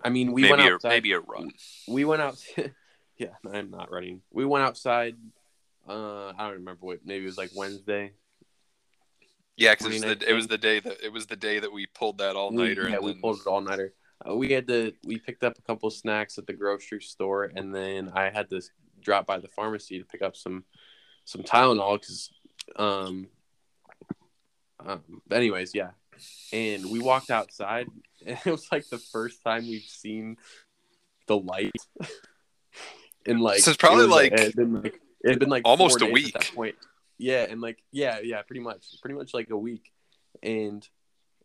I 0.03 0.09
mean, 0.11 0.33
we 0.33 0.43
maybe 0.43 0.65
went 0.65 0.85
a, 0.85 0.89
maybe 0.89 1.13
a 1.13 1.21
run. 1.21 1.53
We 1.87 2.05
went 2.05 2.21
out. 2.21 2.43
yeah, 3.19 3.35
I'm 3.51 3.71
not 3.71 3.89
running. 3.89 4.23
We 4.33 4.45
went 4.45 4.65
outside. 4.65 5.15
Uh, 5.89 6.31
I 6.31 6.35
don't 6.39 6.55
remember 6.55 6.81
what. 6.81 6.99
Maybe 7.05 7.23
it 7.23 7.29
was 7.29 7.39
like 7.39 7.53
Wednesday. 7.55 8.15
Yeah, 9.57 9.75
because 9.75 9.87
it 9.87 9.93
was 9.93 10.03
the 10.03 10.29
it 10.29 10.33
was 10.33 10.49
the 10.49 10.59
day 10.59 10.81
that 10.81 10.97
it 11.01 11.13
was 11.13 11.27
the 11.27 11.37
day 11.37 11.61
that 11.61 11.73
we 11.73 11.87
pulled 11.87 12.19
that 12.19 12.35
all 12.35 12.51
nighter. 12.51 12.89
Yeah, 12.89 12.97
and 12.97 13.05
we 13.05 13.13
then- 13.13 13.21
pulled 13.21 13.39
it 13.39 13.47
all 13.47 13.61
nighter. 13.61 13.95
Uh, 14.29 14.35
we 14.35 14.51
had 14.51 14.67
to. 14.67 14.93
We 15.05 15.19
picked 15.19 15.45
up 15.45 15.57
a 15.57 15.63
couple 15.63 15.89
snacks 15.91 16.37
at 16.37 16.49
the 16.49 16.53
grocery 16.53 17.01
store, 17.01 17.45
and 17.55 17.73
then 17.73 18.11
I 18.13 18.31
had 18.31 18.51
to 18.51 18.61
drop 19.01 19.25
by 19.25 19.39
the 19.39 19.49
pharmacy 19.49 20.01
to 20.01 20.05
pick 20.05 20.21
up 20.21 20.37
some 20.37 20.65
some 21.25 21.43
Tylenol 21.43 22.01
because. 22.01 22.31
Um, 22.75 23.29
um. 24.85 25.23
Anyways, 25.31 25.77
yeah, 25.77 25.91
and 26.53 26.91
we 26.91 27.01
walked 27.01 27.31
outside, 27.31 27.87
and 28.27 28.39
it 28.45 28.51
was 28.51 28.67
like 28.73 28.89
the 28.89 28.99
first 28.99 29.43
time 29.45 29.67
we've 29.69 29.83
seen 29.83 30.37
the 31.27 31.37
light. 31.37 31.73
and 33.27 33.41
like 33.41 33.61
So 33.61 33.71
it's 33.71 33.79
probably 33.79 34.05
it 34.05 34.11
uh, 34.11 34.15
like- 34.15 34.33
it 34.33 34.41
had 34.41 34.55
been 34.57 34.83
like 34.83 35.01
it 35.25 35.31
had 35.31 35.39
been 35.41 35.49
like 35.49 35.63
Almost 35.65 36.01
a 36.03 36.07
days 36.07 36.27
at 36.29 36.33
that 36.35 36.43
week. 36.45 36.55
point. 36.55 36.75
Yeah, 37.19 37.47
and 37.49 37.61
like 37.61 37.79
yeah, 37.93 38.21
yeah, 38.23 38.43
pretty 38.43 38.61
much, 38.61 38.85
pretty 39.01 39.17
much 39.17 39.33
like 39.33 39.49
a 39.51 39.57
week, 39.57 39.91
and 40.43 40.87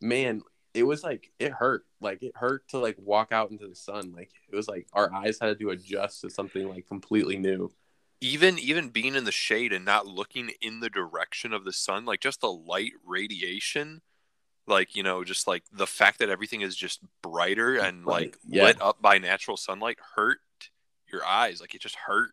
man, 0.01 0.41
it 0.73 0.83
was 0.83 1.01
like 1.03 1.31
it 1.39 1.51
hurt, 1.53 1.85
like 2.01 2.21
it 2.21 2.33
hurt 2.35 2.67
to 2.69 2.77
like 2.77 2.97
walk 2.99 3.31
out 3.31 3.51
into 3.51 3.67
the 3.67 3.75
sun. 3.75 4.11
Like 4.13 4.31
it 4.51 4.55
was 4.55 4.67
like 4.67 4.87
our 4.93 5.11
eyes 5.13 5.37
had 5.41 5.57
to 5.59 5.69
adjust 5.69 6.21
to 6.21 6.29
something 6.29 6.67
like 6.67 6.87
completely 6.87 7.37
new. 7.37 7.71
even 8.19 8.59
even 8.59 8.89
being 8.89 9.15
in 9.15 9.23
the 9.23 9.31
shade 9.31 9.71
and 9.71 9.85
not 9.85 10.05
looking 10.05 10.51
in 10.61 10.81
the 10.81 10.89
direction 10.89 11.53
of 11.53 11.63
the 11.63 11.73
sun, 11.73 12.03
like 12.03 12.19
just 12.19 12.41
the 12.41 12.51
light 12.51 12.91
radiation, 13.05 14.01
like 14.71 14.95
you 14.95 15.03
know, 15.03 15.23
just 15.23 15.47
like 15.47 15.63
the 15.71 15.85
fact 15.85 16.19
that 16.19 16.29
everything 16.29 16.61
is 16.61 16.75
just 16.75 17.01
brighter 17.21 17.77
and 17.77 18.05
like 18.05 18.37
yeah. 18.47 18.63
lit 18.63 18.81
up 18.81 19.01
by 19.01 19.19
natural 19.19 19.57
sunlight 19.57 19.99
hurt 20.15 20.39
your 21.11 21.25
eyes. 21.25 21.61
Like 21.61 21.75
it 21.75 21.81
just 21.81 21.95
hurt. 21.95 22.31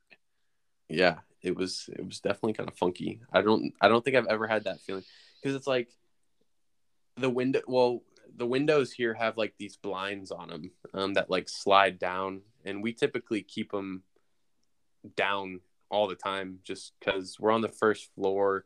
Yeah, 0.88 1.18
it 1.42 1.56
was 1.56 1.90
it 1.92 2.04
was 2.04 2.20
definitely 2.20 2.54
kind 2.54 2.68
of 2.68 2.76
funky. 2.76 3.20
I 3.32 3.42
don't 3.42 3.74
I 3.80 3.88
don't 3.88 4.04
think 4.04 4.16
I've 4.16 4.26
ever 4.26 4.46
had 4.46 4.64
that 4.64 4.80
feeling 4.80 5.04
because 5.42 5.54
it's 5.54 5.66
like 5.66 5.88
the 7.16 7.30
window. 7.30 7.60
Well, 7.66 8.02
the 8.34 8.46
windows 8.46 8.92
here 8.92 9.14
have 9.14 9.36
like 9.36 9.54
these 9.58 9.76
blinds 9.76 10.30
on 10.30 10.48
them 10.48 10.70
um, 10.94 11.14
that 11.14 11.30
like 11.30 11.48
slide 11.48 11.98
down, 11.98 12.42
and 12.64 12.82
we 12.82 12.92
typically 12.92 13.42
keep 13.42 13.72
them 13.72 14.02
down 15.16 15.60
all 15.90 16.08
the 16.08 16.14
time 16.14 16.60
just 16.64 16.92
because 16.98 17.38
we're 17.38 17.52
on 17.52 17.60
the 17.60 17.68
first 17.68 18.14
floor. 18.14 18.64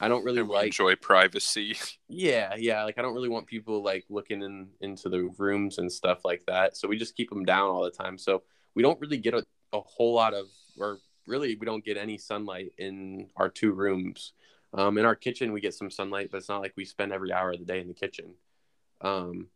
I 0.00 0.08
don't 0.08 0.24
really 0.24 0.42
like 0.42 0.66
enjoy 0.66 0.96
privacy. 0.96 1.76
Yeah, 2.08 2.54
yeah. 2.56 2.84
Like 2.84 2.98
I 2.98 3.02
don't 3.02 3.14
really 3.14 3.28
want 3.28 3.46
people 3.46 3.82
like 3.82 4.04
looking 4.08 4.42
in 4.42 4.68
into 4.80 5.08
the 5.08 5.30
rooms 5.38 5.78
and 5.78 5.90
stuff 5.90 6.24
like 6.24 6.44
that. 6.46 6.76
So 6.76 6.86
we 6.86 6.96
just 6.96 7.16
keep 7.16 7.28
them 7.28 7.44
down 7.44 7.70
all 7.70 7.82
the 7.82 7.90
time. 7.90 8.18
So 8.18 8.42
we 8.74 8.82
don't 8.82 9.00
really 9.00 9.16
get 9.16 9.34
a, 9.34 9.44
a 9.72 9.80
whole 9.80 10.14
lot 10.14 10.32
of, 10.32 10.46
or 10.78 10.98
really, 11.26 11.56
we 11.56 11.66
don't 11.66 11.84
get 11.84 11.96
any 11.96 12.18
sunlight 12.18 12.72
in 12.78 13.28
our 13.36 13.48
two 13.48 13.72
rooms. 13.72 14.32
Um, 14.72 14.98
in 14.98 15.04
our 15.04 15.16
kitchen, 15.16 15.52
we 15.52 15.60
get 15.60 15.74
some 15.74 15.90
sunlight, 15.90 16.30
but 16.30 16.38
it's 16.38 16.48
not 16.48 16.60
like 16.60 16.74
we 16.76 16.84
spend 16.84 17.12
every 17.12 17.32
hour 17.32 17.52
of 17.52 17.58
the 17.58 17.64
day 17.64 17.80
in 17.80 17.88
the 17.88 17.94
kitchen. 17.94 18.34
Um, 19.00 19.48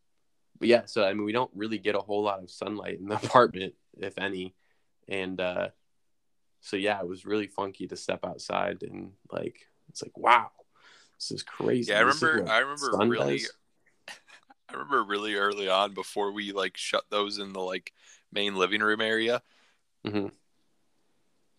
but 0.58 0.68
yeah, 0.68 0.82
so 0.86 1.04
I 1.04 1.12
mean, 1.12 1.24
we 1.24 1.32
don't 1.32 1.50
really 1.54 1.78
get 1.78 1.94
a 1.94 2.00
whole 2.00 2.22
lot 2.22 2.42
of 2.42 2.50
sunlight 2.50 2.98
in 2.98 3.08
the 3.08 3.16
apartment, 3.24 3.74
if 3.98 4.18
any. 4.18 4.54
And 5.08 5.40
uh, 5.40 5.68
so 6.60 6.76
yeah, 6.76 7.00
it 7.00 7.08
was 7.08 7.24
really 7.24 7.46
funky 7.46 7.86
to 7.88 7.96
step 7.96 8.24
outside 8.24 8.82
and 8.82 9.12
like 9.30 9.66
it's 9.88 10.02
like 10.02 10.16
wow, 10.16 10.50
this 11.18 11.30
is 11.30 11.42
crazy. 11.42 11.92
Yeah, 11.92 11.98
I 11.98 12.00
remember. 12.02 12.48
I 12.48 12.58
remember 12.58 12.96
really. 13.06 13.38
does? 13.38 13.52
I 14.68 14.72
remember 14.72 15.02
really 15.04 15.34
early 15.34 15.68
on 15.68 15.94
before 15.94 16.32
we 16.32 16.52
like 16.52 16.76
shut 16.76 17.04
those 17.10 17.38
in 17.38 17.52
the 17.52 17.60
like 17.60 17.92
main 18.32 18.54
living 18.54 18.82
room 18.82 19.00
area. 19.00 19.42
Mhm. 20.06 20.32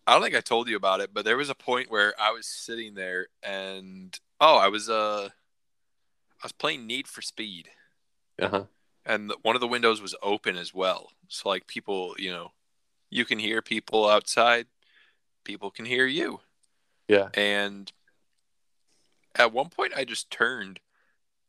I 0.05 0.13
don't 0.13 0.23
think 0.23 0.35
I 0.35 0.41
told 0.41 0.67
you 0.67 0.75
about 0.75 1.01
it, 1.01 1.13
but 1.13 1.23
there 1.23 1.37
was 1.37 1.49
a 1.49 1.55
point 1.55 1.91
where 1.91 2.13
I 2.19 2.31
was 2.31 2.47
sitting 2.47 2.95
there 2.95 3.27
and 3.43 4.17
oh, 4.41 4.57
I 4.57 4.67
was 4.67 4.89
uh 4.89 5.29
I 6.41 6.45
was 6.45 6.51
playing 6.51 6.87
Need 6.87 7.07
for 7.07 7.21
Speed 7.21 7.69
Uh-huh. 8.39 8.65
and 9.05 9.31
one 9.41 9.55
of 9.55 9.59
the 9.61 9.67
windows 9.67 10.01
was 10.01 10.15
open 10.23 10.55
as 10.55 10.73
well. 10.73 11.11
So 11.27 11.49
like 11.49 11.67
people, 11.67 12.15
you 12.17 12.31
know, 12.31 12.53
you 13.09 13.25
can 13.25 13.39
hear 13.39 13.61
people 13.61 14.07
outside, 14.07 14.67
people 15.43 15.69
can 15.69 15.85
hear 15.85 16.05
you. 16.05 16.39
Yeah. 17.07 17.29
And 17.33 17.91
at 19.39 19.53
one 19.53 19.69
point 19.69 19.93
I 19.95 20.05
just 20.05 20.29
turned 20.31 20.81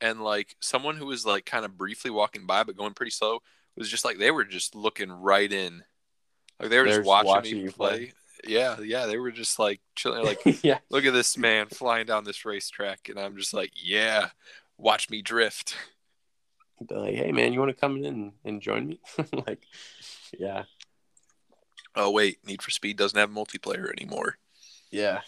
and 0.01 0.23
like 0.23 0.57
someone 0.61 0.97
who 0.97 1.07
was 1.07 1.27
like 1.27 1.45
kind 1.47 1.65
of 1.67 1.77
briefly 1.77 2.11
walking 2.11 2.47
by 2.47 2.65
but 2.65 2.77
going 2.77 2.95
pretty 2.95 3.11
slow 3.13 3.41
was 3.77 3.91
just 3.91 4.05
like 4.05 4.19
they 4.19 4.31
were 4.31 4.45
just 4.45 4.75
looking 4.75 5.11
right 5.13 5.53
in. 5.53 5.85
Like 6.61 6.71
they 6.71 6.79
were 6.79 6.85
They're 6.85 6.99
just 6.99 7.01
just 7.01 7.09
watching, 7.09 7.29
watching 7.29 7.65
me 7.65 7.71
play. 7.71 7.99
play. 7.99 8.13
Yeah, 8.47 8.81
yeah, 8.81 9.07
they 9.07 9.19
were 9.19 9.33
just 9.33 9.59
like 9.59 9.81
chilling 9.97 10.25
like 10.25 10.41
yeah. 10.65 10.79
look 10.91 11.05
at 11.05 11.13
this 11.13 11.37
man 11.37 11.67
flying 11.69 12.07
down 12.07 12.25
this 12.25 12.45
racetrack 12.47 13.09
and 13.09 13.19
I'm 13.19 13.37
just 13.37 13.55
like, 13.55 13.73
yeah, 13.77 14.31
watch 14.79 15.11
me 15.11 15.23
drift. 15.23 15.77
They're 16.81 16.99
like, 16.99 17.15
hey 17.15 17.33
man, 17.33 17.53
you 17.53 17.59
want 17.61 17.71
to 17.71 17.81
come 17.81 17.97
in 17.99 18.05
and, 18.07 18.33
and 18.45 18.63
join 18.63 18.89
me? 18.89 19.01
like, 19.47 19.63
yeah, 20.39 20.65
Oh 21.95 22.11
wait, 22.11 22.45
Need 22.47 22.63
for 22.63 22.71
Speed 22.71 22.97
doesn't 22.97 23.19
have 23.19 23.31
multiplayer 23.31 23.91
anymore. 23.91 24.39
yeah. 24.91 25.23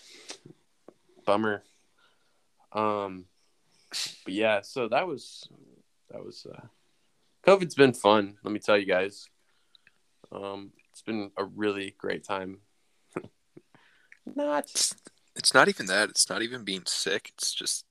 Bummer. 1.24 1.62
Um, 2.74 3.26
but 4.24 4.34
yeah, 4.34 4.60
so 4.62 4.88
that 4.88 5.06
was 5.06 5.48
that 6.10 6.24
was 6.24 6.46
uh, 6.50 6.66
COVID's 7.46 7.74
been 7.74 7.92
fun. 7.92 8.36
Let 8.42 8.52
me 8.52 8.60
tell 8.60 8.78
you 8.78 8.86
guys. 8.86 9.28
Um, 10.30 10.72
it's 10.90 11.02
been 11.02 11.30
a 11.36 11.44
really 11.44 11.94
great 11.98 12.24
time. 12.24 12.58
Not 14.34 14.64
It's, 14.64 14.94
it's 15.34 15.54
not 15.54 15.68
even 15.68 15.86
that. 15.86 16.10
It's 16.10 16.28
not 16.28 16.42
even 16.42 16.64
being 16.64 16.84
sick. 16.86 17.30
It's 17.34 17.52
just 17.52 17.84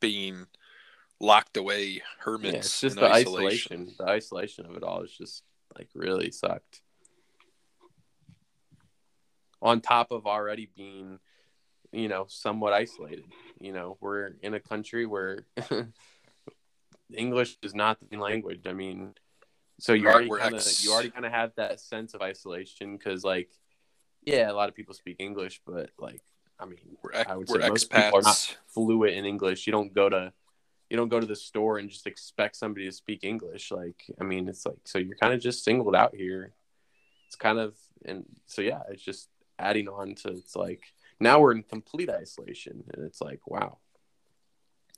being 0.00 0.46
locked 1.20 1.56
away, 1.56 2.02
hermits. 2.20 2.52
yeah, 2.52 2.58
it's 2.58 2.80
just 2.80 2.96
in 2.96 3.02
the 3.02 3.10
isolation. 3.10 3.92
The 3.98 4.04
isolation 4.04 4.66
of 4.66 4.76
it 4.76 4.82
all 4.82 5.02
is 5.02 5.12
just 5.12 5.42
like 5.76 5.88
really 5.94 6.30
sucked. 6.30 6.80
On 9.60 9.80
top 9.80 10.12
of 10.12 10.26
already 10.26 10.70
being, 10.76 11.18
you 11.94 12.08
know, 12.08 12.26
somewhat 12.28 12.72
isolated. 12.72 13.24
You 13.60 13.72
know, 13.72 13.96
we're 14.00 14.32
in 14.42 14.54
a 14.54 14.60
country 14.60 15.06
where 15.06 15.46
English 17.14 17.56
is 17.62 17.74
not 17.74 17.98
the 18.10 18.16
language. 18.16 18.62
I 18.66 18.72
mean, 18.72 19.14
so 19.78 19.92
you 19.92 20.08
already 20.08 20.28
kind 20.28 20.54
of 20.54 20.66
you 20.80 20.92
already 20.92 21.10
kind 21.10 21.24
of 21.24 21.32
have 21.32 21.52
that 21.56 21.80
sense 21.80 22.14
of 22.14 22.22
isolation 22.22 22.96
because, 22.96 23.24
like, 23.24 23.50
yeah, 24.22 24.50
a 24.50 24.54
lot 24.54 24.68
of 24.68 24.74
people 24.74 24.94
speak 24.94 25.16
English, 25.18 25.60
but 25.66 25.90
like, 25.98 26.20
I 26.58 26.66
mean, 26.66 26.96
We're, 27.02 27.24
I 27.28 27.36
would 27.36 27.48
we're 27.48 27.68
most 27.68 27.90
people 27.90 28.18
are 28.18 28.22
not 28.22 28.56
fluent 28.66 29.14
in 29.14 29.24
English. 29.24 29.66
You 29.66 29.72
don't 29.72 29.94
go 29.94 30.08
to 30.08 30.32
you 30.90 30.96
don't 30.96 31.08
go 31.08 31.20
to 31.20 31.26
the 31.26 31.36
store 31.36 31.78
and 31.78 31.88
just 31.88 32.06
expect 32.06 32.56
somebody 32.56 32.86
to 32.86 32.92
speak 32.92 33.24
English. 33.24 33.70
Like, 33.70 34.04
I 34.20 34.24
mean, 34.24 34.48
it's 34.48 34.66
like 34.66 34.78
so 34.84 34.98
you're 34.98 35.16
kind 35.16 35.32
of 35.32 35.40
just 35.40 35.64
singled 35.64 35.94
out 35.94 36.14
here. 36.14 36.52
It's 37.26 37.36
kind 37.36 37.58
of 37.58 37.74
and 38.04 38.24
so 38.46 38.62
yeah, 38.62 38.80
it's 38.90 39.02
just 39.02 39.28
adding 39.58 39.88
on 39.88 40.14
to 40.16 40.30
it's 40.30 40.56
like 40.56 40.82
now 41.20 41.40
we're 41.40 41.52
in 41.52 41.62
complete 41.62 42.10
isolation 42.10 42.84
and 42.92 43.04
it's 43.04 43.20
like 43.20 43.40
wow. 43.46 43.78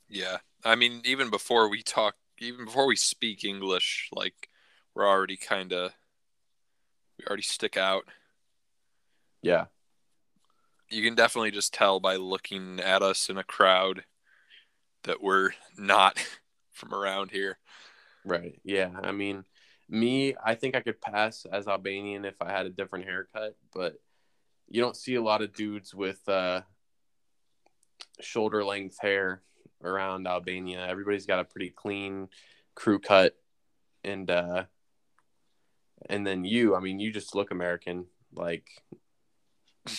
Yeah, 0.09 0.37
I 0.63 0.75
mean, 0.75 1.01
even 1.03 1.29
before 1.29 1.69
we 1.69 1.83
talk, 1.83 2.15
even 2.39 2.65
before 2.65 2.87
we 2.87 2.95
speak 2.95 3.43
English, 3.43 4.09
like 4.13 4.49
we're 4.93 5.07
already 5.07 5.37
kind 5.37 5.73
of 5.73 5.91
we 7.17 7.25
already 7.25 7.43
stick 7.43 7.77
out. 7.77 8.05
Yeah. 9.41 9.65
You 10.89 11.03
can 11.03 11.15
definitely 11.15 11.51
just 11.51 11.73
tell 11.73 11.99
by 11.99 12.15
looking 12.15 12.79
at 12.79 13.01
us 13.01 13.29
in 13.29 13.37
a 13.37 13.43
crowd 13.43 14.03
that 15.03 15.21
we're 15.21 15.51
not 15.77 16.17
from 16.71 16.93
around 16.93 17.31
here. 17.31 17.57
Right. 18.23 18.59
Yeah. 18.63 18.91
I 19.01 19.11
mean, 19.11 19.45
me, 19.89 20.35
I 20.43 20.55
think 20.55 20.75
I 20.75 20.81
could 20.81 21.01
pass 21.01 21.45
as 21.51 21.67
Albanian 21.67 22.25
if 22.25 22.35
I 22.41 22.51
had 22.51 22.65
a 22.65 22.71
different 22.71 23.05
haircut, 23.05 23.55
but 23.73 23.95
you 24.69 24.81
don't 24.81 24.95
see 24.95 25.15
a 25.15 25.21
lot 25.21 25.41
of 25.41 25.53
dudes 25.53 25.93
with 25.93 26.27
uh, 26.27 26.61
shoulder 28.21 28.63
length 28.63 28.99
hair 29.01 29.41
around 29.83 30.27
Albania. 30.27 30.85
Everybody's 30.87 31.25
got 31.25 31.39
a 31.39 31.45
pretty 31.45 31.69
clean 31.69 32.29
crew 32.75 32.99
cut, 32.99 33.37
and 34.03 34.29
uh, 34.29 34.63
and 36.09 36.25
then 36.25 36.43
you, 36.43 36.75
I 36.75 36.79
mean, 36.79 36.99
you 36.99 37.11
just 37.11 37.35
look 37.35 37.51
American, 37.51 38.05
like 38.33 38.67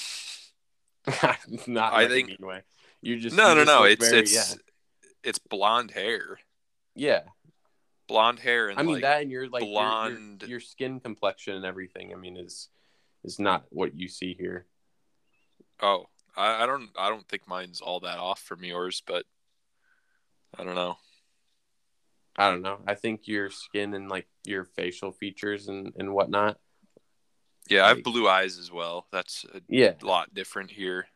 not 1.67 1.93
I 1.95 2.09
think- 2.09 2.31
anyway. 2.31 2.63
You 3.01 3.21
just 3.21 3.37
no, 3.37 3.51
you 3.51 3.55
no, 3.55 3.61
just 3.65 3.67
no. 3.69 3.85
It's 3.85 4.09
very- 4.09 4.21
it's 4.23 4.59
it's 5.23 5.39
blonde 5.39 5.93
hair, 5.93 6.41
yeah, 6.97 7.21
yeah. 7.25 7.31
blonde 8.09 8.41
hair, 8.41 8.71
and 8.71 8.79
I 8.81 8.83
mean 8.83 8.95
like 8.95 9.03
that 9.03 9.23
and 9.23 9.31
your 9.31 9.49
like 9.49 9.63
your- 9.63 9.71
your- 9.71 9.81
blonde- 9.81 10.45
your, 10.49 10.59
skin 10.59 10.99
complexion 10.99 11.55
and 11.55 11.65
everything. 11.65 12.13
I 12.13 12.17
mean 12.17 12.37
is 12.37 12.69
is 13.25 13.39
not 13.39 13.65
what 13.71 13.95
you 13.99 14.09
see 14.09 14.35
here. 14.35 14.67
oh, 15.81 16.07
I, 16.37 16.65
I 16.65 16.67
don't 16.67 16.91
I 16.97 17.09
don't 17.09 17.27
think 17.29 17.47
mine's 17.49 17.81
all 17.81 18.01
that 18.01 18.19
off 18.19 18.41
from 18.41 18.65
yours, 18.65 19.03
but 19.07 19.25
I 20.59 20.65
don't 20.65 20.75
know. 20.75 20.99
I 22.37 22.51
don't 22.51 22.63
know. 22.63 22.79
I 22.87 22.95
think 22.95 23.27
your 23.27 23.51
skin 23.51 23.95
and 23.95 24.09
like 24.09 24.29
your 24.45 24.65
facial 24.65 25.13
features 25.13 25.69
and 25.69 25.93
and 25.99 26.13
whatnot. 26.13 26.59
Yeah, 27.69 27.85
I 27.85 27.89
have 27.89 28.03
blue 28.03 28.29
eyes 28.29 28.59
as 28.59 28.71
well. 28.73 29.07
That's 29.13 29.45
a 29.55 29.61
Yeah, 29.69 29.95
lot 30.03 30.33
different 30.33 30.71
here. 30.71 31.07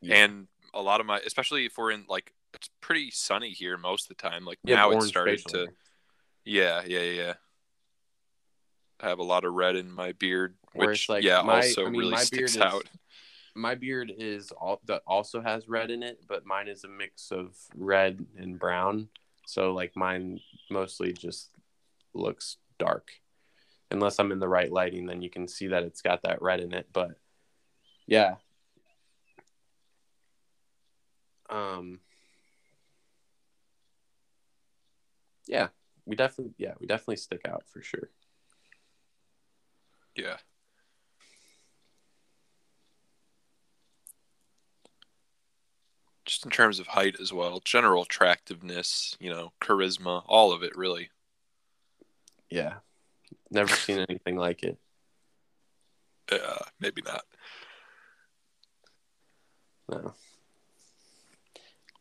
Yeah. 0.00 0.24
And 0.24 0.48
a 0.74 0.82
lot 0.82 1.00
of 1.00 1.06
my 1.06 1.20
especially 1.20 1.66
if 1.66 1.76
we're 1.76 1.90
in 1.92 2.06
like 2.08 2.32
it's 2.54 2.70
pretty 2.80 3.10
sunny 3.10 3.50
here 3.50 3.76
most 3.76 4.10
of 4.10 4.16
the 4.16 4.22
time. 4.28 4.44
Like 4.44 4.58
have 4.66 4.76
now 4.76 4.90
it's 4.90 4.96
orange 4.96 5.10
started 5.10 5.38
to 5.48 5.58
hair. 5.58 5.66
Yeah, 6.44 6.82
yeah, 6.86 7.00
yeah. 7.02 7.34
Have 9.02 9.18
a 9.18 9.24
lot 9.24 9.44
of 9.44 9.52
red 9.52 9.76
in 9.76 9.90
my 9.90 10.12
beard, 10.12 10.54
which 10.74 11.08
like 11.08 11.24
yeah 11.24 11.42
my- 11.42 11.56
also 11.56 11.86
I 11.86 11.90
mean, 11.90 12.00
really 12.00 12.16
sticks 12.18 12.54
is- 12.54 12.62
out. 12.62 12.88
My 13.54 13.74
beard 13.74 14.10
is 14.16 14.50
all 14.52 14.80
that 14.86 15.02
also 15.06 15.42
has 15.42 15.68
red 15.68 15.90
in 15.90 16.02
it, 16.02 16.24
but 16.26 16.46
mine 16.46 16.68
is 16.68 16.84
a 16.84 16.88
mix 16.88 17.30
of 17.30 17.54
red 17.76 18.24
and 18.38 18.58
brown. 18.58 19.08
So 19.44 19.74
like 19.74 19.94
mine 19.94 20.40
mostly 20.70 21.12
just 21.12 21.50
looks 22.14 22.56
dark. 22.78 23.10
Unless 23.90 24.18
I'm 24.18 24.32
in 24.32 24.38
the 24.38 24.48
right 24.48 24.72
lighting, 24.72 25.04
then 25.04 25.20
you 25.20 25.28
can 25.28 25.46
see 25.48 25.66
that 25.66 25.82
it's 25.82 26.00
got 26.00 26.22
that 26.22 26.40
red 26.40 26.60
in 26.60 26.72
it. 26.72 26.86
But 26.94 27.18
yeah. 28.06 28.36
Um 31.50 32.00
Yeah, 35.46 35.68
we 36.06 36.16
definitely 36.16 36.54
yeah, 36.56 36.72
we 36.80 36.86
definitely 36.86 37.16
stick 37.16 37.42
out 37.46 37.64
for 37.68 37.82
sure. 37.82 38.08
Yeah. 40.14 40.36
Just 46.24 46.44
in 46.44 46.50
terms 46.50 46.78
of 46.78 46.86
height 46.88 47.16
as 47.20 47.32
well, 47.32 47.60
general 47.64 48.02
attractiveness, 48.02 49.16
you 49.18 49.28
know, 49.30 49.52
charisma, 49.60 50.22
all 50.26 50.52
of 50.52 50.62
it 50.62 50.76
really. 50.76 51.10
Yeah. 52.48 52.74
Never 53.50 53.74
seen 53.74 54.04
anything 54.08 54.36
like 54.36 54.62
it. 54.62 54.78
Uh, 56.30 56.64
maybe 56.78 57.02
not. 57.02 57.24
No. 59.90 60.14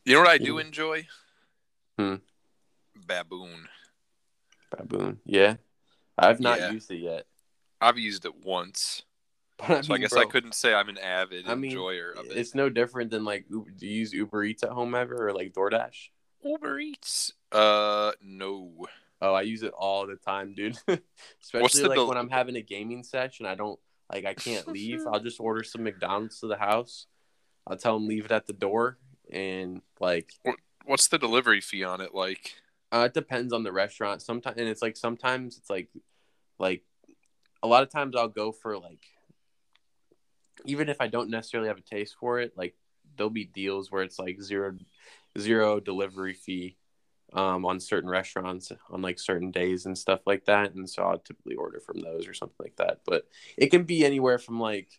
You 0.06 0.14
know 0.16 0.20
what 0.22 0.30
I 0.30 0.38
do 0.38 0.56
Yeah. 0.58 0.66
enjoy? 0.66 1.08
Hmm. 1.98 2.16
Baboon. 2.96 3.68
Baboon. 4.70 5.20
Yeah. 5.26 5.56
I've 6.18 6.40
not 6.40 6.60
Yeah. 6.60 6.72
used 6.72 6.92
it 6.92 6.98
yet. 6.98 7.26
I've 7.82 7.98
used 7.98 8.26
it 8.26 8.46
once, 8.46 9.04
But 9.58 9.72
I 9.72 9.82
so 9.82 9.94
I 9.94 9.98
guess 9.98 10.12
bro, 10.12 10.22
I 10.22 10.26
couldn't 10.26 10.56
say 10.56 10.74
I'm 10.74 10.90
an 10.90 10.98
avid 10.98 11.46
I 11.48 11.56
mean, 11.56 11.72
enjoyer 11.72 12.12
of 12.12 12.26
it. 12.28 12.38
It's 12.38 12.56
no 12.56 12.70
different 12.70 13.12
than 13.12 13.26
like 13.26 13.46
Uber, 13.50 13.72
do 13.72 13.88
you 13.88 14.00
use 14.00 14.14
Uber 14.14 14.44
Eats 14.44 14.64
at 14.64 14.70
home 14.70 14.96
ever 14.96 15.28
or 15.28 15.34
like 15.34 15.54
DoorDash? 15.54 16.10
Uber 16.44 16.80
Eats? 16.80 17.34
Uh, 17.52 18.12
no. 18.22 18.88
Oh, 19.22 19.34
I 19.34 19.42
use 19.42 19.64
it 19.64 19.74
all 19.78 20.08
the 20.08 20.16
time, 20.16 20.54
dude. 20.56 20.78
Especially 21.42 21.84
like 21.84 21.96
del- 21.96 22.08
when 22.08 22.18
I'm 22.18 22.30
having 22.30 22.56
a 22.56 22.62
gaming 22.62 23.04
session, 23.04 23.46
I 23.46 23.56
don't 23.56 23.80
like 24.12 24.26
I 24.26 24.34
can't 24.34 24.68
leave. 24.72 25.00
I'll 25.12 25.20
just 25.20 25.40
order 25.40 25.64
some 25.64 25.84
McDonald's 25.84 26.40
to 26.40 26.48
the 26.48 26.58
house. 26.58 27.08
I'll 27.68 27.78
tell 27.78 27.94
them 27.96 28.08
leave 28.08 28.26
it 28.26 28.32
at 28.32 28.48
the 28.48 28.54
door, 28.54 28.98
and 29.32 29.82
like 30.00 30.32
What's 30.86 31.08
the 31.08 31.20
delivery 31.20 31.62
fee 31.62 31.84
on 31.84 32.02
it 32.02 32.14
like? 32.14 32.56
Uh, 32.92 33.06
it 33.06 33.14
depends 33.14 33.54
on 33.54 33.64
the 33.64 33.72
restaurant. 33.72 34.22
Sometimes, 34.22 34.58
and 34.58 34.68
it's 34.68 34.82
like 34.82 34.98
sometimes 34.98 35.58
it's 35.58 35.70
like, 35.70 35.90
like, 36.60 36.84
a 37.64 37.68
lot 37.68 37.84
of 37.84 37.90
times 37.90 38.16
I'll 38.16 38.28
go 38.28 38.52
for 38.52 38.78
like, 38.78 39.06
even 40.66 40.90
if 40.90 41.00
I 41.00 41.08
don't 41.08 41.30
necessarily 41.30 41.70
have 41.70 41.78
a 41.78 41.82
taste 41.82 42.16
for 42.20 42.40
it, 42.40 42.54
like 42.56 42.76
there'll 43.18 43.30
be 43.30 43.46
deals 43.46 43.92
where 43.92 44.04
it's 44.04 44.20
like 44.20 44.42
zero, 44.42 44.76
zero 45.38 45.80
delivery 45.80 46.34
fee, 46.34 46.78
um, 47.34 47.66
on 47.66 47.80
certain 47.80 48.10
restaurants 48.10 48.72
on 48.90 49.02
like 49.02 49.18
certain 49.20 49.52
days 49.52 49.86
and 49.86 49.98
stuff 49.98 50.22
like 50.26 50.46
that. 50.46 50.74
And 50.74 50.90
so 50.90 51.04
I'll 51.04 51.18
typically 51.18 51.56
order 51.56 51.80
from 51.80 52.02
those 52.02 52.28
or 52.28 52.34
something 52.34 52.58
like 52.60 52.76
that. 52.78 53.00
But 53.06 53.28
it 53.58 53.68
can 53.68 53.84
be 53.84 54.06
anywhere 54.06 54.38
from 54.38 54.60
like, 54.60 54.90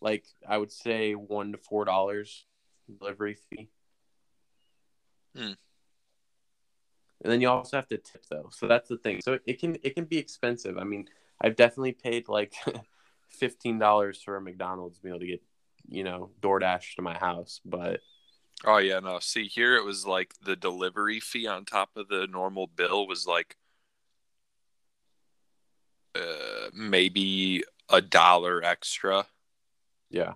like 0.00 0.24
I 0.46 0.58
would 0.58 0.72
say 0.72 1.14
one 1.14 1.52
to 1.52 1.58
four 1.58 1.84
dollars 1.84 2.44
delivery 2.98 3.34
fee. 3.34 3.68
Hmm. 5.34 5.52
And 7.22 7.32
then 7.32 7.40
you 7.40 7.48
also 7.48 7.76
have 7.76 7.88
to 7.88 7.98
tip 7.98 8.26
though. 8.30 8.50
So 8.52 8.68
that's 8.68 8.88
the 8.88 8.98
thing. 8.98 9.20
So 9.22 9.38
it 9.46 9.58
can 9.58 9.78
it 9.82 9.94
can 9.94 10.04
be 10.04 10.18
expensive. 10.18 10.76
I 10.76 10.84
mean, 10.84 11.08
I've 11.40 11.56
definitely 11.56 11.92
paid 11.92 12.28
like 12.28 12.54
fifteen 13.28 13.78
dollars 13.78 14.22
for 14.22 14.36
a 14.36 14.40
McDonald's 14.40 15.02
meal 15.02 15.18
to 15.18 15.26
get, 15.26 15.42
you 15.88 16.04
know, 16.04 16.30
DoorDash 16.40 16.96
to 16.96 17.02
my 17.02 17.16
house. 17.16 17.60
But 17.64 18.00
Oh 18.64 18.78
yeah, 18.78 19.00
no. 19.00 19.18
See, 19.20 19.46
here 19.46 19.76
it 19.76 19.84
was 19.84 20.06
like 20.06 20.34
the 20.44 20.56
delivery 20.56 21.20
fee 21.20 21.46
on 21.46 21.64
top 21.64 21.90
of 21.96 22.08
the 22.08 22.26
normal 22.26 22.66
bill 22.66 23.06
was 23.06 23.26
like 23.26 23.56
uh, 26.14 26.70
maybe 26.72 27.62
a 27.90 28.00
dollar 28.00 28.64
extra, 28.64 29.26
yeah. 30.10 30.32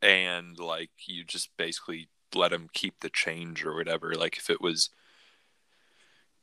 and 0.00 0.58
like 0.58 0.90
you 1.06 1.24
just 1.24 1.56
basically 1.56 2.08
let 2.34 2.50
them 2.50 2.68
keep 2.72 3.00
the 3.00 3.10
change 3.10 3.64
or 3.64 3.74
whatever. 3.74 4.14
Like 4.14 4.36
if 4.38 4.50
it 4.50 4.60
was, 4.60 4.90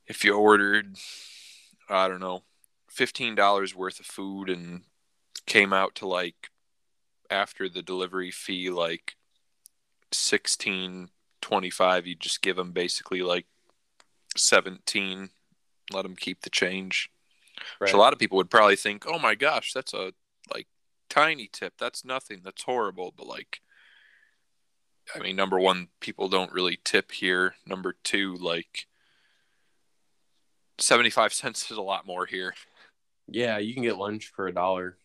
if 0.07 0.23
you 0.23 0.35
ordered, 0.35 0.95
I 1.89 2.07
don't 2.07 2.19
know, 2.19 2.43
fifteen 2.91 3.35
dollars 3.35 3.73
worth 3.73 3.99
of 3.99 4.05
food 4.05 4.49
and 4.49 4.81
came 5.45 5.73
out 5.73 5.95
to 5.95 6.05
like 6.05 6.49
after 7.29 7.69
the 7.69 7.81
delivery 7.81 8.31
fee 8.31 8.69
like 8.69 9.15
sixteen 10.11 11.09
twenty 11.41 11.69
five, 11.69 12.05
you 12.05 12.15
just 12.15 12.41
give 12.41 12.57
them 12.57 12.71
basically 12.71 13.21
like 13.21 13.45
seventeen. 14.35 15.29
Let 15.91 16.03
them 16.03 16.15
keep 16.15 16.41
the 16.41 16.49
change. 16.49 17.09
Which 17.79 17.93
a 17.93 17.97
lot 17.97 18.13
of 18.13 18.19
people 18.19 18.37
would 18.37 18.49
probably 18.49 18.75
think, 18.75 19.05
"Oh 19.07 19.19
my 19.19 19.35
gosh, 19.35 19.73
that's 19.73 19.93
a 19.93 20.13
like 20.53 20.67
tiny 21.09 21.49
tip. 21.51 21.73
That's 21.77 22.03
nothing. 22.03 22.41
That's 22.43 22.63
horrible." 22.63 23.13
But 23.15 23.27
like, 23.27 23.61
I 25.15 25.19
mean, 25.19 25.35
number 25.35 25.59
one, 25.59 25.89
people 25.99 26.27
don't 26.27 26.51
really 26.51 26.79
tip 26.83 27.11
here. 27.11 27.55
Number 27.65 27.95
two, 28.03 28.35
like, 28.35 28.87
seventy-five 30.79 31.33
cents 31.33 31.69
is 31.71 31.77
a 31.77 31.81
lot 31.81 32.05
more 32.05 32.25
here. 32.25 32.53
Yeah, 33.31 33.57
you 33.59 33.73
can 33.73 33.83
get 33.83 33.97
lunch 33.97 34.31
for 34.35 34.47
a 34.47 34.53
dollar. 34.53 34.97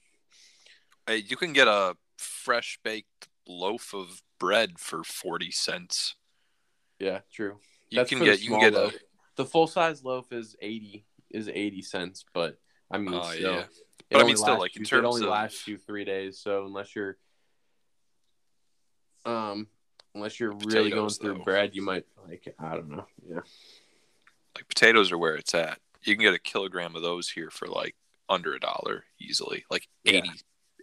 Hey, 1.07 1.19
you 1.19 1.37
can 1.37 1.53
get 1.53 1.69
a 1.69 1.97
fresh 2.19 2.79
baked 2.83 3.29
loaf 3.47 3.95
of 3.95 4.23
bread 4.41 4.79
for 4.79 5.05
forty 5.05 5.51
cents. 5.51 6.17
Yeah, 6.99 7.21
true. 7.33 7.59
You 7.91 7.99
That's 7.99 8.11
can 8.11 8.19
get 8.25 8.41
you 8.43 8.51
can 8.51 8.61
get 8.61 8.73
loaf. 8.75 8.95
a 8.95 8.99
The 9.37 9.45
full 9.45 9.67
size 9.67 10.03
loaf 10.03 10.33
is 10.33 10.57
eighty 10.61 11.07
is 11.31 11.49
eighty 11.49 11.83
cents, 11.83 12.25
but 12.35 12.59
I 12.91 12.99
mean, 12.99 13.15
Oh, 13.15 13.23
still, 13.31 13.53
yeah. 13.53 13.61
it 13.61 13.69
But 14.11 14.19
I 14.19 14.21
only 14.23 14.31
mean, 14.33 14.37
still, 14.37 14.49
lasts 14.55 14.61
like, 14.61 14.77
in 14.77 14.85
you- 14.85 14.99
it 14.99 15.05
only 15.05 15.23
of- 15.23 15.29
lasts 15.29 15.69
you 15.69 15.77
three 15.79 16.05
days. 16.05 16.39
So 16.41 16.65
unless 16.67 16.95
you're, 16.97 17.19
um, 19.25 19.69
unless 20.15 20.39
you're 20.41 20.53
really 20.53 20.91
going 20.91 21.11
through 21.11 21.35
though. 21.39 21.45
bread, 21.45 21.75
you 21.75 21.83
might 21.83 22.05
like 22.27 22.55
I 22.59 22.75
don't 22.75 22.89
know. 22.91 23.07
Yeah, 23.29 23.41
like 24.55 24.69
potatoes 24.69 25.13
are 25.13 25.19
where 25.19 25.35
it's 25.37 25.55
at. 25.55 25.79
You 26.03 26.15
can 26.15 26.23
get 26.25 26.35
a 26.35 26.39
kilogram 26.39 26.95
of 26.95 27.03
those 27.03 27.29
here 27.29 27.51
for 27.51 27.67
like 27.67 27.95
under 28.29 28.55
a 28.55 28.61
dollar 28.61 29.05
easily, 29.21 29.65
like 29.71 29.89
Yeah. 30.05 30.19
80, 30.19 30.31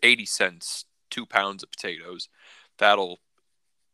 80 0.02 0.26
cents, 0.26 0.86
two 1.10 1.26
pounds 1.26 1.64
of 1.64 1.72
potatoes. 1.72 2.30
That'll 2.78 3.20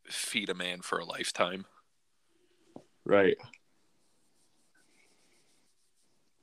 feed 0.08 0.48
a 0.48 0.54
man 0.54 0.80
for 0.82 0.98
a 0.98 1.04
lifetime. 1.04 1.66
right. 3.04 3.36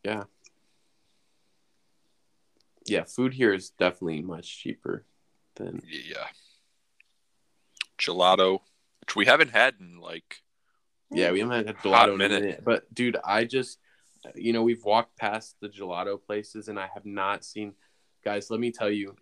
Yeah. 0.03 0.23
Yeah, 2.85 3.03
food 3.03 3.33
here 3.33 3.53
is 3.53 3.69
definitely 3.71 4.21
much 4.21 4.59
cheaper 4.59 5.05
than 5.55 5.81
Yeah. 5.85 6.27
Gelato, 7.97 8.61
which 9.01 9.15
we 9.15 9.25
haven't 9.25 9.49
had 9.51 9.75
in 9.79 9.97
like 9.99 10.41
Yeah, 11.11 11.31
we 11.31 11.39
haven't 11.39 11.67
had 11.67 11.77
gelato 11.77 12.09
in 12.09 12.13
a 12.13 12.17
minute. 12.17 12.41
minute. 12.43 12.63
But 12.63 12.93
dude, 12.93 13.17
I 13.23 13.43
just 13.45 13.79
you 14.35 14.53
know, 14.53 14.63
we've 14.63 14.83
walked 14.83 15.17
past 15.17 15.55
the 15.59 15.69
gelato 15.69 16.21
places 16.21 16.67
and 16.67 16.79
I 16.79 16.89
have 16.93 17.05
not 17.05 17.43
seen 17.43 17.73
guys, 18.23 18.51
let 18.51 18.59
me 18.59 18.71
tell 18.71 18.89
you, 18.89 19.15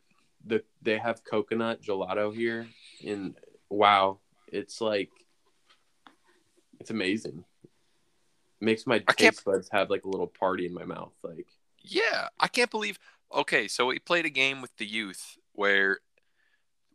the 0.46 0.64
they 0.82 0.98
have 0.98 1.24
coconut 1.24 1.82
gelato 1.82 2.34
here 2.34 2.68
and 3.06 3.36
wow, 3.70 4.20
it's 4.52 4.82
like 4.82 5.10
it's 6.80 6.90
amazing. 6.90 7.44
makes 8.60 8.86
my 8.86 9.04
I 9.08 9.14
taste 9.14 9.46
buds 9.46 9.70
have 9.72 9.90
like 9.90 10.06
a 10.06 10.10
little 10.10 10.28
party 10.28 10.66
in 10.66 10.74
my 10.74 10.86
mouth. 10.86 11.14
Like 11.24 11.48
Yeah, 11.82 12.30
I 12.40 12.48
can't 12.48 12.72
believe. 12.72 13.00
Okay, 13.34 13.68
so 13.68 13.88
we 13.88 14.00
played 14.00 14.26
a 14.26 14.30
game 14.30 14.62
with 14.62 14.76
the 14.78 14.86
youth 14.86 15.38
where 15.54 16.00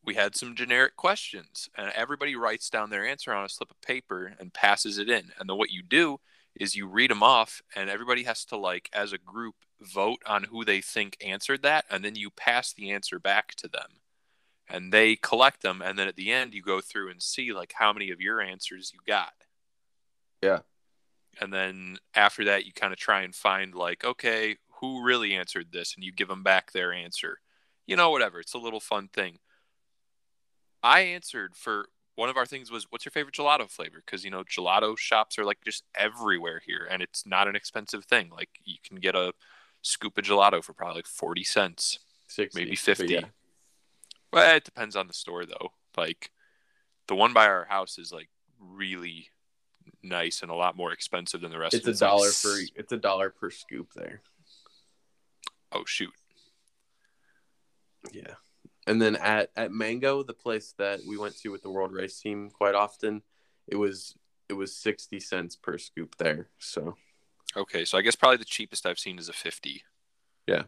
we 0.05 0.15
had 0.15 0.35
some 0.35 0.55
generic 0.55 0.97
questions, 0.97 1.69
and 1.77 1.93
everybody 1.95 2.35
writes 2.35 2.71
down 2.71 2.91
their 2.91 3.07
answer 3.07 3.33
on 3.33 3.45
a 3.45 3.49
slip 3.49 3.71
of 3.71 3.81
paper 3.81 4.33
and 4.39 4.53
passes 4.53 4.99
it 4.99 5.09
in. 5.09 5.31
And 5.39 5.49
then 5.49 5.57
what 5.57 5.71
you 5.71 5.83
do 5.83 6.21
is 6.61 6.77
you 6.77 6.87
read 6.87 7.11
them 7.11 7.23
off, 7.25 7.61
and 7.75 7.91
everybody 7.91 8.23
has 8.25 8.45
to 8.47 8.57
like, 8.57 8.89
as 8.93 9.13
a 9.13 9.19
group, 9.19 9.57
vote 9.81 10.23
on 10.27 10.45
who 10.45 10.65
they 10.65 10.81
think 10.81 11.17
answered 11.25 11.63
that, 11.63 11.85
and 11.91 12.05
then 12.05 12.15
you 12.15 12.31
pass 12.31 12.73
the 12.73 12.93
answer 12.93 13.19
back 13.19 13.55
to 13.57 13.67
them. 13.69 13.99
and 14.69 14.93
they 14.93 15.17
collect 15.17 15.63
them 15.63 15.83
and 15.83 15.99
then 15.99 16.07
at 16.07 16.15
the 16.17 16.31
end 16.31 16.55
you 16.55 16.63
go 16.63 16.81
through 16.81 17.11
and 17.11 17.21
see 17.23 17.53
like 17.53 17.73
how 17.77 17.93
many 17.93 18.11
of 18.13 18.21
your 18.21 18.41
answers 18.41 18.93
you 18.95 19.01
got 19.07 19.33
Yeah. 20.43 20.61
and 21.41 21.53
then 21.53 21.97
after 22.15 22.45
that 22.45 22.65
you 22.67 22.73
kind 22.73 22.93
of 22.93 22.99
try 23.01 23.23
and 23.23 23.35
find 23.35 23.75
like 23.75 24.05
okay 24.05 24.57
who 24.81 25.03
really 25.05 25.35
answered 25.35 25.73
this 25.73 25.95
and 25.97 26.05
you 26.05 26.13
give 26.13 26.29
them 26.29 26.45
back 26.45 26.71
their 26.71 26.93
answer 26.93 27.39
you 27.89 27.97
know 27.97 28.11
whatever 28.11 28.39
it's 28.39 28.55
a 28.55 28.59
little 28.67 28.79
fun 28.81 29.09
thing 29.09 29.39
i 30.85 31.01
answered 31.01 31.57
for 31.57 31.89
one 32.21 32.29
of 32.29 32.37
our 32.37 32.45
things 32.45 32.71
was 32.71 32.87
what's 32.91 33.07
your 33.07 33.11
favorite 33.13 33.35
gelato 33.35 33.69
flavor 33.69 34.03
because 34.05 34.27
you 34.27 34.31
know 34.31 34.45
gelato 34.45 34.97
shops 34.97 35.39
are 35.39 35.45
like 35.47 35.57
just 35.65 35.85
everywhere 35.95 36.61
here 36.67 36.87
and 36.91 37.03
it's 37.03 37.25
not 37.25 37.49
an 37.49 37.57
expensive 37.57 38.05
thing 38.05 38.29
like 38.31 38.51
you 38.63 38.77
can 38.87 38.99
get 38.99 39.15
a 39.15 39.33
scoop 39.81 40.19
of 40.19 40.25
gelato 40.25 40.63
for 40.63 40.75
probably 40.75 40.97
like 40.97 41.07
40 41.07 41.43
cents 41.45 41.99
60, 42.29 42.61
maybe 42.61 42.77
50 42.77 43.07
yeah. 43.07 43.21
well 44.31 44.55
it 44.55 44.65
depends 44.65 44.97
on 44.97 45.07
the 45.07 45.15
store 45.15 45.47
though 45.47 45.73
like 45.97 46.31
the 47.09 47.15
one 47.15 47.33
by 47.33 47.47
our 47.47 47.65
house 47.65 47.99
is 47.99 48.13
like 48.13 48.29
really 48.61 49.31
nice 50.03 50.43
and 50.43 50.51
a 50.51 50.55
lot 50.55 50.77
more 50.77 50.93
expensive 50.93 51.41
than 51.41 51.51
the 51.51 51.59
rest 51.59 51.73
It's 51.73 51.87
of 51.87 51.89
a 51.89 51.93
like 51.93 52.01
dollar 52.01 52.29
for 52.31 52.55
it's 52.77 52.93
a 52.93 52.99
dollar 52.99 53.31
per 53.31 53.51
scoop 53.51 53.95
there. 53.97 54.21
oh 55.73 55.85
shoot 55.87 56.13
Yeah. 58.13 58.35
And 58.87 59.01
then 59.01 59.17
at 59.17 59.51
at 59.57 59.73
Mango, 59.73 60.23
the 60.23 60.33
place 60.35 60.75
that 60.79 61.01
we 61.07 61.17
went 61.19 61.37
to 61.39 61.51
with 61.51 61.63
the 61.63 61.71
World 61.71 61.93
Race 61.93 62.19
team 62.21 62.51
quite 62.51 62.75
often, 62.75 63.23
it 63.67 63.77
was 63.77 64.15
it 64.49 64.55
was 64.55 64.75
60 64.75 65.21
cents 65.21 65.55
per 65.55 65.79
scoop 65.79 66.17
there. 66.17 66.49
So, 66.59 66.97
okay 67.57 67.85
so 67.85 67.99
i 67.99 68.01
guess 68.01 68.15
probably 68.15 68.37
the 68.37 68.45
cheapest 68.45 68.87
i've 68.87 68.99
seen 68.99 69.19
is 69.19 69.29
a 69.29 69.33
50 69.33 69.83
Yeah. 70.47 70.63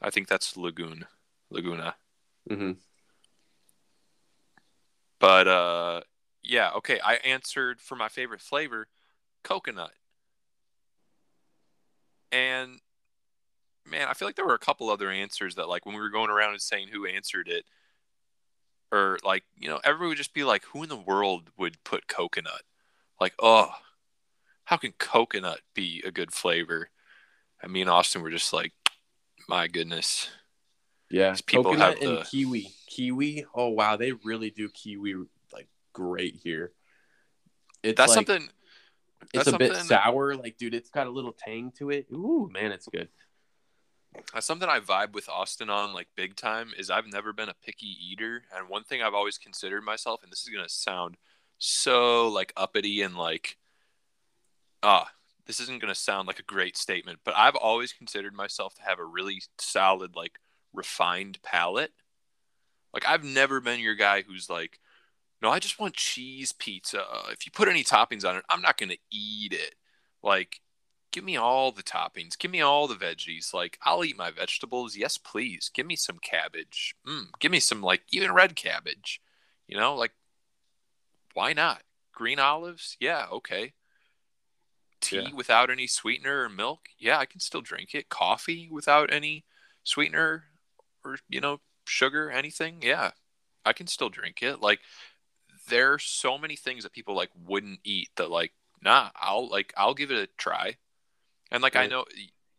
i 0.00 0.08
think 0.08 0.26
that's 0.26 0.56
lagoon 0.56 1.04
laguna 1.50 1.96
mhm. 2.50 2.76
But 5.20 5.48
uh 5.48 6.00
yeah, 6.42 6.72
okay, 6.76 7.00
I 7.02 7.14
answered 7.14 7.80
for 7.80 7.96
my 7.96 8.08
favorite 8.08 8.42
flavor, 8.42 8.88
coconut. 9.42 9.92
And 12.30 12.80
man, 13.86 14.08
I 14.08 14.14
feel 14.14 14.26
like 14.28 14.36
there 14.36 14.46
were 14.46 14.54
a 14.54 14.58
couple 14.58 14.90
other 14.90 15.10
answers 15.10 15.54
that 15.56 15.68
like 15.68 15.84
when 15.86 15.94
we 15.94 16.00
were 16.00 16.10
going 16.10 16.30
around 16.30 16.52
and 16.52 16.62
saying 16.62 16.88
who 16.88 17.06
answered 17.06 17.48
it 17.48 17.64
or 18.92 19.18
like, 19.24 19.44
you 19.56 19.68
know, 19.68 19.80
everyone 19.84 20.08
would 20.10 20.18
just 20.18 20.34
be 20.34 20.44
like 20.44 20.64
who 20.66 20.82
in 20.82 20.88
the 20.88 20.96
world 20.96 21.50
would 21.58 21.82
put 21.84 22.06
coconut? 22.08 22.62
Like, 23.20 23.34
oh, 23.38 23.70
how 24.64 24.76
can 24.76 24.92
coconut 24.92 25.60
be 25.74 26.02
a 26.06 26.10
good 26.10 26.32
flavor? 26.32 26.90
And 27.62 27.72
me 27.72 27.80
and 27.80 27.90
Austin 27.90 28.22
were 28.22 28.30
just 28.30 28.52
like, 28.52 28.72
my 29.48 29.68
goodness. 29.68 30.28
yeah, 31.10 31.34
coconut 31.46 31.98
have 32.02 32.08
and 32.18 32.26
kiwi. 32.26 32.68
Kiwi, 32.88 33.44
oh 33.54 33.68
wow, 33.68 33.96
they 33.96 34.12
really 34.12 34.50
do 34.50 34.68
kiwi 34.68 35.14
like 35.52 35.68
great 35.92 36.36
here. 36.42 36.72
It's 37.82 37.96
That's 37.98 38.16
like, 38.16 38.26
something 38.26 38.48
It's 39.34 39.44
that's 39.44 39.48
a 39.48 39.58
bit 39.58 39.72
something- 39.72 39.88
sour, 39.88 40.34
like 40.36 40.56
dude. 40.56 40.74
It's 40.74 40.88
got 40.90 41.06
a 41.06 41.10
little 41.10 41.32
tang 41.32 41.72
to 41.78 41.90
it. 41.90 42.06
Ooh, 42.12 42.48
man, 42.52 42.72
it's 42.72 42.88
good. 42.88 43.08
That's 44.32 44.46
something 44.46 44.68
I 44.68 44.80
vibe 44.80 45.12
with 45.12 45.28
Austin 45.28 45.70
on 45.70 45.92
like 45.92 46.08
big 46.16 46.36
time 46.36 46.72
is 46.76 46.90
I've 46.90 47.06
never 47.06 47.32
been 47.32 47.48
a 47.48 47.54
picky 47.64 47.96
eater 48.04 48.42
and 48.54 48.68
one 48.68 48.84
thing 48.84 49.02
I've 49.02 49.14
always 49.14 49.38
considered 49.38 49.84
myself 49.84 50.22
and 50.22 50.30
this 50.30 50.42
is 50.42 50.48
going 50.48 50.64
to 50.64 50.72
sound 50.72 51.16
so 51.58 52.28
like 52.28 52.52
uppity 52.56 53.02
and 53.02 53.16
like 53.16 53.56
ah 54.82 55.08
this 55.46 55.60
isn't 55.60 55.80
going 55.80 55.92
to 55.92 55.98
sound 55.98 56.26
like 56.26 56.38
a 56.38 56.44
great 56.44 56.76
statement 56.76 57.20
but 57.24 57.34
I've 57.36 57.54
always 57.54 57.92
considered 57.92 58.34
myself 58.34 58.74
to 58.74 58.82
have 58.82 58.98
a 58.98 59.04
really 59.04 59.42
solid 59.58 60.16
like 60.16 60.38
refined 60.72 61.38
palate. 61.42 61.92
Like 62.92 63.06
I've 63.06 63.24
never 63.24 63.60
been 63.60 63.80
your 63.80 63.94
guy 63.94 64.22
who's 64.22 64.50
like 64.50 64.80
no 65.42 65.50
I 65.50 65.58
just 65.58 65.78
want 65.78 65.94
cheese 65.94 66.52
pizza. 66.52 67.04
If 67.30 67.46
you 67.46 67.52
put 67.52 67.68
any 67.68 67.84
toppings 67.84 68.28
on 68.28 68.36
it 68.36 68.44
I'm 68.48 68.62
not 68.62 68.78
going 68.78 68.90
to 68.90 68.98
eat 69.10 69.52
it. 69.52 69.74
Like 70.22 70.60
give 71.14 71.22
me 71.24 71.36
all 71.36 71.70
the 71.70 71.82
toppings. 71.84 72.36
Give 72.36 72.50
me 72.50 72.60
all 72.60 72.88
the 72.88 72.96
veggies. 72.96 73.54
Like 73.54 73.78
i'll 73.82 74.04
eat 74.04 74.18
my 74.18 74.32
vegetables. 74.32 74.96
Yes 74.96 75.16
please. 75.16 75.70
Give 75.72 75.86
me 75.86 75.94
some 75.94 76.18
cabbage. 76.18 76.96
Mm, 77.06 77.26
give 77.38 77.52
me 77.52 77.60
some 77.60 77.80
like 77.80 78.02
even 78.10 78.32
red 78.32 78.56
cabbage. 78.56 79.22
You 79.68 79.76
know 79.78 79.94
like 79.94 80.10
why 81.32 81.52
not? 81.52 81.82
Green 82.12 82.40
olives? 82.40 82.96
Yeah 82.98 83.26
okay. 83.30 83.74
Tea 85.00 85.16
Yeah. 85.16 85.34
without 85.34 85.70
any 85.70 85.86
sweetener 85.86 86.42
or 86.42 86.48
milk? 86.48 86.88
Yeah 86.98 87.18
i 87.18 87.26
can 87.26 87.38
still 87.38 87.60
drink 87.62 87.94
it. 87.94 88.08
Coffee 88.08 88.68
without 88.68 89.12
any 89.12 89.44
sweetener 89.84 90.44
or 91.04 91.18
you 91.28 91.40
know 91.40 91.60
sugar 91.86 92.28
anything? 92.28 92.78
Yeah 92.82 93.12
i 93.64 93.72
can 93.72 93.86
still 93.86 94.08
drink 94.10 94.42
it. 94.42 94.60
Like 94.60 94.80
there 95.68 95.92
are 95.92 95.98
so 96.00 96.36
many 96.36 96.56
things 96.56 96.82
that 96.82 96.92
people 96.92 97.14
like 97.14 97.30
wouldn't 97.46 97.78
eat 97.84 98.08
that 98.16 98.30
like 98.30 98.52
nah 98.82 99.08
i'll 99.16 99.48
like 99.48 99.72
i'll 99.78 99.94
give 99.94 100.10
it 100.10 100.18
a 100.18 100.28
try 100.36 100.76
and 101.54 101.62
like 101.62 101.76
I 101.76 101.86
know 101.86 102.04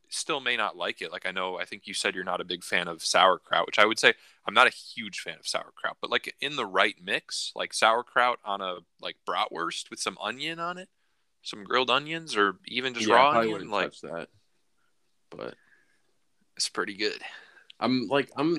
still 0.09 0.39
may 0.39 0.55
not 0.55 0.77
like 0.77 1.01
it. 1.01 1.11
Like 1.11 1.25
I 1.25 1.31
know 1.31 1.59
I 1.59 1.65
think 1.65 1.85
you 1.85 1.93
said 1.93 2.15
you're 2.15 2.23
not 2.23 2.41
a 2.41 2.45
big 2.45 2.63
fan 2.63 2.87
of 2.87 3.03
sauerkraut, 3.03 3.65
which 3.67 3.77
I 3.77 3.85
would 3.85 3.99
say 3.99 4.13
I'm 4.47 4.53
not 4.53 4.67
a 4.67 4.71
huge 4.71 5.19
fan 5.19 5.37
of 5.39 5.47
sauerkraut, 5.47 5.97
but 6.01 6.09
like 6.09 6.33
in 6.39 6.55
the 6.55 6.65
right 6.65 6.95
mix, 7.03 7.51
like 7.55 7.73
sauerkraut 7.73 8.39
on 8.45 8.61
a 8.61 8.77
like 9.01 9.17
bratwurst 9.27 9.89
with 9.89 9.99
some 9.99 10.17
onion 10.21 10.59
on 10.59 10.77
it, 10.77 10.89
some 11.41 11.63
grilled 11.63 11.89
onions 11.89 12.37
or 12.37 12.57
even 12.67 12.93
just 12.93 13.07
yeah, 13.07 13.15
raw 13.15 13.31
onion, 13.31 13.69
like 13.69 13.99
that. 14.01 14.29
But 15.29 15.55
it's 16.55 16.69
pretty 16.69 16.95
good. 16.95 17.21
I'm 17.79 18.07
like 18.07 18.31
I'm 18.37 18.57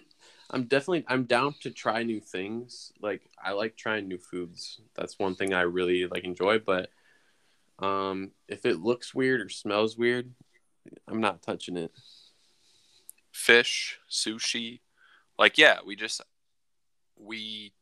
I'm 0.50 0.64
definitely 0.64 1.04
I'm 1.08 1.24
down 1.24 1.54
to 1.62 1.70
try 1.70 2.02
new 2.02 2.20
things. 2.20 2.92
Like 3.00 3.22
I 3.42 3.52
like 3.52 3.76
trying 3.76 4.06
new 4.06 4.18
foods. 4.18 4.80
That's 4.94 5.18
one 5.18 5.34
thing 5.34 5.54
I 5.54 5.62
really 5.62 6.06
like 6.06 6.24
enjoy, 6.24 6.58
but 6.58 6.90
um 7.78 8.30
if 8.48 8.64
it 8.64 8.80
looks 8.80 9.14
weird 9.14 9.40
or 9.40 9.48
smells 9.48 9.96
weird, 9.96 10.32
I'm 11.08 11.20
not 11.20 11.42
touching 11.42 11.76
it. 11.76 11.92
Fish, 13.32 13.98
sushi, 14.10 14.80
like 15.38 15.58
yeah, 15.58 15.78
we 15.84 15.94
just 15.96 16.20
we 17.18 17.72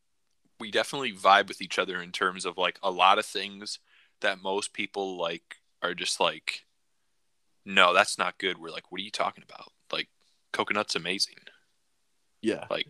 we 0.61 0.70
definitely 0.70 1.12
vibe 1.12 1.49
with 1.49 1.61
each 1.62 1.78
other 1.78 2.01
in 2.03 2.11
terms 2.12 2.45
of 2.45 2.59
like 2.59 2.78
a 2.82 2.90
lot 2.90 3.18
of 3.18 3.26
things 3.26 3.78
that 4.20 4.42
most 4.42 4.72
people 4.72 5.16
like 5.16 5.57
are 5.82 5.95
just 5.95 6.18
like 6.20 6.64
no 7.64 7.92
that's 7.92 8.16
not 8.18 8.38
good 8.38 8.59
we're 8.59 8.70
like 8.70 8.90
what 8.92 9.01
are 9.01 9.05
you 9.05 9.11
talking 9.11 9.42
about 9.42 9.72
like 9.92 10.09
coconut's 10.53 10.95
amazing 10.95 11.34
Yeah. 12.40 12.64
like 12.70 12.86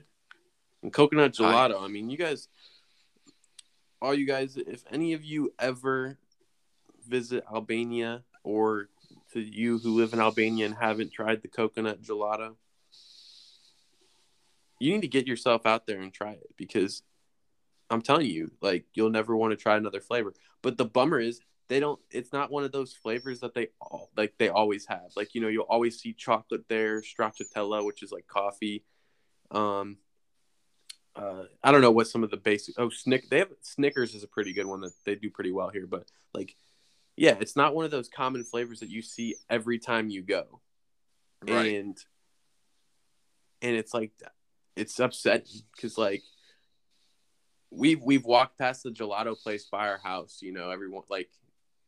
And 0.83 0.93
coconut 0.93 1.35
I- 1.41 1.43
gelato. 1.43 1.83
I 1.83 1.89
mean, 1.89 2.11
you 2.11 2.19
guys 2.19 2.49
all 4.03 4.15
you 4.15 4.27
guys 4.27 4.57
if 4.57 4.85
any 4.91 5.13
of 5.15 5.25
you 5.25 5.53
ever 5.59 6.19
visit 7.07 7.45
Albania 7.53 8.23
or 8.43 8.89
to 9.33 9.41
you 9.41 9.79
who 9.79 9.97
live 9.97 10.13
in 10.13 10.21
Albania 10.21 10.67
and 10.67 10.75
haven't 10.75 11.13
tried 11.13 11.43
the 11.43 11.49
coconut 11.49 12.03
gelato, 12.03 12.57
you 14.81 14.93
need 14.93 15.03
to 15.03 15.09
get 15.09 15.27
yourself 15.27 15.67
out 15.67 15.87
there 15.87 16.01
and 16.01 16.13
try 16.13 16.33
it 16.33 16.55
because 16.57 17.03
I'm 17.91 18.03
telling 18.03 18.27
you, 18.27 18.53
like 18.61 18.87
you'll 18.95 19.11
never 19.11 19.37
want 19.37 19.53
to 19.53 19.57
try 19.57 19.77
another 19.77 20.01
flavor. 20.01 20.35
But 20.63 20.77
the 20.77 20.85
bummer 20.85 21.21
is 21.21 21.41
they 21.69 21.81
don't 21.81 22.01
it's 22.11 22.33
not 22.33 22.51
one 22.51 22.65
of 22.65 22.73
those 22.73 22.93
flavors 22.93 23.41
that 23.41 23.55
they 23.55 23.69
all 23.81 24.11
like 24.17 24.35
they 24.39 24.49
always 24.49 24.87
have. 24.87 25.13
Like, 25.17 25.35
you 25.35 25.41
know, 25.41 25.49
you'll 25.49 25.65
always 25.65 26.01
see 26.01 26.13
chocolate 26.13 26.65
there, 26.69 27.03
stracciatella, 27.03 27.85
which 27.85 28.03
is 28.03 28.13
like 28.13 28.27
coffee. 28.27 28.85
Um 29.51 29.99
uh, 31.17 31.45
I 31.63 31.71
don't 31.71 31.81
know 31.81 31.93
what 31.93 32.09
some 32.09 32.25
of 32.25 32.31
the 32.31 32.37
basic. 32.37 32.75
Oh, 32.79 32.89
Snick. 32.89 33.29
They 33.31 33.39
have 33.39 33.53
Snickers 33.61 34.15
is 34.15 34.25
a 34.25 34.29
pretty 34.29 34.53
good 34.53 34.67
one 34.67 34.81
that 34.81 34.93
they 35.05 35.15
do 35.15 35.31
pretty 35.31 35.53
well 35.53 35.69
here. 35.69 35.87
But 35.87 36.11
like, 36.33 36.57
yeah, 37.17 37.37
it's 37.41 37.57
not 37.57 37.75
one 37.75 37.85
of 37.85 37.91
those 37.91 38.09
common 38.09 38.45
flavors 38.45 38.81
that 38.81 38.91
you 38.91 39.03
see 39.03 39.37
every 39.49 39.79
time 39.79 40.11
you 40.11 40.23
go, 40.23 40.61
right 41.49 41.75
and 41.75 41.97
and 43.63 43.77
it's 43.77 43.95
like 43.95 44.13
it's 44.77 44.99
upsetting 44.99 45.63
because 45.75 45.97
like 45.97 46.23
we've 47.71 48.03
we've 48.03 48.25
walked 48.25 48.59
past 48.59 48.83
the 48.83 48.91
gelato 48.91 49.41
place 49.41 49.67
by 49.71 49.89
our 49.89 49.99
house, 49.99 50.39
you 50.43 50.53
know, 50.53 50.71
everyone 50.71 51.03
like, 51.09 51.31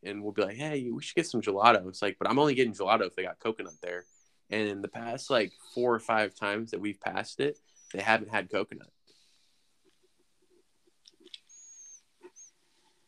and 0.02 0.22
we'll 0.22 0.32
be 0.32 0.42
like, 0.42 0.56
hey, 0.56 0.88
we 0.90 1.02
should 1.02 1.16
get 1.16 1.26
some 1.26 1.42
gelato. 1.42 1.88
It's 1.88 2.02
like, 2.02 2.16
but 2.18 2.28
I'm 2.28 2.38
only 2.38 2.54
getting 2.54 2.74
gelato 2.74 3.06
if 3.06 3.16
they 3.16 3.22
got 3.22 3.40
coconut 3.40 3.74
there. 3.82 4.04
And 4.50 4.68
in 4.68 4.82
the 4.82 4.88
past 4.88 5.30
like 5.30 5.52
four 5.74 5.92
or 5.94 5.98
five 5.98 6.34
times 6.34 6.70
that 6.70 6.80
we've 6.80 7.00
passed 7.00 7.40
it, 7.40 7.58
they 7.92 8.00
haven't 8.00 8.30
had 8.30 8.50
coconut. 8.50 8.90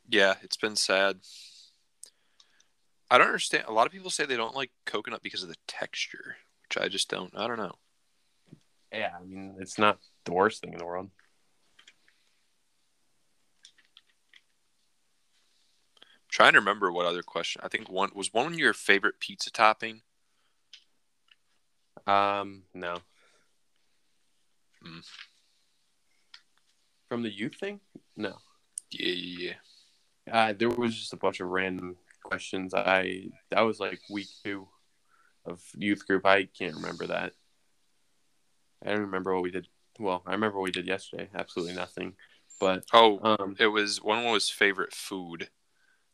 yeah 0.09 0.35
it's 0.43 0.57
been 0.57 0.77
sad 0.77 1.19
i 3.11 3.19
don't 3.19 3.27
understand 3.29 3.65
a 3.67 3.73
lot 3.73 3.87
of 3.87 3.93
people 3.93 4.11
say 4.11 4.25
they 4.25 4.37
don't 4.37 4.57
like 4.57 4.71
coconut 4.87 5.23
because 5.23 5.43
of 5.43 5.49
the 5.49 5.57
texture 5.67 6.37
which 6.63 6.83
i 6.83 6.89
just 6.89 7.09
don't 7.09 7.33
i 7.37 7.47
don't 7.47 7.59
know 7.59 7.75
Yeah, 8.93 9.11
I 9.21 9.25
mean, 9.25 9.57
it's 9.59 9.79
not 9.79 9.99
the 10.25 10.33
worst 10.33 10.63
thing 10.63 10.73
in 10.73 10.79
the 10.79 10.87
world. 10.87 11.07
I'm 11.07 11.11
trying 16.31 16.53
to 16.53 16.59
remember 16.59 16.93
what 16.93 17.07
other 17.07 17.23
question 17.23 17.61
i 17.65 17.69
think 17.69 17.91
one 17.91 18.11
was 18.15 18.33
one 18.33 18.59
your 18.59 18.75
favorite 18.75 19.21
pizza 19.21 19.51
topping 19.51 20.03
Um, 22.07 22.63
no. 22.73 22.95
From 27.09 27.23
the 27.23 27.31
youth 27.31 27.57
thing? 27.57 27.81
No. 28.17 28.37
Yeah, 28.91 29.13
yeah, 29.13 29.53
yeah. 30.27 30.33
Uh, 30.33 30.55
there 30.57 30.71
was 30.71 30.95
just 30.95 31.13
a 31.13 31.17
bunch 31.17 31.41
of 31.41 31.49
random 31.49 31.97
questions. 32.29 32.75
I 32.75 33.31
that 33.51 33.63
was 33.63 33.81
like 33.81 34.01
week 34.11 34.29
two 34.45 34.69
of 35.45 35.63
youth 35.77 36.07
group. 36.07 36.27
I 36.27 36.45
can't 36.45 36.77
remember 36.77 37.07
that. 37.09 37.33
I 38.85 38.91
don't 38.91 39.01
remember 39.01 39.35
what 39.35 39.43
we 39.43 39.51
did. 39.51 39.69
Well, 39.99 40.23
I 40.27 40.33
remember 40.33 40.59
what 40.59 40.65
we 40.65 40.71
did 40.71 40.87
yesterday. 40.87 41.29
Absolutely 41.35 41.75
nothing. 41.75 42.15
But 42.61 42.85
Oh, 42.93 43.19
um, 43.23 43.57
it 43.59 43.67
was 43.69 44.03
one 44.03 44.25
was 44.25 44.51
favorite 44.51 44.95
food. 44.95 45.49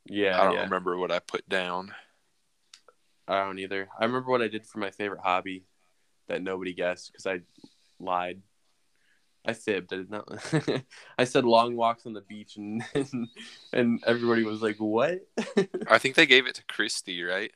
yeah, 0.07 0.41
I 0.41 0.45
don't 0.45 0.55
yeah. 0.55 0.63
remember 0.65 0.97
what 0.97 1.11
I 1.11 1.19
put 1.19 1.49
down. 1.49 1.95
I 3.27 3.45
don't 3.45 3.59
either. 3.59 3.89
I 3.99 4.05
remember 4.05 4.31
what 4.31 4.43
I 4.43 4.49
did 4.49 4.67
for 4.67 4.79
my 4.79 4.91
favorite 4.91 5.21
hobby 5.23 5.65
that 6.29 6.43
nobody 6.43 6.75
guessed 6.75 7.13
because 7.13 7.27
I 7.27 7.41
lied. 7.99 8.43
I 9.45 9.53
fibbed. 9.53 9.93
I 9.93 9.97
did 9.97 10.11
not. 10.11 10.27
I 11.19 11.25
said 11.25 11.45
long 11.45 11.77
walks 11.77 12.07
on 12.07 12.15
the 12.15 12.23
beach, 12.23 12.57
and 12.57 12.83
and, 12.95 13.29
and 13.73 14.03
everybody 14.07 14.45
was 14.45 14.63
like, 14.63 14.77
"What?" 14.77 15.21
I 15.89 15.99
think 15.99 16.15
they 16.15 16.27
gave 16.27 16.47
it 16.47 16.55
to 16.57 16.65
Christy, 16.65 17.23
right? 17.23 17.51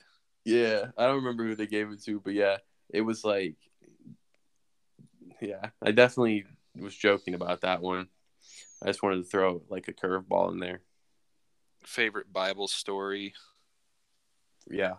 yeah, 0.48 0.86
I 0.96 1.06
don't 1.06 1.16
remember 1.16 1.44
who 1.44 1.54
they 1.54 1.66
gave 1.66 1.90
it 1.90 2.02
to, 2.04 2.20
but 2.20 2.32
yeah, 2.32 2.56
it 2.88 3.02
was 3.02 3.22
like, 3.22 3.56
yeah, 5.42 5.70
I 5.82 5.90
definitely 5.90 6.46
was 6.74 6.96
joking 6.96 7.34
about 7.34 7.60
that 7.60 7.82
one. 7.82 8.08
I 8.82 8.86
just 8.86 9.02
wanted 9.02 9.16
to 9.18 9.24
throw 9.24 9.62
like 9.68 9.88
a 9.88 9.92
curveball 9.92 10.52
in 10.52 10.58
there. 10.58 10.80
Favorite 11.84 12.32
Bible 12.32 12.66
story. 12.66 13.34
Yeah, 14.70 14.94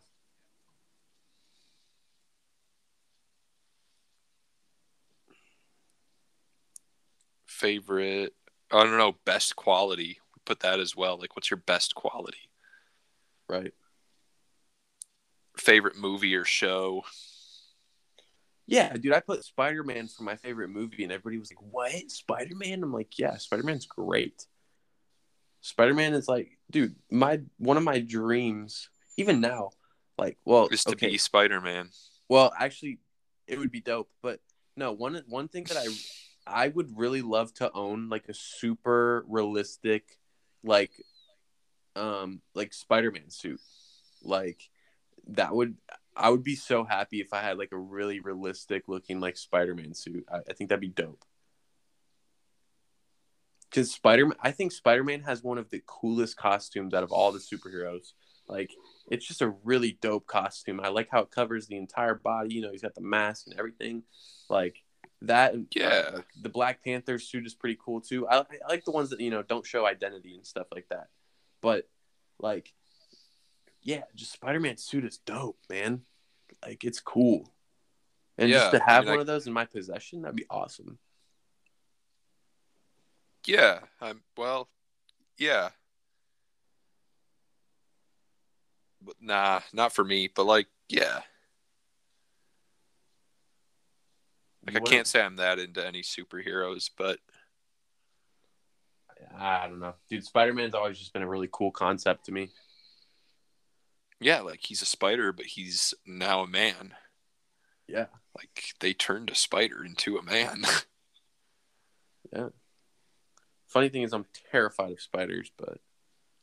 Favorite. 7.60 8.34
I 8.72 8.84
don't 8.84 8.98
know. 8.98 9.18
Best 9.26 9.56
quality. 9.58 10.20
Put 10.46 10.62
that 10.62 10.80
as 10.80 10.96
well. 10.96 11.18
Like, 11.20 11.36
what's 11.36 11.52
your 11.52 11.58
best 11.58 11.94
quality? 11.96 12.38
right. 13.50 13.74
Favorite 15.58 15.98
movie 15.98 16.36
or 16.36 16.46
show. 16.46 17.04
Yeah, 18.66 18.94
dude, 18.94 19.14
I 19.14 19.20
put 19.20 19.44
Spider 19.44 19.84
Man 19.84 20.08
for 20.08 20.24
my 20.24 20.36
favorite 20.36 20.70
movie, 20.70 21.04
and 21.04 21.12
everybody 21.12 21.38
was 21.40 21.52
like, 21.52 21.62
"What, 21.72 22.10
Spider 22.12 22.56
Man?" 22.56 22.82
I'm 22.84 22.94
like, 22.94 23.18
"Yeah, 23.20 23.36
Spider 23.38 23.64
Man's 23.64 23.88
great." 23.88 24.46
Spider 25.62 25.94
Man 25.96 26.14
is 26.14 26.28
like, 26.30 26.58
dude, 26.72 26.96
my 27.12 27.42
one 27.58 27.76
of 27.76 27.84
my 27.84 28.00
dreams, 28.00 28.90
even 29.18 29.42
now, 29.42 29.72
like, 30.18 30.38
well, 30.46 30.68
Is 30.72 30.84
to 30.86 30.92
okay, 30.92 31.10
be 31.10 31.18
Spider 31.18 31.60
Man. 31.60 31.90
well, 32.30 32.54
actually, 32.58 33.00
it 33.48 33.58
would 33.60 33.72
be 33.72 33.82
dope, 33.82 34.10
but 34.22 34.40
no, 34.78 34.94
one 34.94 35.22
one 35.28 35.50
thing 35.50 35.66
that 35.66 35.78
I 35.78 35.88
I 36.50 36.68
would 36.68 36.98
really 36.98 37.22
love 37.22 37.54
to 37.56 37.72
own 37.72 38.10
like 38.10 38.28
a 38.28 38.34
super 38.34 39.26
realistic, 39.28 40.18
like, 40.64 40.92
um, 41.96 42.42
like 42.56 42.74
Spider 42.74 43.12
Man 43.12 43.30
suit, 43.30 43.62
like 44.24 44.70
that 45.28 45.54
would 45.54 45.76
I 46.16 46.30
would 46.30 46.44
be 46.44 46.56
so 46.56 46.84
happy 46.84 47.22
if 47.22 47.34
I 47.34 47.42
had 47.42 47.58
like 47.58 47.72
a 47.72 47.78
really 47.78 48.20
realistic 48.20 48.88
looking 48.88 49.20
like 49.20 49.38
Spider 49.38 49.76
Man 49.76 49.94
suit. 49.94 50.26
I, 50.32 50.40
I 50.50 50.54
think 50.54 50.70
that'd 50.70 50.82
be 50.82 50.90
dope. 50.90 51.24
Because 53.70 53.92
Spider 53.92 54.26
Man, 54.26 54.38
I 54.42 54.52
think 54.52 54.72
Spider 54.72 55.04
Man 55.04 55.22
has 55.22 55.44
one 55.44 55.58
of 55.58 55.70
the 55.70 55.82
coolest 55.86 56.36
costumes 56.36 56.94
out 56.94 57.04
of 57.04 57.12
all 57.12 57.32
the 57.32 57.40
superheroes. 57.40 58.14
Like, 58.48 58.72
it's 59.12 59.28
just 59.28 59.44
a 59.44 59.54
really 59.64 59.98
dope 60.02 60.26
costume. 60.26 60.82
I 60.84 60.88
like 60.90 61.10
how 61.12 61.20
it 61.22 61.32
covers 61.32 61.68
the 61.68 61.78
entire 61.78 62.16
body. 62.16 62.56
You 62.56 62.62
know, 62.62 62.72
he's 62.72 62.82
got 62.82 62.96
the 62.96 63.02
mask 63.02 63.46
and 63.48 63.58
everything. 63.58 64.04
Like 64.50 64.84
that. 65.24 65.54
Uh, 65.54 65.58
yeah. 65.76 66.10
like, 66.16 66.26
the 66.42 66.50
Black 66.50 66.84
Panther 66.84 67.20
suit 67.20 67.46
is 67.46 67.54
pretty 67.54 67.78
cool 67.84 68.02
too. 68.02 68.28
I, 68.28 68.40
I 68.40 68.46
like 68.70 68.86
the 68.86 68.92
ones 68.92 69.10
that 69.12 69.20
you 69.22 69.30
know 69.32 69.44
don't 69.44 69.66
show 69.66 69.86
identity 69.86 70.36
and 70.36 70.46
stuff 70.46 70.68
like 70.74 70.88
that. 70.90 71.08
But 71.62 71.88
like, 72.40 72.74
yeah, 73.82 74.04
just 74.16 74.32
Spider 74.34 74.60
Man 74.60 74.78
suit 74.78 75.06
is 75.06 75.18
dope, 75.18 75.58
man. 75.70 76.02
Like 76.66 76.84
it's 76.84 77.00
cool. 77.00 77.52
And 78.38 78.50
just 78.52 78.72
Yeah, 78.74 78.80
to 78.80 78.86
I 78.90 78.92
have 78.94 79.04
mean, 79.04 79.12
one 79.12 79.20
I- 79.20 79.22
of 79.22 79.28
those 79.28 79.48
in 79.48 79.54
my 79.54 79.66
possession, 79.66 80.22
that'd 80.22 80.36
be 80.36 80.46
awesome. 80.50 80.98
Yeah. 83.46 83.80
I'm 84.02 84.22
well. 84.38 84.70
Yeah. 85.38 85.70
But 89.02 89.16
nah, 89.22 89.62
not 89.74 89.94
for 89.94 90.04
me. 90.04 90.30
But 90.34 90.46
like, 90.46 90.68
yeah. 90.88 91.22
Like 94.74 94.84
I 94.84 94.86
can't 94.86 95.08
say 95.08 95.22
I'm 95.22 95.36
that 95.38 95.60
into 95.60 95.86
any 95.86 96.02
superheroes, 96.02 96.90
but 96.98 97.20
I 99.38 99.68
don't 99.68 99.80
know, 99.80 99.96
dude. 100.10 100.24
Spider 100.26 100.54
Man's 100.54 100.74
always 100.74 100.98
just 100.98 101.14
been 101.14 101.22
a 101.22 101.28
really 101.28 101.50
cool 101.52 101.72
concept 101.72 102.26
to 102.26 102.32
me. 102.32 102.50
yeah, 104.20 104.42
like 104.42 104.60
he's 104.64 104.82
a 104.82 104.86
spider, 104.86 105.32
but 105.34 105.46
he's 105.46 105.94
now 106.06 106.42
a 106.42 106.48
man. 106.48 106.94
Yeah, 107.88 108.06
Like 108.38 108.76
they 108.80 108.94
turned 108.94 109.30
a 109.30 109.36
spider 109.36 109.84
into 109.84 110.18
a 110.18 110.24
man. 110.24 110.64
Yeah. 112.32 112.50
Funny 113.66 113.90
thing 113.90 114.04
is, 114.04 114.14
I'm 114.14 114.26
terrified 114.52 114.92
of 114.92 115.02
spiders, 115.02 115.52
but 115.58 115.80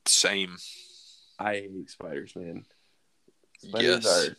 Same. 0.06 0.56
I 1.38 1.52
hate 1.54 1.90
spiders, 1.90 2.34
man. 2.34 2.64
Spiders 3.58 4.04
Yes. 4.04 4.28
are. 4.28 4.36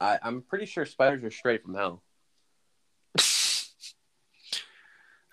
I, 0.00 0.18
I'm 0.22 0.42
pretty 0.42 0.66
sure 0.66 0.86
spiders 0.86 1.24
are 1.24 1.30
straight 1.32 1.64
from 1.64 1.74
hell. 1.74 2.04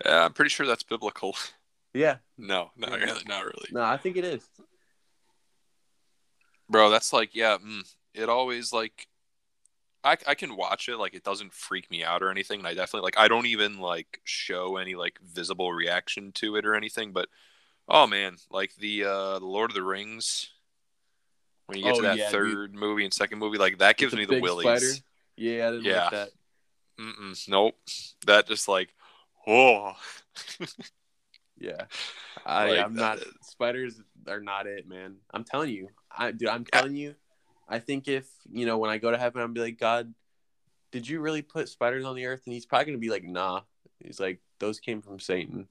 Yeah, 0.04 0.24
I'm 0.24 0.32
pretty 0.32 0.48
sure 0.50 0.66
that's 0.66 0.82
biblical. 0.82 1.36
Yeah, 1.94 2.16
No, 2.38 2.70
not 2.76 2.98
Yeah. 2.98 3.06
really, 3.06 3.24
not 3.26 3.44
really. 3.44 3.68
no, 3.72 3.82
I 3.82 3.96
think 3.96 4.16
it 4.16 4.24
is. 4.24 4.46
Bro, 6.68 6.90
that's 6.90 7.12
like, 7.12 7.34
yeah, 7.34 7.58
mm, 7.58 7.82
it 8.14 8.28
always 8.28 8.72
like 8.72 9.06
I, 10.04 10.16
I 10.26 10.34
can 10.34 10.56
watch 10.56 10.88
it 10.88 10.96
like 10.96 11.14
it 11.14 11.22
doesn't 11.22 11.52
freak 11.52 11.90
me 11.90 12.02
out 12.02 12.22
or 12.22 12.30
anything 12.30 12.58
and 12.58 12.66
i 12.66 12.74
definitely 12.74 13.04
like 13.04 13.18
i 13.18 13.28
don't 13.28 13.46
even 13.46 13.78
like 13.78 14.20
show 14.24 14.76
any 14.76 14.94
like 14.96 15.18
visible 15.22 15.72
reaction 15.72 16.32
to 16.32 16.56
it 16.56 16.66
or 16.66 16.74
anything 16.74 17.12
but 17.12 17.28
oh 17.88 18.06
man 18.08 18.36
like 18.50 18.74
the 18.76 19.04
uh 19.04 19.38
the 19.38 19.46
lord 19.46 19.70
of 19.70 19.74
the 19.76 19.82
rings 19.82 20.50
when 21.66 21.78
you 21.78 21.84
get 21.84 21.94
Oh, 21.94 21.96
to 21.98 22.02
that 22.02 22.18
yeah, 22.18 22.30
dude. 22.30 22.32
third 22.32 22.74
movie 22.74 23.04
and 23.04 23.14
second 23.14 23.38
movie 23.38 23.58
like 23.58 23.78
that 23.78 23.96
gives 23.96 24.14
me 24.14 24.24
the 24.24 24.40
willies 24.40 24.80
spider? 24.80 25.04
Yeah, 25.36 25.68
I 25.68 25.70
didn't 25.70 25.84
Yeah. 25.84 26.02
like 26.02 26.10
that. 26.10 26.30
Mm-mm, 27.00 27.48
nope 27.48 27.76
that 28.26 28.48
just 28.48 28.66
like 28.68 28.88
oh 29.46 29.92
Yeah, 31.58 31.84
I, 32.44 32.70
Like, 32.70 32.84
I'm 32.84 32.94
not. 32.94 33.18
uh, 33.18 33.24
spiders 33.42 34.00
are 34.26 34.40
not 34.40 34.66
it, 34.66 34.88
man. 34.88 35.16
I'm 35.32 35.44
telling 35.44 35.70
you, 35.70 35.88
I 36.10 36.32
dude. 36.32 36.48
I'm 36.48 36.64
telling 36.64 36.96
you. 36.96 37.14
I 37.68 37.78
think 37.78 38.08
if 38.08 38.26
you 38.50 38.66
know 38.66 38.78
when 38.78 38.90
I 38.90 38.98
go 38.98 39.10
to 39.10 39.18
heaven, 39.18 39.40
I'll 39.40 39.48
be 39.48 39.60
like, 39.60 39.78
God, 39.78 40.12
did 40.90 41.08
you 41.08 41.20
really 41.20 41.42
put 41.42 41.68
spiders 41.68 42.04
on 42.04 42.16
the 42.16 42.26
earth? 42.26 42.42
And 42.46 42.52
he's 42.52 42.66
probably 42.66 42.86
gonna 42.86 42.98
be 42.98 43.10
like, 43.10 43.24
Nah. 43.24 43.62
He's 44.00 44.18
like, 44.18 44.40
those 44.58 44.80
came 44.80 45.00
from 45.02 45.20
Satan. 45.20 45.68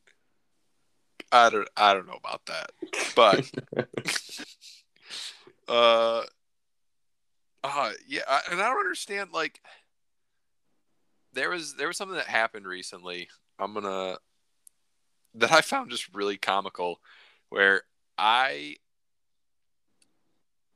i 1.31 1.49
don't 1.49 1.67
i 1.77 1.93
don't 1.93 2.07
know 2.07 2.17
about 2.23 2.45
that 2.45 2.71
but 3.15 3.49
uh 5.67 6.23
uh 7.63 7.91
yeah 8.07 8.21
I, 8.27 8.41
and 8.51 8.61
i 8.61 8.67
don't 8.69 8.79
understand 8.79 9.29
like 9.31 9.61
there 11.33 11.49
was 11.49 11.75
there 11.75 11.87
was 11.87 11.97
something 11.97 12.17
that 12.17 12.27
happened 12.27 12.65
recently 12.65 13.29
i'm 13.61 13.73
gonna 13.73 14.17
that 15.35 15.51
i 15.51 15.61
found 15.61 15.89
just 15.89 16.13
really 16.13 16.37
comical 16.37 16.99
where 17.49 17.83
i 18.17 18.75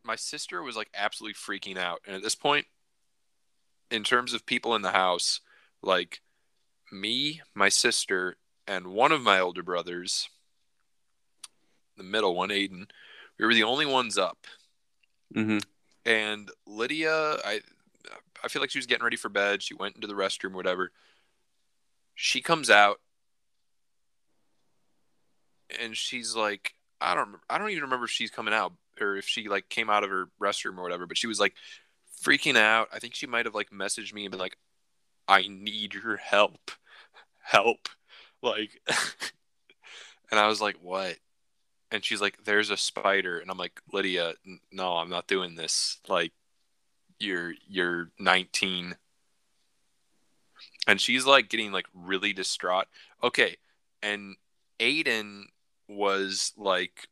my 0.04 0.16
sister 0.16 0.62
was 0.62 0.76
like 0.76 0.90
absolutely 0.96 1.34
freaking 1.34 1.78
out 1.78 2.00
and 2.06 2.16
at 2.16 2.22
this 2.22 2.36
point 2.36 2.66
in 3.92 4.04
terms 4.04 4.34
of 4.34 4.46
people 4.46 4.76
in 4.76 4.82
the 4.82 4.92
house 4.92 5.42
like 5.82 6.22
me 6.92 7.42
my 7.54 7.70
sister 7.70 8.38
and 8.68 8.88
one 8.88 9.12
of 9.12 9.22
my 9.22 9.40
older 9.40 9.64
brothers 9.64 10.30
the 11.98 12.04
middle 12.04 12.36
one 12.36 12.50
aiden 12.50 12.90
we 13.40 13.46
were 13.46 13.54
the 13.54 13.64
only 13.64 13.86
ones 13.86 14.18
up 14.18 14.48
hmm 15.34 15.58
and 16.06 16.50
Lydia, 16.68 17.38
I 17.44 17.62
I 18.44 18.48
feel 18.48 18.62
like 18.62 18.70
she 18.70 18.78
was 18.78 18.86
getting 18.86 19.04
ready 19.04 19.18
for 19.18 19.30
bed. 19.30 19.64
She 19.64 19.74
went 19.74 19.96
into 19.96 20.08
the 20.08 20.14
restroom, 20.14 20.54
whatever. 20.54 20.92
She 22.16 22.42
comes 22.42 22.70
out, 22.70 23.00
and 25.80 25.96
she's 25.96 26.36
like, 26.36 26.74
I 27.02 27.14
don't, 27.14 27.36
I 27.50 27.58
don't 27.58 27.70
even 27.70 27.84
remember 27.84 28.06
if 28.06 28.12
she's 28.12 28.32
coming 28.32 28.54
out 28.54 28.74
or 29.00 29.18
if 29.18 29.28
she 29.28 29.48
like 29.50 29.70
came 29.70 29.90
out 29.90 30.04
of 30.04 30.10
her 30.10 30.30
restroom 30.42 30.78
or 30.78 30.84
whatever. 30.84 31.06
But 31.06 31.18
she 31.18 31.28
was 31.28 31.40
like 31.40 31.54
freaking 32.24 32.58
out. 32.58 32.88
I 32.94 33.00
think 33.00 33.14
she 33.14 33.28
might 33.28 33.46
have 33.46 33.56
like 33.56 33.72
messaged 33.72 34.14
me 34.14 34.26
and 34.26 34.32
been 34.32 34.40
like, 34.40 34.58
"I 35.28 35.48
need 35.48 35.94
your 35.94 36.18
help, 36.18 36.72
help," 37.42 37.90
like. 38.42 38.82
and 40.32 40.40
I 40.40 40.48
was 40.48 40.62
like, 40.62 40.78
"What?" 40.82 41.18
and 41.92 42.04
she's 42.04 42.22
like 42.22 42.44
there's 42.44 42.70
a 42.70 42.78
spider 42.78 43.40
and 43.40 43.50
i'm 43.50 43.58
like 43.58 43.82
lydia 43.92 44.34
n- 44.46 44.60
no 44.72 44.98
i'm 44.98 45.10
not 45.10 45.28
doing 45.28 45.56
this 45.56 46.00
like 46.08 46.32
you're 47.20 47.54
you're 47.68 48.10
19 48.20 48.96
and 50.88 51.02
she's 51.02 51.26
like 51.26 51.50
getting 51.50 51.72
like 51.72 51.86
really 51.94 52.34
distraught 52.34 52.88
okay 53.24 53.58
and 54.02 54.36
Aiden 54.80 55.46
was 55.88 56.54
like 56.58 57.08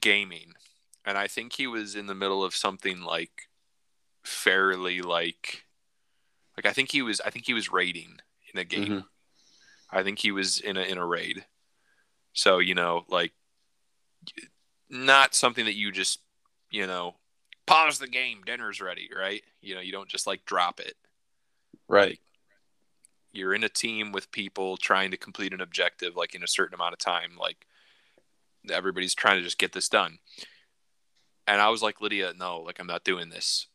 gaming, 0.00 0.52
and 1.04 1.16
I 1.16 1.26
think 1.26 1.52
he 1.52 1.66
was 1.66 1.94
in 1.94 2.06
the 2.06 2.14
middle 2.14 2.44
of 2.44 2.54
something 2.54 3.00
like 3.00 3.48
fairly 4.24 5.02
like 5.02 5.64
like 6.56 6.66
I 6.66 6.72
think 6.72 6.90
he 6.90 7.02
was 7.02 7.20
I 7.20 7.30
think 7.30 7.46
he 7.46 7.54
was 7.54 7.72
raiding 7.72 8.18
in 8.52 8.60
a 8.60 8.64
game. 8.64 8.88
Mhm. 8.88 9.04
I 9.90 10.02
think 10.02 10.18
he 10.18 10.32
was 10.32 10.60
in 10.60 10.76
a 10.76 10.82
in 10.82 10.98
a 10.98 11.06
raid. 11.06 11.46
So, 12.32 12.58
you 12.58 12.74
know, 12.74 13.04
like 13.08 13.32
not 14.90 15.34
something 15.34 15.64
that 15.64 15.76
you 15.76 15.90
just, 15.90 16.20
you 16.70 16.86
know, 16.86 17.16
pause 17.66 17.98
the 17.98 18.08
game, 18.08 18.42
dinner's 18.44 18.80
ready, 18.80 19.08
right? 19.16 19.42
You 19.60 19.74
know, 19.74 19.80
you 19.80 19.92
don't 19.92 20.08
just 20.08 20.26
like 20.26 20.44
drop 20.44 20.80
it. 20.80 20.94
Right. 21.88 22.20
You're 23.36 23.54
in 23.54 23.64
a 23.64 23.68
team 23.68 24.12
with 24.12 24.32
people 24.32 24.76
trying 24.76 25.10
to 25.10 25.16
complete 25.16 25.52
an 25.52 25.60
objective 25.60 26.16
like 26.16 26.34
in 26.34 26.42
a 26.42 26.48
certain 26.48 26.74
amount 26.74 26.94
of 26.94 26.98
time. 26.98 27.32
Like 27.38 27.66
everybody's 28.70 29.14
trying 29.14 29.36
to 29.36 29.44
just 29.44 29.58
get 29.58 29.72
this 29.72 29.88
done. 29.88 30.18
And 31.46 31.60
I 31.60 31.68
was 31.68 31.82
like, 31.82 32.00
Lydia, 32.00 32.32
no, 32.36 32.60
like 32.60 32.80
I'm 32.80 32.86
not 32.86 33.04
doing 33.04 33.28
this. 33.28 33.66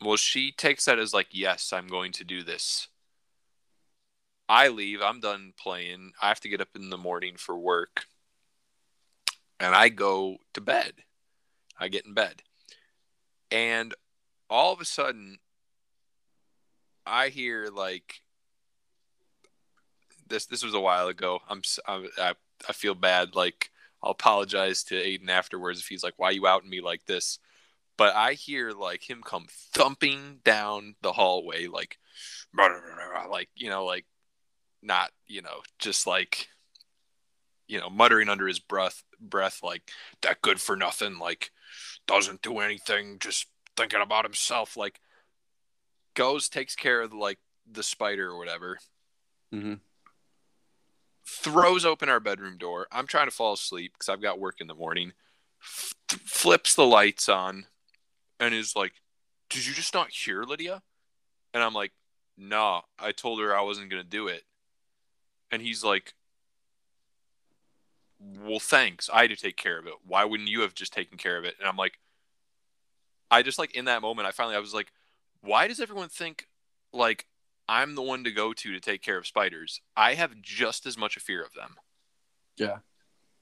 Well, 0.00 0.16
she 0.16 0.52
takes 0.52 0.84
that 0.84 0.98
as 0.98 1.14
like, 1.14 1.28
yes, 1.32 1.72
I'm 1.72 1.88
going 1.88 2.12
to 2.12 2.24
do 2.24 2.42
this. 2.42 2.88
I 4.48 4.68
leave. 4.68 5.00
I'm 5.02 5.20
done 5.20 5.54
playing. 5.58 6.12
I 6.22 6.28
have 6.28 6.40
to 6.40 6.48
get 6.48 6.60
up 6.60 6.68
in 6.76 6.90
the 6.90 6.98
morning 6.98 7.34
for 7.36 7.58
work. 7.58 8.04
And 9.58 9.74
I 9.74 9.88
go 9.88 10.36
to 10.54 10.60
bed. 10.60 10.92
I 11.80 11.88
get 11.88 12.06
in 12.06 12.14
bed. 12.14 12.42
And 13.50 13.94
all 14.48 14.72
of 14.72 14.80
a 14.80 14.84
sudden, 14.84 15.38
I 17.06 17.28
hear 17.28 17.68
like 17.68 18.20
this. 20.28 20.46
This 20.46 20.64
was 20.64 20.74
a 20.74 20.80
while 20.80 21.08
ago. 21.08 21.40
I'm. 21.48 21.62
I, 21.86 22.34
I 22.68 22.72
feel 22.72 22.94
bad. 22.94 23.34
Like 23.34 23.70
I'll 24.02 24.12
apologize 24.12 24.84
to 24.84 24.94
Aiden 24.94 25.28
afterwards 25.28 25.80
if 25.80 25.86
he's 25.88 26.02
like, 26.02 26.14
"Why 26.16 26.30
you 26.30 26.46
outing 26.46 26.70
me 26.70 26.80
like 26.80 27.06
this?" 27.06 27.38
But 27.96 28.14
I 28.14 28.34
hear 28.34 28.72
like 28.72 29.08
him 29.08 29.22
come 29.24 29.46
thumping 29.48 30.40
down 30.44 30.96
the 31.00 31.12
hallway, 31.12 31.66
like, 31.66 31.98
like 33.30 33.48
you 33.56 33.70
know, 33.70 33.84
like 33.84 34.04
not 34.82 35.10
you 35.26 35.42
know, 35.42 35.62
just 35.78 36.06
like 36.06 36.48
you 37.68 37.80
know, 37.80 37.90
muttering 37.90 38.28
under 38.28 38.46
his 38.46 38.60
breath, 38.60 39.02
breath 39.20 39.60
like 39.62 39.90
that 40.22 40.40
good 40.42 40.60
for 40.60 40.76
nothing, 40.76 41.18
like 41.18 41.50
doesn't 42.06 42.42
do 42.42 42.58
anything, 42.58 43.18
just 43.18 43.46
thinking 43.76 44.00
about 44.00 44.24
himself, 44.24 44.76
like 44.76 45.00
goes 46.14 46.48
takes 46.48 46.76
care 46.76 47.02
of 47.02 47.12
like 47.12 47.38
the 47.70 47.82
spider 47.82 48.30
or 48.30 48.38
whatever, 48.38 48.78
hmm 49.52 49.74
throws 51.26 51.84
open 51.84 52.08
our 52.08 52.20
bedroom 52.20 52.56
door. 52.56 52.86
I'm 52.92 53.06
trying 53.06 53.26
to 53.26 53.34
fall 53.34 53.52
asleep 53.52 53.92
because 53.94 54.08
I've 54.08 54.22
got 54.22 54.38
work 54.38 54.60
in 54.60 54.68
the 54.68 54.74
morning. 54.74 55.12
F- 55.60 55.94
flips 56.08 56.74
the 56.74 56.86
lights 56.86 57.28
on 57.28 57.66
and 58.38 58.54
is 58.54 58.76
like, 58.76 58.92
Did 59.50 59.66
you 59.66 59.74
just 59.74 59.92
not 59.92 60.10
hear 60.10 60.44
Lydia? 60.44 60.82
And 61.52 61.62
I'm 61.62 61.74
like, 61.74 61.92
Nah, 62.38 62.82
I 62.98 63.12
told 63.12 63.40
her 63.40 63.56
I 63.56 63.62
wasn't 63.62 63.90
going 63.90 64.02
to 64.02 64.08
do 64.08 64.28
it. 64.28 64.44
And 65.50 65.60
he's 65.60 65.82
like, 65.82 66.14
Well, 68.20 68.60
thanks. 68.60 69.10
I 69.12 69.22
had 69.22 69.30
to 69.30 69.36
take 69.36 69.56
care 69.56 69.78
of 69.78 69.86
it. 69.86 69.94
Why 70.06 70.24
wouldn't 70.24 70.48
you 70.48 70.60
have 70.60 70.74
just 70.74 70.92
taken 70.92 71.18
care 71.18 71.36
of 71.36 71.44
it? 71.44 71.56
And 71.58 71.68
I'm 71.68 71.76
like, 71.76 71.98
I 73.30 73.42
just 73.42 73.58
like 73.58 73.74
in 73.74 73.86
that 73.86 74.02
moment, 74.02 74.28
I 74.28 74.30
finally, 74.30 74.54
I 74.54 74.60
was 74.60 74.74
like, 74.74 74.92
Why 75.40 75.66
does 75.66 75.80
everyone 75.80 76.08
think 76.08 76.46
like 76.92 77.26
I'm 77.68 77.94
the 77.94 78.02
one 78.02 78.24
to 78.24 78.30
go 78.30 78.52
to 78.52 78.72
to 78.72 78.80
take 78.80 79.02
care 79.02 79.18
of 79.18 79.26
spiders. 79.26 79.80
I 79.96 80.14
have 80.14 80.40
just 80.40 80.86
as 80.86 80.96
much 80.96 81.16
a 81.16 81.20
fear 81.20 81.42
of 81.42 81.52
them. 81.54 81.76
Yeah. 82.56 82.78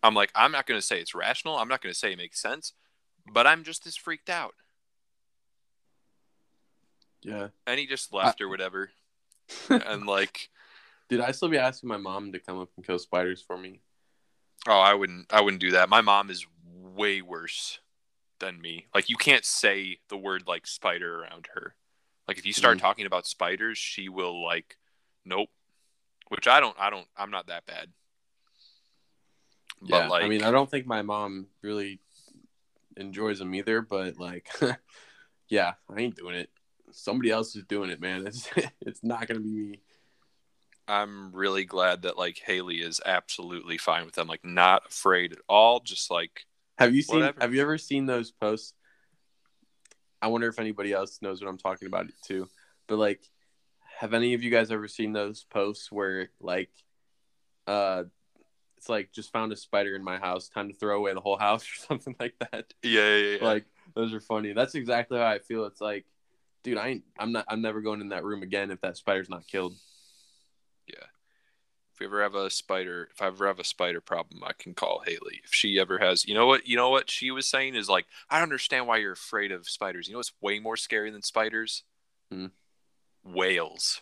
I'm 0.03 0.15
like, 0.15 0.31
I'm 0.35 0.53
not 0.53 0.67
going 0.67 0.81
to 0.81 0.87
say 0.87 1.01
it's 1.01 1.15
rational. 1.15 1.57
I'm 1.57 1.69
not 1.69 1.83
going 1.83 1.93
to 1.93 1.99
say 1.99 2.13
it 2.13 2.19
makes 2.19 2.41
sense, 2.41 2.73
but 3.33 3.47
I'm 3.47 3.65
just 3.65 3.87
as 3.87 3.97
freaked 3.97 4.31
out. 4.31 4.55
Yeah. 7.23 7.49
And 7.67 7.81
he 7.81 7.87
just 7.87 8.13
left 8.13 8.41
or 8.41 8.49
whatever. 8.49 8.91
and 9.71 10.07
like, 10.07 10.51
did 11.09 11.21
I 11.21 11.33
still 11.33 11.49
be 11.49 11.59
asking 11.59 11.89
my 11.89 11.97
mom 11.97 12.33
to 12.33 12.39
come 12.39 12.61
up 12.61 12.69
and 12.77 12.87
kill 12.87 12.99
spiders 12.99 13.43
for 13.43 13.57
me. 13.57 13.81
oh, 14.69 14.79
I 14.79 14.95
wouldn't, 14.95 15.27
I 15.33 15.41
wouldn't 15.41 15.61
do 15.61 15.73
that. 15.73 15.89
My 15.89 16.01
mom 16.01 16.31
is 16.31 16.47
way 16.95 17.23
worse 17.23 17.81
than 18.41 18.61
me. 18.61 18.87
Like, 18.95 19.09
you 19.09 19.17
can't 19.17 19.45
say 19.45 19.99
the 20.09 20.17
word 20.17 20.45
like 20.47 20.67
spider 20.67 21.21
around 21.21 21.49
her. 21.55 21.75
Like, 22.27 22.39
if 22.39 22.47
you 22.47 22.53
start 22.53 22.79
Mhm. 22.79 22.81
talking 22.81 23.07
about 23.07 23.27
spiders, 23.27 23.79
she 23.79 24.09
will 24.09 24.43
like, 24.43 24.77
nope. 25.25 25.51
Which 26.29 26.49
I 26.49 26.61
don't, 26.61 26.77
I 26.79 26.89
don't, 26.91 27.07
I'm 27.17 27.31
not 27.31 27.49
that 27.49 27.67
bad. 27.67 27.93
Yeah. 29.83 30.01
But 30.01 30.11
like, 30.11 30.23
I 30.25 30.29
mean, 30.29 30.43
I 30.43 30.51
don't 30.51 30.71
think 30.71 30.87
my 30.87 31.03
mom 31.03 31.47
really 31.63 32.01
enjoys 32.97 33.39
them 33.39 33.55
either, 33.55 33.83
but 33.83 34.19
like, 34.19 34.49
yeah, 35.49 35.75
I 35.89 36.01
ain't 36.01 36.17
doing 36.17 36.35
it. 36.35 36.51
Somebody 36.93 37.31
else 37.31 37.57
is 37.57 37.65
doing 37.65 37.91
it, 37.91 38.01
man. 38.01 38.27
It's 38.27 38.49
it's 38.81 39.05
not 39.05 39.27
gonna 39.27 39.41
be 39.41 39.51
me. 39.51 39.81
I'm 40.87 41.33
really 41.33 41.65
glad 41.65 42.03
that 42.03 42.19
like 42.19 42.39
Haley 42.39 42.77
is 42.77 43.01
absolutely 43.05 43.79
fine 43.79 44.05
with 44.05 44.15
them, 44.15 44.29
like 44.29 44.45
not 44.45 44.87
afraid 44.89 45.33
at 45.33 45.39
all. 45.49 45.81
Just 45.81 46.11
like 46.11 46.47
Have 46.79 46.95
you 46.95 47.03
seen? 47.03 47.17
Whatever. 47.17 47.41
Have 47.41 47.55
you 47.55 47.63
ever 47.63 47.79
seen 47.79 48.07
those 48.07 48.31
posts? 48.31 48.75
I 50.25 50.29
wonder 50.29 50.49
if 50.49 50.59
anybody 50.59 50.91
else 50.91 51.21
knows 51.21 51.43
what 51.43 51.51
I'm 51.51 51.59
talking 51.59 51.87
about 51.87 52.07
too. 52.23 52.49
But 52.87 52.97
like, 52.97 53.21
have 53.99 54.15
any 54.15 54.33
of 54.33 54.43
you 54.43 54.51
guys 54.51 54.71
ever 54.71 54.89
seen 54.89 55.13
those 55.13 55.45
posts 55.45 55.93
where 55.93 56.31
like, 56.41 56.71
uh, 57.67 58.05
it's 58.79 58.89
like 58.89 59.13
just 59.13 59.33
found 59.33 59.53
a 59.53 59.57
spider 59.57 59.95
in 59.95 60.03
my 60.03 60.17
house, 60.17 60.49
time 60.49 60.71
to 60.71 60.75
throw 60.75 60.97
away 60.97 61.13
the 61.13 61.21
whole 61.21 61.37
house 61.37 61.65
or 61.71 61.87
something 61.87 62.17
like 62.19 62.37
that. 62.39 62.73
yeah, 62.83 63.17
yeah, 63.17 63.37
yeah. 63.37 63.45
Like 63.45 63.67
those 63.95 64.15
are 64.15 64.21
funny. 64.21 64.55
That's 64.55 64.75
exactly 64.75 65.19
how 65.19 65.27
I 65.27 65.41
feel. 65.41 65.67
It's 65.67 65.83
like, 65.83 66.07
dude, 66.63 66.79
I 66.79 66.89
ain't. 66.89 67.05
I'm 67.19 67.33
not. 67.33 67.45
I'm 67.47 67.61
never 67.61 67.83
going 67.83 68.01
in 68.01 68.09
that 68.09 68.25
room 68.25 68.43
again 68.43 68.71
if 68.71 68.81
that 68.81 68.97
spider's 68.97 69.29
not 69.29 69.47
killed. 69.47 69.75
If 71.95 72.01
we 72.01 72.07
ever 72.07 72.23
have 72.23 72.35
a 72.35 72.51
spider, 72.51 73.09
if 73.15 73.23
I 73.23 73.29
ever 73.29 73.47
have 73.47 73.61
a 73.61 73.65
spider 73.65 74.01
problem, 74.01 74.43
I 74.45 74.53
can 74.59 74.75
call 74.75 75.03
Haley. 75.07 75.41
If 75.45 75.55
she 75.55 75.79
ever 75.79 75.99
has, 75.99 76.27
you 76.27 76.35
know 76.35 76.47
what, 76.47 76.67
you 76.67 76.77
know 76.77 76.91
what 76.91 77.09
she 77.09 77.31
was 77.31 77.47
saying 77.47 77.77
is 77.77 77.89
like, 77.89 78.07
I 78.29 78.43
understand 78.43 78.89
why 78.89 78.97
you're 78.97 79.13
afraid 79.13 79.53
of 79.53 79.69
spiders. 79.69 80.09
You 80.09 80.15
know 80.15 80.19
what's 80.19 80.33
way 80.41 80.59
more 80.59 80.77
scary 80.77 81.11
than 81.11 81.23
spiders? 81.23 81.85
Hmm. 82.33 82.47
Whales. 83.23 84.01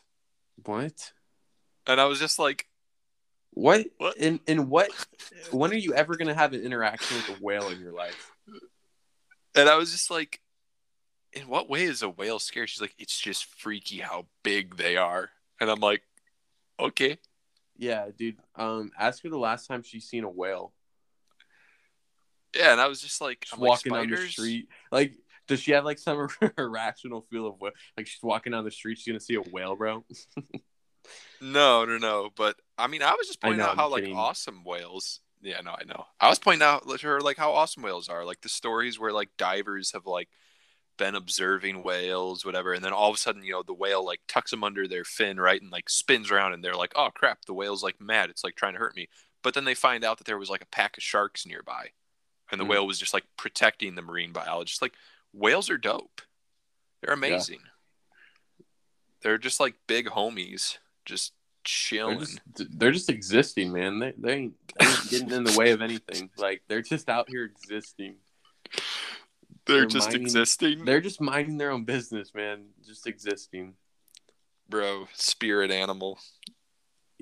What? 0.65 1.13
And 1.87 2.01
I 2.01 2.07
was 2.07 2.19
just 2.19 2.39
like, 2.39 2.67
What? 3.51 3.87
What? 3.99 4.17
In 4.17 4.41
in 4.47 4.71
what? 4.71 4.91
When 5.51 5.71
are 5.71 5.77
you 5.77 5.93
ever 5.93 6.17
gonna 6.17 6.35
have 6.35 6.55
an 6.55 6.63
interaction 6.63 7.19
with 7.19 7.39
a 7.39 7.45
whale 7.45 7.69
in 7.69 7.81
your 7.81 7.93
life? 7.93 8.33
and 9.55 9.69
I 9.69 9.77
was 9.77 9.93
just 9.93 10.11
like, 10.11 10.41
in 11.35 11.43
what 11.49 11.69
way 11.69 11.83
is 11.85 12.03
a 12.03 12.09
whale 12.09 12.39
scary? 12.39 12.67
She's 12.67 12.81
like, 12.81 12.95
it's 12.99 13.19
just 13.21 13.45
freaky 13.45 13.99
how 13.99 14.27
big 14.43 14.77
they 14.77 14.97
are. 14.97 15.31
And 15.61 15.71
I'm 15.71 15.81
like, 15.81 16.03
okay. 16.81 17.19
Yeah, 17.77 18.07
dude. 18.17 18.37
Um, 18.57 18.91
ask 18.99 19.23
her 19.23 19.29
the 19.29 19.39
last 19.39 19.67
time 19.67 19.83
she's 19.83 20.05
seen 20.05 20.25
a 20.25 20.29
whale. 20.29 20.73
Yeah, 22.55 22.73
and 22.73 22.81
I 22.81 22.89
was 22.89 23.01
just 23.01 23.21
like, 23.21 23.41
Just 23.41 23.55
I'm 23.55 23.61
like, 23.61 23.69
walking 23.69 23.93
down 23.93 24.11
the 24.11 24.29
street. 24.29 24.69
Like, 24.91 25.15
does 25.49 25.61
she 25.61 25.73
have 25.73 25.85
like 25.85 25.99
some 25.99 26.29
irrational 26.59 27.27
feel 27.31 27.47
of 27.47 27.61
whale? 27.61 27.73
Like 27.97 28.07
she's 28.07 28.23
walking 28.23 28.53
down 28.53 28.65
the 28.65 28.71
street, 28.71 28.99
she's 28.99 29.07
gonna 29.07 29.21
see 29.21 29.35
a 29.35 29.43
whale, 29.43 29.77
bro. 29.77 30.05
No, 31.41 31.85
no, 31.85 31.99
no. 31.99 32.31
But 32.37 32.57
I 32.79 32.87
mean, 32.87 33.03
I 33.03 33.11
was 33.13 33.27
just 33.27 33.41
pointing 33.41 33.59
know, 33.59 33.65
out 33.65 33.71
I'm 33.73 33.77
how 33.77 33.89
like 33.89 34.09
awesome 34.15 34.63
whales. 34.65 35.21
Yeah, 35.41 35.61
no, 35.61 35.73
I 35.73 35.85
know. 35.85 36.07
I 36.21 36.29
was 36.29 36.39
pointing 36.39 36.63
out 36.63 36.89
to 36.89 37.07
her 37.07 37.21
like 37.21 37.37
how 37.37 37.53
awesome 37.53 37.83
whales 37.83 38.09
are. 38.09 38.25
Like 38.25 38.41
the 38.41 38.49
stories 38.49 38.99
where 39.01 39.13
like 39.13 39.31
divers 39.37 39.93
have 39.93 40.07
like 40.07 40.29
been 40.99 41.15
observing 41.15 41.83
whales, 41.83 42.45
whatever, 42.45 42.73
and 42.73 42.85
then 42.85 42.93
all 42.93 43.09
of 43.11 43.15
a 43.17 43.19
sudden, 43.19 43.43
you 43.43 43.53
know, 43.53 43.63
the 43.63 43.73
whale 43.75 44.05
like 44.05 44.21
tucks 44.29 44.51
them 44.51 44.63
under 44.65 44.87
their 44.87 45.05
fin, 45.05 45.39
right, 45.41 45.61
and 45.61 45.71
like 45.73 45.89
spins 45.89 46.31
around, 46.31 46.53
and 46.53 46.63
they're 46.63 46.75
like, 46.75 46.93
"Oh 46.97 47.11
crap, 47.15 47.45
the 47.47 47.55
whale's 47.55 47.83
like 47.83 48.01
mad. 48.01 48.31
It's 48.31 48.45
like 48.45 48.57
trying 48.57 48.75
to 48.75 48.79
hurt 48.79 48.95
me." 48.97 49.09
But 49.43 49.55
then 49.55 49.65
they 49.65 49.75
find 49.75 50.05
out 50.05 50.19
that 50.19 50.25
there 50.27 50.39
was 50.39 50.51
like 50.51 50.63
a 50.63 50.67
pack 50.67 50.97
of 50.97 51.03
sharks 51.03 51.47
nearby, 51.47 51.91
and 52.51 52.61
the 52.61 52.65
Mhm. 52.65 52.69
whale 52.69 52.87
was 52.87 52.99
just 52.99 53.15
like 53.15 53.25
protecting 53.37 53.95
the 53.95 54.03
marine 54.03 54.33
biologist. 54.33 54.83
Like 54.83 54.95
whales 55.33 55.69
are 55.71 55.79
dope. 55.79 56.23
They're 57.01 57.15
amazing. 57.15 57.61
They're 59.23 59.39
just 59.39 59.61
like 59.61 59.75
big 59.87 60.07
homies, 60.09 60.79
just 61.05 61.33
They're 61.33 61.65
chilling. 61.65 62.19
just 62.21 62.41
they're 62.79 62.91
just 62.93 63.09
existing, 63.11 63.73
man. 63.73 63.99
They 64.01 64.13
they 64.19 64.33
ain't, 64.35 64.55
they 64.79 64.85
ain't 64.87 65.11
getting 65.11 65.31
in 65.31 65.45
the 65.45 65.57
way 65.57 65.71
of 65.71 65.81
anything. 65.81 66.31
Like 66.37 66.63
they're 66.69 66.83
just 66.83 67.09
out 67.09 67.29
here 67.29 67.45
existing. 67.45 68.17
They're, 69.67 69.77
they're 69.79 69.87
just 69.87 70.15
existing, 70.15 70.85
They're 70.85 71.01
just 71.01 71.21
minding 71.21 71.57
their 71.57 71.71
own 71.71 71.85
business, 71.85 72.35
man. 72.35 72.67
Just 72.85 73.07
existing. 73.07 73.75
bro. 74.69 75.07
Spirit 75.15 75.71
animal. 75.71 76.19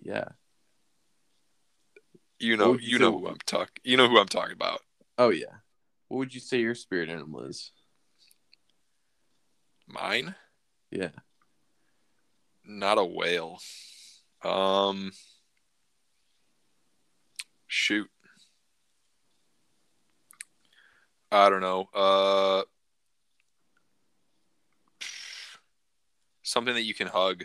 Yeah. 0.02 0.24
You 2.38 2.56
know, 2.56 2.72
you 2.72 2.92
you 2.92 2.98
know 2.98 3.18
who 3.18 3.28
I'm 3.28 3.36
talking. 3.44 3.82
You 3.84 3.98
know 3.98 4.08
who 4.08 4.18
I'm 4.18 4.26
talking 4.28 4.54
about. 4.54 4.80
Oh 5.18 5.28
yeah. 5.28 5.56
What 6.08 6.18
would 6.18 6.34
you 6.34 6.40
say 6.40 6.60
your 6.60 6.74
spirit 6.74 7.10
animal 7.10 7.42
is? 7.42 7.72
Mine, 9.86 10.34
Yeah. 10.90 11.10
not 12.64 12.96
a 12.98 13.04
whale. 13.04 13.58
Um, 14.42 15.12
Shoot. 17.66 18.08
I 21.32 21.48
don't 21.48 21.60
know. 21.60 21.88
Uh, 21.94 22.62
something 26.42 26.74
that 26.74 26.82
you 26.82 26.94
can 26.94 27.06
hug. 27.06 27.44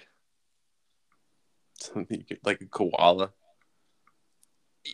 Something 1.75 2.19
you 2.19 2.25
could, 2.25 2.39
like 2.43 2.61
a 2.61 2.65
koala. 2.65 3.31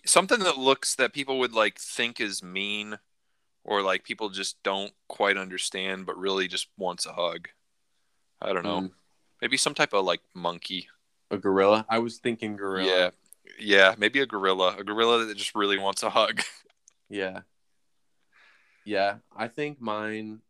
Something 0.06 0.40
that 0.40 0.58
looks 0.58 0.96
that 0.96 1.14
people 1.14 1.40
would 1.40 1.54
like 1.54 1.80
think 1.80 2.20
is 2.20 2.44
mean, 2.44 2.98
or 3.64 3.82
like 3.82 4.04
people 4.04 4.30
just 4.30 4.62
don't 4.64 4.94
quite 5.08 5.38
understand, 5.38 6.06
but 6.06 6.18
really 6.18 6.48
just 6.48 6.68
wants 6.78 7.06
a 7.06 7.14
hug. 7.14 7.50
I 8.42 8.54
don't 8.54 8.64
know. 8.64 8.82
Mm. 8.82 8.92
Maybe 9.42 9.58
some 9.58 9.74
type 9.74 9.94
of 9.94 10.06
like 10.06 10.22
monkey. 10.34 10.88
A 11.30 11.38
gorilla. 11.38 11.86
I 11.88 12.00
was 12.00 12.18
thinking 12.18 12.56
gorilla. 12.56 12.90
Yeah. 12.90 13.10
Yeah, 13.60 13.96
maybe 13.98 14.20
a 14.22 14.26
gorilla. 14.26 14.76
A 14.78 14.84
gorilla 14.84 15.26
that 15.26 15.38
just 15.38 15.56
really 15.56 15.78
wants 15.78 16.04
a 16.04 16.10
hug. 16.10 16.42
Yeah. 17.14 17.42
Yeah. 18.86 19.18
I 19.36 19.48
think 19.48 19.80
mine 19.82 20.42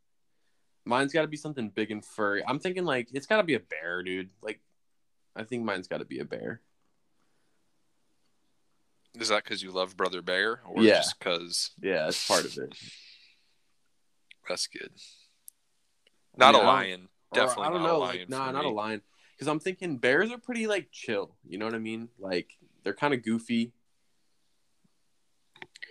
mine's 0.85 1.13
gotta 1.13 1.27
be 1.27 1.37
something 1.37 1.69
big 1.69 1.91
and 1.91 2.03
furry. 2.03 2.43
I'm 2.47 2.59
thinking 2.59 2.85
like 2.85 3.09
it's 3.13 3.27
gotta 3.27 3.43
be 3.43 3.55
a 3.55 3.59
bear, 3.59 4.03
dude. 4.03 4.31
Like 4.41 4.61
I 5.35 5.43
think 5.43 5.63
mine's 5.63 5.87
gotta 5.87 6.05
be 6.05 6.19
a 6.19 6.25
bear. 6.25 6.61
Is 9.19 9.29
that 9.29 9.43
because 9.43 9.61
you 9.61 9.71
love 9.71 9.97
Brother 9.97 10.21
Bear, 10.21 10.61
or 10.65 10.83
Yeah. 10.83 10.97
just 10.97 11.19
because 11.19 11.71
Yeah, 11.81 12.05
that's 12.05 12.27
part 12.27 12.45
of 12.45 12.57
it. 12.57 12.73
that's 14.47 14.67
good? 14.67 14.91
Not 16.37 16.53
mean, 16.53 16.63
a 16.63 16.65
lion. 16.65 17.09
Definitely 17.33 17.67
I 17.67 17.69
don't 17.71 17.81
not 17.81 17.87
know, 17.87 17.97
a 17.97 17.99
like 17.99 18.29
nah, 18.29 18.51
not 18.51 18.65
a 18.65 18.69
lion. 18.69 19.01
Because 19.35 19.47
I'm 19.47 19.59
thinking 19.59 19.97
bears 19.97 20.31
are 20.31 20.37
pretty 20.37 20.67
like 20.67 20.91
chill. 20.91 21.35
You 21.47 21.57
know 21.57 21.65
what 21.65 21.75
I 21.75 21.79
mean? 21.79 22.09
Like 22.19 22.57
they're 22.83 22.93
kind 22.93 23.13
of 23.13 23.23
goofy. 23.23 23.73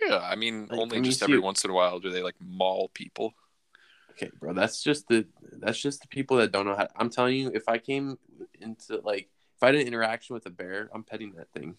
Yeah, 0.01 0.19
I 0.23 0.35
mean, 0.35 0.67
Like, 0.69 0.79
only 0.79 0.97
I 0.97 1.01
mean, 1.01 1.03
just 1.03 1.21
every 1.21 1.39
once 1.39 1.63
in 1.63 1.69
a 1.69 1.73
while 1.73 1.99
do 1.99 2.09
they 2.09 2.23
like 2.23 2.35
maul 2.39 2.89
people. 2.93 3.33
Okay, 4.11 4.29
bro, 4.39 4.53
that's 4.53 4.83
just 4.83 5.07
the 5.07 5.27
that's 5.59 5.79
just 5.79 6.01
the 6.01 6.07
people 6.07 6.37
that 6.37 6.51
don't 6.51 6.65
know 6.65 6.75
how. 6.75 6.87
I'm 6.95 7.09
telling 7.09 7.35
you, 7.35 7.51
if 7.53 7.67
I 7.67 7.77
came 7.77 8.17
into 8.59 8.99
like 9.03 9.29
if 9.55 9.63
I 9.63 9.67
had 9.67 9.75
an 9.75 9.87
interaction 9.87 10.33
with 10.33 10.45
a 10.45 10.49
bear, 10.49 10.89
I'm 10.93 11.03
petting 11.03 11.33
that 11.33 11.51
thing. 11.51 11.75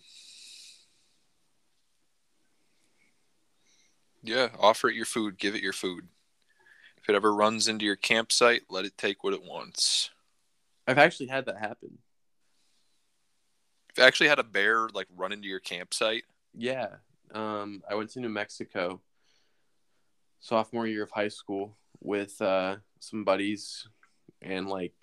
Yeah, 4.22 4.50
offer 4.58 4.88
it 4.88 4.94
your 4.94 5.04
food, 5.04 5.38
give 5.38 5.54
it 5.54 5.62
your 5.62 5.72
food. 5.72 6.08
If 6.96 7.08
it 7.08 7.16
ever 7.16 7.34
runs 7.34 7.66
into 7.66 7.84
your 7.84 7.96
campsite, 7.96 8.62
let 8.70 8.84
it 8.84 8.96
take 8.96 9.24
what 9.24 9.34
it 9.34 9.42
wants. 9.42 10.10
I've 10.86 10.98
actually 10.98 11.26
had 11.26 11.46
that 11.46 11.58
happen. 11.58 11.98
You 13.96 14.04
actually 14.04 14.28
had 14.28 14.38
a 14.38 14.44
bear 14.44 14.88
like 14.94 15.08
run 15.16 15.32
into 15.32 15.48
your 15.48 15.60
campsite, 15.60 16.24
Yeah. 16.54 16.88
Um, 17.32 17.82
I 17.88 17.94
went 17.94 18.10
to 18.10 18.20
New 18.20 18.28
Mexico 18.28 19.00
sophomore 20.40 20.86
year 20.86 21.04
of 21.04 21.10
high 21.10 21.28
school 21.28 21.76
with 22.00 22.40
uh, 22.42 22.76
some 22.98 23.24
buddies 23.24 23.88
and 24.42 24.68
like 24.68 24.94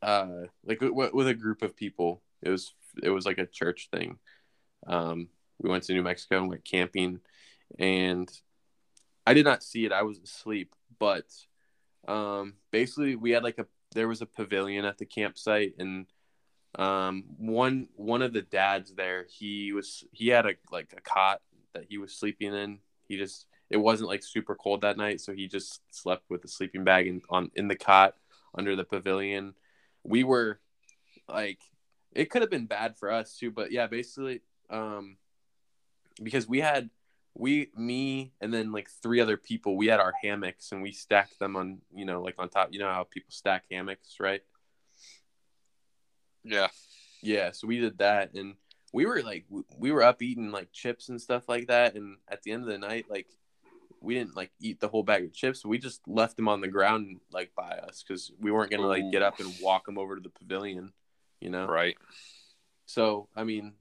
uh, 0.00 0.46
like 0.64 0.80
w- 0.80 1.10
with 1.12 1.28
a 1.28 1.34
group 1.34 1.62
of 1.62 1.76
people. 1.76 2.22
It 2.42 2.50
was 2.50 2.74
it 3.02 3.10
was 3.10 3.26
like 3.26 3.38
a 3.38 3.46
church 3.46 3.88
thing. 3.92 4.18
Um, 4.86 5.28
we 5.60 5.70
went 5.70 5.84
to 5.84 5.92
New 5.92 6.02
Mexico 6.02 6.38
and 6.38 6.48
went 6.48 6.64
camping, 6.64 7.20
and 7.78 8.30
I 9.26 9.34
did 9.34 9.44
not 9.44 9.62
see 9.62 9.84
it. 9.84 9.92
I 9.92 10.02
was 10.02 10.18
asleep, 10.18 10.74
but 10.98 11.26
um, 12.08 12.54
basically 12.70 13.16
we 13.16 13.30
had 13.30 13.44
like 13.44 13.58
a 13.58 13.66
there 13.94 14.08
was 14.08 14.22
a 14.22 14.26
pavilion 14.26 14.84
at 14.84 14.98
the 14.98 15.04
campsite 15.04 15.74
and 15.78 16.06
um 16.76 17.24
one 17.36 17.88
one 17.96 18.22
of 18.22 18.32
the 18.32 18.40
dads 18.40 18.94
there 18.94 19.26
he 19.28 19.72
was 19.74 20.04
he 20.10 20.28
had 20.28 20.46
a 20.46 20.54
like 20.70 20.94
a 20.96 21.00
cot 21.02 21.42
that 21.74 21.84
he 21.88 21.98
was 21.98 22.12
sleeping 22.14 22.54
in. 22.54 22.78
He 23.08 23.16
just 23.16 23.46
it 23.70 23.76
wasn't 23.76 24.08
like 24.08 24.22
super 24.22 24.54
cold 24.54 24.82
that 24.82 24.96
night 24.96 25.20
so 25.20 25.32
he 25.32 25.48
just 25.48 25.80
slept 25.90 26.24
with 26.28 26.44
a 26.44 26.48
sleeping 26.48 26.84
bag 26.84 27.06
in 27.06 27.22
on 27.28 27.50
in 27.54 27.68
the 27.68 27.76
cot 27.76 28.14
under 28.56 28.76
the 28.76 28.84
pavilion. 28.84 29.54
We 30.04 30.24
were 30.24 30.60
like 31.28 31.58
it 32.12 32.30
could 32.30 32.42
have 32.42 32.50
been 32.50 32.66
bad 32.66 32.96
for 32.98 33.10
us 33.10 33.36
too 33.36 33.50
but 33.50 33.70
yeah 33.70 33.86
basically 33.86 34.40
um 34.70 35.16
because 36.22 36.46
we 36.46 36.60
had 36.60 36.90
we 37.34 37.70
me 37.76 38.32
and 38.40 38.52
then 38.52 38.72
like 38.72 38.88
three 39.02 39.20
other 39.20 39.36
people 39.36 39.76
we 39.76 39.86
had 39.86 40.00
our 40.00 40.12
hammocks 40.22 40.72
and 40.72 40.82
we 40.82 40.92
stacked 40.92 41.38
them 41.38 41.56
on 41.56 41.78
you 41.94 42.04
know 42.04 42.22
like 42.22 42.34
on 42.38 42.48
top. 42.48 42.68
You 42.72 42.80
know 42.80 42.88
how 42.88 43.04
people 43.04 43.30
stack 43.30 43.64
hammocks 43.70 44.16
right 44.20 44.42
yeah, 46.44 46.68
yeah, 47.22 47.52
so 47.52 47.66
we 47.66 47.78
did 47.78 47.98
that, 47.98 48.34
and 48.34 48.54
we 48.92 49.06
were 49.06 49.22
like, 49.22 49.46
we 49.78 49.90
were 49.90 50.02
up 50.02 50.22
eating 50.22 50.50
like 50.50 50.72
chips 50.72 51.08
and 51.08 51.20
stuff 51.20 51.48
like 51.48 51.68
that, 51.68 51.94
and 51.94 52.18
at 52.28 52.42
the 52.42 52.52
end 52.52 52.62
of 52.62 52.68
the 52.68 52.78
night, 52.78 53.06
like, 53.08 53.26
we 54.00 54.14
didn't 54.14 54.36
like 54.36 54.50
eat 54.60 54.80
the 54.80 54.88
whole 54.88 55.02
bag 55.02 55.24
of 55.24 55.32
chips. 55.32 55.64
We 55.64 55.78
just 55.78 56.00
left 56.06 56.36
them 56.36 56.48
on 56.48 56.60
the 56.60 56.68
ground 56.68 57.20
like 57.30 57.52
by 57.54 57.70
us 57.70 58.02
because 58.06 58.32
we 58.40 58.50
weren't 58.50 58.70
gonna 58.70 58.86
like 58.86 59.10
get 59.12 59.22
up 59.22 59.38
and 59.40 59.54
walk 59.62 59.86
them 59.86 59.96
over 59.96 60.16
to 60.16 60.20
the 60.20 60.28
pavilion, 60.28 60.92
you 61.40 61.50
know. 61.50 61.66
right. 61.66 61.96
So 62.86 63.28
I 63.36 63.44
mean, 63.44 63.74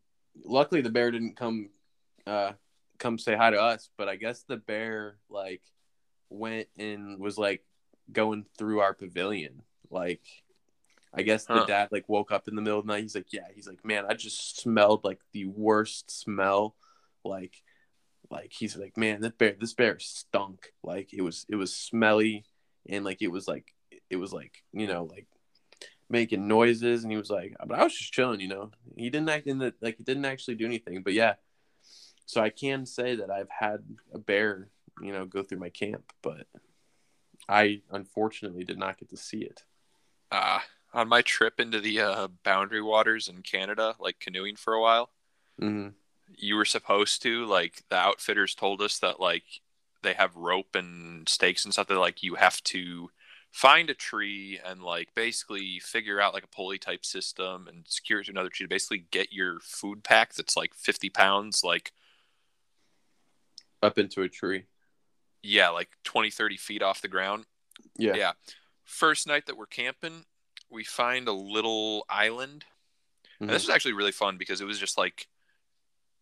luckily 0.46 0.82
the 0.82 0.92
bear 0.92 1.12
didn't 1.12 1.36
come, 1.36 1.70
uh, 2.28 2.52
come 3.00 3.18
say 3.18 3.36
hi 3.36 3.50
to 3.50 3.60
us, 3.60 3.90
but 3.98 4.08
I 4.08 4.16
guess 4.16 4.44
the 4.44 4.58
bear 4.58 5.18
like 5.30 5.64
went 6.30 6.68
and 6.78 7.20
was 7.20 7.38
like 7.38 7.64
going 8.12 8.46
through 8.58 8.80
our 8.80 8.94
pavilion, 8.94 9.64
like. 9.90 10.22
I 11.14 11.24
guess 11.24 11.46
the 11.46 11.66
dad 11.66 11.90
like 11.92 12.08
woke 12.08 12.32
up 12.32 12.48
in 12.48 12.56
the 12.56 12.62
middle 12.62 12.80
of 12.80 12.86
the 12.86 12.94
night. 12.94 13.04
He's 13.04 13.16
like, 13.16 13.34
"Yeah." 13.34 13.48
He's 13.54 13.68
like, 13.68 13.84
"Man, 13.84 14.06
I 14.08 14.14
just 14.14 14.62
smelled 14.62 15.04
like 15.04 15.20
the 15.34 15.46
worst 15.46 16.10
smell. 16.10 16.76
Like, 17.24 17.62
like 18.30 18.54
he's 18.54 18.78
like, 18.78 18.98
man, 18.98 19.22
this 19.22 19.34
bear, 19.38 19.56
this 19.60 19.74
bear 19.74 20.00
stunk. 20.00 20.72
Like 20.84 21.14
it 21.14 21.22
was, 21.22 21.46
it 21.50 21.56
was 21.56 21.76
smelly, 21.76 22.46
and 22.88 23.04
like 23.04 23.22
it 23.22 23.28
was 23.28 23.48
like, 23.48 23.74
it 24.10 24.16
was 24.16 24.34
like, 24.34 24.64
you 24.72 24.88
know, 24.88 25.04
like 25.04 25.28
making 26.10 26.48
noises. 26.48 27.04
And 27.04 27.12
he 27.12 27.18
was 27.18 27.30
like, 27.30 27.56
but 27.66 27.78
I 27.78 27.84
was 27.84 27.94
just 27.96 28.14
chilling, 28.14 28.40
you 28.40 28.48
know. 28.48 28.72
He 28.96 29.10
didn't 29.10 29.30
act 29.30 29.48
in 29.48 29.58
the 29.58 29.74
like, 29.82 29.98
he 29.98 30.04
didn't 30.04 30.26
actually 30.26 30.56
do 30.56 30.66
anything. 30.66 31.04
But 31.04 31.14
yeah, 31.14 31.36
so 32.26 32.42
I 32.42 32.50
can 32.50 32.86
say 32.86 33.18
that 33.18 33.30
I've 33.30 33.50
had 33.50 33.84
a 34.14 34.18
bear, 34.18 34.70
you 35.02 35.12
know, 35.12 35.26
go 35.26 35.44
through 35.44 35.60
my 35.60 35.70
camp, 35.70 36.14
but 36.22 36.48
I 37.50 37.82
unfortunately 37.92 38.64
did 38.64 38.78
not 38.78 38.98
get 38.98 39.10
to 39.10 39.18
see 39.18 39.40
it. 39.40 39.64
Uh, 40.32 40.60
on 40.94 41.08
my 41.08 41.22
trip 41.22 41.60
into 41.60 41.80
the 41.80 42.00
uh, 42.02 42.28
boundary 42.44 42.82
waters 42.82 43.28
in 43.28 43.42
Canada, 43.44 43.96
like 44.00 44.20
canoeing 44.20 44.56
for 44.56 44.74
a 44.74 44.82
while, 44.82 45.10
hmm 45.60 45.90
you 46.38 46.56
were 46.56 46.64
supposed 46.66 47.22
to 47.22 47.46
like 47.46 47.84
the 47.90 47.96
outfitters 47.98 48.56
told 48.56 48.82
us 48.82 49.00
that 49.00 49.20
like 49.20 49.44
they 50.02 50.14
have 50.14 50.34
rope 50.38 50.76
and 50.76 51.28
stakes 51.28 51.66
and 51.66 51.74
stuff 51.74 51.88
that 51.88 52.00
like 52.00 52.24
you 52.24 52.36
have 52.36 52.64
to 52.64 53.10
find 53.52 53.90
a 53.90 53.94
tree 53.94 54.58
and 54.66 54.82
like 54.82 55.14
basically 55.14 55.78
figure 55.80 56.22
out 56.22 56.34
like 56.34 56.46
a 56.46 56.48
pulley 56.56 56.78
type 56.80 57.04
system 57.06 57.68
and 57.68 57.84
secure 57.86 58.22
it 58.22 58.24
to 58.26 58.32
another 58.32 58.48
tree 58.48 58.64
to 58.66 58.70
basically 58.70 59.06
get 59.12 59.34
your 59.34 59.60
food 59.60 60.06
pack 60.06 60.34
that's 60.34 60.56
like 60.56 60.74
50 60.74 61.10
pounds 61.10 61.66
like 61.66 61.92
Up 63.84 63.98
into 63.98 64.22
a 64.22 64.30
tree. 64.30 64.66
yeah 65.44 65.70
like 65.70 65.90
20 66.06 66.30
30 66.30 66.56
feet 66.58 66.82
off 66.82 67.02
the 67.02 67.08
ground 67.10 67.46
Yeah. 67.98 68.14
yeah 68.16 68.32
first 68.86 69.28
night 69.28 69.48
that 69.48 69.58
we're 69.58 69.66
camping 69.66 70.24
we 70.72 70.84
find 70.84 71.28
a 71.28 71.34
little 71.34 72.06
island. 72.10 72.66
And 73.40 73.50
Mhm. 73.50 73.54
this 73.54 73.64
was 73.64 73.70
actually 73.70 73.94
really 73.94 74.12
fun 74.12 74.38
because 74.38 74.62
it 74.62 74.66
was 74.66 74.80
just 74.80 74.98
like 74.98 75.28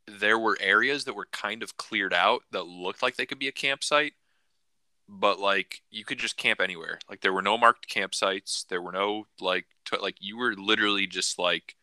there 0.07 0.39
were 0.39 0.57
areas 0.59 1.05
that 1.05 1.13
were 1.13 1.27
kind 1.27 1.61
of 1.61 1.77
cleared 1.77 2.13
out 2.13 2.43
that 2.51 2.63
looked 2.63 3.03
like 3.03 3.15
they 3.15 3.25
could 3.27 3.39
be 3.39 3.47
a 3.47 3.51
campsite 3.51 4.15
but 5.11 5.39
like 5.39 5.81
you 5.89 6.05
could 6.05 6.19
just 6.19 6.37
camp 6.37 6.59
anywhere. 6.61 6.99
Like 7.09 7.21
there 7.21 7.33
were 7.33 7.41
no 7.41 7.57
marked 7.57 7.89
campsites. 7.89 8.67
There 8.67 8.79
were 8.81 8.91
no 8.91 9.27
like 9.39 9.65
t- 9.85 9.97
like 9.97 10.17
you 10.19 10.37
were 10.37 10.53
literally 10.55 11.07
just 11.07 11.39
like 11.39 11.75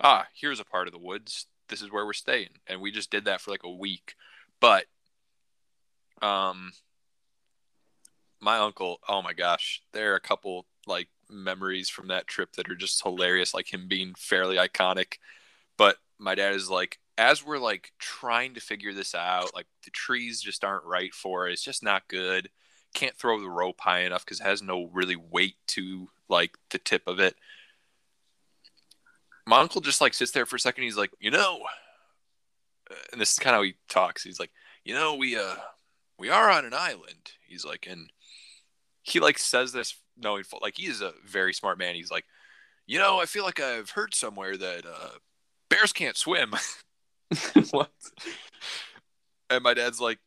ah 0.00 0.26
here's 0.34 0.58
a 0.58 0.64
part 0.64 0.88
of 0.88 0.92
the 0.92 0.98
woods. 0.98 1.46
This 1.68 1.80
is 1.80 1.92
where 1.92 2.04
we're 2.04 2.12
staying. 2.12 2.60
And 2.66 2.80
we 2.80 2.90
just 2.90 3.08
did 3.10 3.24
that 3.26 3.40
for 3.40 3.52
like 3.52 3.62
a 3.62 3.70
week. 3.70 4.16
But 4.60 4.86
um 6.20 6.72
my 8.40 8.58
uncle 8.58 8.98
oh 9.08 9.22
my 9.22 9.32
gosh 9.32 9.82
there 9.92 10.12
are 10.12 10.16
a 10.16 10.20
couple 10.20 10.66
like 10.86 11.08
memories 11.30 11.88
from 11.88 12.08
that 12.08 12.26
trip 12.26 12.52
that 12.52 12.70
are 12.70 12.76
just 12.76 13.02
hilarious 13.02 13.54
like 13.54 13.72
him 13.72 13.88
being 13.88 14.14
fairly 14.16 14.56
iconic. 14.56 15.14
But 15.76 15.96
my 16.18 16.34
dad 16.34 16.54
is 16.54 16.70
like 16.70 16.98
as 17.18 17.44
we're 17.44 17.58
like 17.58 17.92
trying 17.98 18.54
to 18.54 18.60
figure 18.60 18.92
this 18.92 19.14
out 19.14 19.54
like 19.54 19.66
the 19.84 19.90
trees 19.90 20.40
just 20.40 20.64
aren't 20.64 20.84
right 20.84 21.14
for 21.14 21.48
it. 21.48 21.52
It's 21.52 21.62
just 21.62 21.82
not 21.82 22.08
good. 22.08 22.50
Can't 22.94 23.16
throw 23.16 23.40
the 23.40 23.48
rope 23.48 23.80
high 23.80 24.00
enough 24.00 24.24
because 24.24 24.40
it 24.40 24.44
has 24.44 24.62
no 24.62 24.88
really 24.92 25.16
weight 25.16 25.56
to 25.68 26.08
like 26.28 26.56
the 26.70 26.78
tip 26.78 27.02
of 27.06 27.20
it. 27.20 27.34
My 29.46 29.60
uncle 29.60 29.80
just 29.80 30.00
like 30.00 30.14
sits 30.14 30.32
there 30.32 30.46
for 30.46 30.56
a 30.56 30.60
second. 30.60 30.84
He's 30.84 30.96
like 30.96 31.10
you 31.20 31.30
know 31.30 31.60
and 33.10 33.20
this 33.20 33.32
is 33.32 33.38
kind 33.38 33.54
of 33.54 33.60
how 33.60 33.64
he 33.64 33.74
talks. 33.88 34.22
He's 34.22 34.40
like 34.40 34.50
you 34.84 34.94
know 34.94 35.14
we 35.14 35.36
uh 35.36 35.56
we 36.18 36.28
are 36.28 36.50
on 36.50 36.64
an 36.64 36.74
island. 36.74 37.32
He's 37.46 37.64
like 37.64 37.86
and 37.90 38.10
he 39.02 39.20
like 39.20 39.38
says 39.38 39.72
this 39.72 39.96
knowing 40.16 40.44
full 40.44 40.58
like 40.62 40.76
he 40.76 40.86
is 40.86 41.00
a 41.00 41.12
very 41.26 41.52
smart 41.52 41.78
man 41.78 41.94
he's 41.94 42.10
like 42.10 42.24
you 42.86 42.98
know 42.98 43.20
i 43.20 43.24
feel 43.24 43.44
like 43.44 43.60
i've 43.60 43.90
heard 43.90 44.14
somewhere 44.14 44.56
that 44.56 44.84
uh 44.86 45.10
bears 45.68 45.92
can't 45.92 46.16
swim 46.16 46.54
what? 47.70 47.90
And 49.50 49.62
my 49.62 49.74
dad's 49.74 50.00
like, 50.00 50.18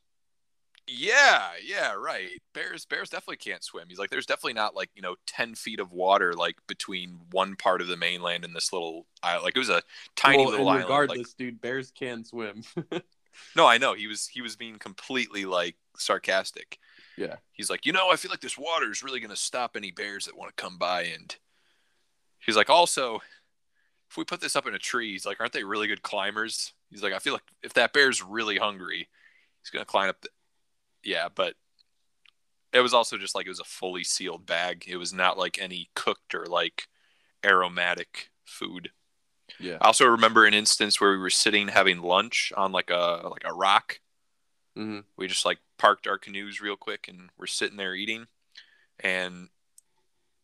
yeah, 0.88 1.50
yeah, 1.64 1.94
right. 1.94 2.30
Bears, 2.54 2.86
bears 2.86 3.10
definitely 3.10 3.38
can't 3.38 3.64
swim. 3.64 3.86
He's 3.88 3.98
like, 3.98 4.12
there's 4.12 4.28
definitely 4.28 4.54
not 4.54 4.76
like 4.76 4.92
you 4.96 5.02
know 5.02 5.16
ten 5.26 5.56
feet 5.56 5.80
of 5.80 5.92
water 5.92 6.34
like 6.34 6.56
between 6.68 7.22
one 7.32 7.56
part 7.56 7.82
of 7.82 7.88
the 7.88 7.98
mainland 7.98 8.46
and 8.46 8.56
this 8.56 8.72
little 8.72 9.08
island. 9.24 9.46
Like 9.46 9.56
it 9.56 9.60
was 9.60 9.70
a 9.70 9.82
tiny 10.16 10.38
well, 10.38 10.52
little 10.52 10.70
island. 10.70 10.84
regardless, 10.84 11.18
Like, 11.18 11.38
dude, 11.38 11.62
bears 11.62 11.92
can 11.92 12.24
swim. 12.24 12.62
no, 13.56 13.66
I 13.66 13.80
know 13.80 13.96
he 13.96 14.06
was 14.06 14.28
he 14.28 14.42
was 14.42 14.56
being 14.56 14.78
completely 14.78 15.46
like 15.46 15.76
sarcastic. 15.98 16.78
Yeah. 17.18 17.36
He's 17.54 17.70
like, 17.70 17.86
you 17.86 17.94
know, 17.94 18.10
I 18.12 18.16
feel 18.16 18.32
like 18.32 18.42
this 18.42 18.58
water 18.58 18.92
is 18.92 19.04
really 19.04 19.20
gonna 19.20 19.36
stop 19.36 19.76
any 19.76 19.92
bears 19.92 20.26
that 20.26 20.38
want 20.38 20.56
to 20.56 20.62
come 20.62 20.78
by. 20.78 21.04
And 21.04 21.36
he's 22.40 22.56
like, 22.56 22.70
also, 22.70 23.22
if 24.10 24.18
we 24.18 24.24
put 24.24 24.42
this 24.42 24.56
up 24.56 24.68
in 24.68 24.76
a 24.76 24.80
tree, 24.80 25.12
he's 25.12 25.26
like, 25.26 25.40
aren't 25.40 25.54
they 25.54 25.64
really 25.64 25.88
good 25.88 26.02
climbers? 26.02 26.74
He's 26.90 27.04
like, 27.04 27.14
I 27.14 27.20
feel 27.20 27.34
like 27.34 27.44
if 27.64 27.74
that 27.74 27.94
bear's 27.94 28.24
really 28.24 28.58
hungry, 28.58 29.10
he's 29.62 29.70
gonna 29.70 29.86
climb 29.86 30.10
up. 30.10 30.22
The... 30.22 30.30
Yeah, 31.04 31.30
but 31.34 31.56
it 32.74 32.82
was 32.82 32.94
also 32.94 33.18
just 33.18 33.36
like 33.36 33.46
it 33.46 33.50
was 33.50 33.60
a 33.60 33.66
fully 33.66 34.04
sealed 34.04 34.46
bag. 34.46 34.84
It 34.88 34.98
was 34.98 35.14
not 35.14 35.38
like 35.38 35.60
any 35.62 35.90
cooked 35.96 36.36
or 36.36 36.46
like 36.46 36.88
aromatic 37.46 38.30
food. 38.44 38.90
yeah. 39.60 39.78
I 39.80 39.88
also 39.88 40.06
remember 40.08 40.46
an 40.46 40.54
instance 40.54 41.00
where 41.00 41.12
we 41.12 41.18
were 41.18 41.30
sitting 41.30 41.70
having 41.70 42.02
lunch 42.02 42.52
on 42.58 42.72
like 42.72 42.90
a 42.90 43.28
like 43.30 43.44
a 43.46 43.54
rock. 43.54 44.00
Hmm 44.76 45.00
We 45.18 45.28
just 45.28 45.46
like 45.46 45.60
parked 45.78 46.08
our 46.08 46.18
canoes 46.18 46.62
real 46.62 46.76
quick 46.76 47.08
and 47.08 47.30
we're 47.38 47.48
sitting 47.48 47.78
there 47.78 47.96
eating. 47.96 48.28
And 49.00 49.50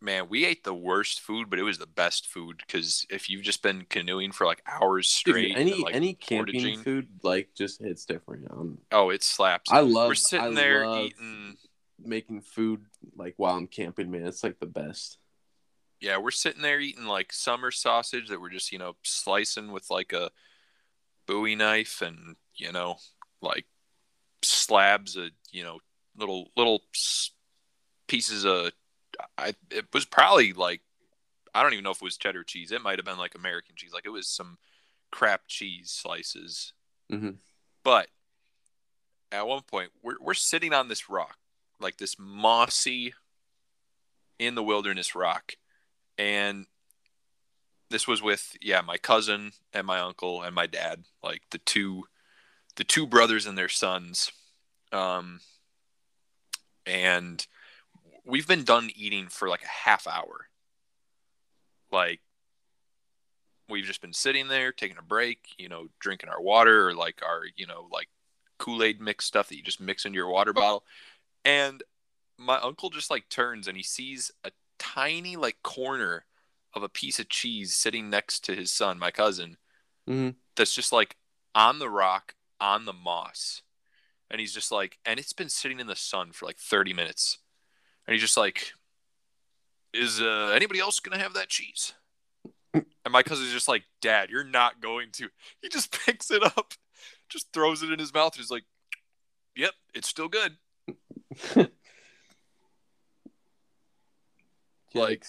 man, 0.01 0.27
we 0.29 0.45
ate 0.45 0.63
the 0.63 0.73
worst 0.73 1.21
food, 1.21 1.49
but 1.49 1.59
it 1.59 1.63
was 1.63 1.77
the 1.77 1.88
best 1.88 2.27
food 2.27 2.61
because 2.65 3.05
if 3.09 3.29
you've 3.29 3.43
just 3.43 3.61
been 3.61 3.84
canoeing 3.89 4.32
for 4.32 4.45
like 4.45 4.61
hours 4.65 5.07
straight, 5.07 5.49
Dude, 5.49 5.57
any 5.57 5.71
and, 5.73 5.82
like, 5.84 5.95
any 5.95 6.13
camping 6.13 6.53
portaging- 6.55 6.84
food 6.84 7.07
like 7.23 7.49
just 7.55 7.82
hits 7.82 8.05
different. 8.05 8.49
Um, 8.51 8.79
oh, 8.91 9.09
it 9.09 9.23
slaps. 9.23 9.71
I 9.71 9.82
love. 9.82 10.07
we're 10.07 10.15
sitting 10.15 10.47
I 10.47 10.53
there 10.53 10.86
eating. 11.01 11.57
making 12.03 12.41
food 12.41 12.86
like 13.15 13.36
while 13.38 13.55
I'm 13.55 13.67
camping, 13.67 14.09
man. 14.11 14.25
It's 14.25 14.43
like 14.43 14.59
the 14.59 14.65
best. 14.65 15.17
Yeah, 15.99 16.17
we're 16.17 16.32
sitting 16.32 16.63
there 16.63 16.79
eating 16.79 17.05
like 17.05 17.32
summer 17.32 17.69
sausage 17.69 18.29
that 18.29 18.41
we're 18.41 18.49
just 18.49 18.71
you 18.71 18.79
know 18.79 18.95
slicing 19.03 19.71
with 19.71 19.89
like 19.91 20.13
a 20.13 20.32
Bowie 21.27 21.55
knife 21.55 22.01
and 22.01 22.36
you 22.55 22.71
know 22.71 22.97
like 23.41 23.65
slabs 24.72 25.17
of 25.17 25.32
you 25.51 25.63
know 25.63 25.80
little 26.15 26.49
little 26.55 26.82
pieces 28.07 28.45
of 28.45 28.72
I 29.38 29.53
it 29.69 29.86
was 29.93 30.05
probably 30.05 30.53
like 30.53 30.82
I 31.53 31.61
don't 31.61 31.74
even 31.74 31.84
know 31.84 31.91
if 31.91 31.97
it 31.97 32.03
was 32.03 32.15
cheddar 32.15 32.45
cheese. 32.45 32.72
It 32.72 32.82
might 32.82 32.97
have 32.97 33.05
been 33.05 33.17
like 33.17 33.36
American 33.36 33.76
cheese. 33.76 33.91
Like 33.93 34.05
it 34.05 34.11
was 34.11 34.30
some 34.30 34.57
crap 35.11 35.41
cheese 35.47 35.91
slices. 35.91 36.72
Mhm. 37.11 37.36
But 37.84 38.07
at 39.32 39.45
one 39.45 39.61
point 39.63 39.91
we're 40.01 40.15
we're 40.22 40.34
sitting 40.34 40.74
on 40.74 40.88
this 40.88 41.09
rock, 41.09 41.38
like 41.82 41.97
this 41.97 42.15
mossy 42.17 43.13
in 44.39 44.55
the 44.55 44.63
wilderness 44.63 45.15
rock. 45.15 45.55
And 46.17 46.65
this 47.89 48.07
was 48.07 48.22
with 48.22 48.55
yeah, 48.61 48.80
my 48.80 48.97
cousin 48.97 49.51
and 49.74 49.86
my 49.86 49.99
uncle 49.99 50.41
and 50.41 50.55
my 50.55 50.65
dad, 50.67 51.03
like 51.22 51.41
the 51.51 51.57
two 51.57 52.05
the 52.78 52.86
two 52.86 53.05
brothers 53.05 53.45
and 53.45 53.57
their 53.57 53.67
sons. 53.69 54.32
Um 54.92 55.39
and 56.86 57.46
we've 58.26 58.48
been 58.48 58.64
done 58.64 58.89
eating 58.96 59.28
for 59.28 59.50
like 59.50 59.64
a 59.64 59.68
half 59.68 60.08
hour. 60.08 60.48
Like 61.92 62.22
we've 63.70 63.86
just 63.86 64.02
been 64.02 64.14
sitting 64.14 64.48
there 64.48 64.72
taking 64.72 64.98
a 64.98 65.04
break, 65.04 65.39
you 65.58 65.70
know, 65.70 65.88
drinking 66.00 66.30
our 66.30 66.42
water 66.42 66.89
or 66.89 66.94
like 66.94 67.22
our, 67.24 67.44
you 67.56 67.66
know, 67.68 67.88
like 67.92 68.10
Kool-Aid 68.58 69.00
mix 69.00 69.26
stuff 69.26 69.48
that 69.50 69.56
you 69.56 69.64
just 69.64 69.80
mix 69.80 70.06
into 70.06 70.18
your 70.18 70.30
water 70.30 70.54
bottle. 70.54 70.84
And 71.46 71.82
my 72.38 72.58
uncle 72.60 72.89
just 72.89 73.10
like 73.10 73.30
turns 73.30 73.68
and 73.68 73.78
he 73.78 73.84
sees 73.84 74.32
a 74.44 74.52
tiny 74.78 75.36
like 75.36 75.62
corner 75.64 76.26
of 76.74 76.84
a 76.84 76.89
piece 76.89 77.20
of 77.20 77.30
cheese 77.30 77.76
sitting 77.76 78.10
next 78.10 78.44
to 78.46 78.56
his 78.56 78.72
son, 78.72 78.98
my 79.00 79.12
cousin, 79.12 79.58
Mhm. 80.08 80.36
that's 80.56 80.74
just 80.74 80.92
like 80.92 81.18
on 81.54 81.80
the 81.80 81.89
rock 81.89 82.36
on 82.60 82.86
the 82.86 82.94
moss. 82.94 83.62
And 84.32 84.39
he's 84.39 84.53
just 84.53 84.71
like, 84.71 84.97
and 85.05 85.19
it's 85.19 85.34
been 85.34 85.49
sitting 85.49 85.79
in 85.79 85.88
the 85.88 85.95
sun 85.95 86.32
for 86.32 86.45
like 86.45 86.57
30 86.57 86.93
minutes. 86.93 87.38
And 88.07 88.13
he's 88.13 88.21
just 88.21 88.38
like, 88.38 88.71
is 89.93 90.21
uh, 90.21 90.53
anybody 90.55 90.79
else 90.79 90.99
going 91.01 91.17
to 91.17 91.23
have 91.23 91.34
that 91.34 91.49
cheese? 91.49 91.93
And 92.73 93.11
my 93.11 93.23
cousin's 93.23 93.51
just 93.51 93.67
like, 93.67 93.84
Dad, 94.01 94.29
you're 94.29 94.45
not 94.45 94.82
going 94.82 95.09
to. 95.13 95.27
He 95.61 95.67
just 95.67 95.91
picks 96.05 96.32
it 96.32 96.43
up, 96.43 96.73
just 97.29 97.51
throws 97.51 97.84
it 97.84 97.91
in 97.91 97.99
his 97.99 98.13
mouth. 98.13 98.34
And 98.34 98.41
he's 98.41 98.49
like, 98.51 98.63
Yep, 99.55 99.73
it's 99.93 100.07
still 100.07 100.29
good. 100.29 100.55
Like- 104.93 105.25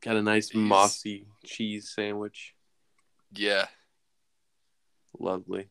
got 0.00 0.16
a 0.16 0.22
nice 0.22 0.54
mossy 0.54 1.26
cheese 1.44 1.92
sandwich. 1.94 2.54
Yeah. 3.32 3.66
Lovely. 5.18 5.68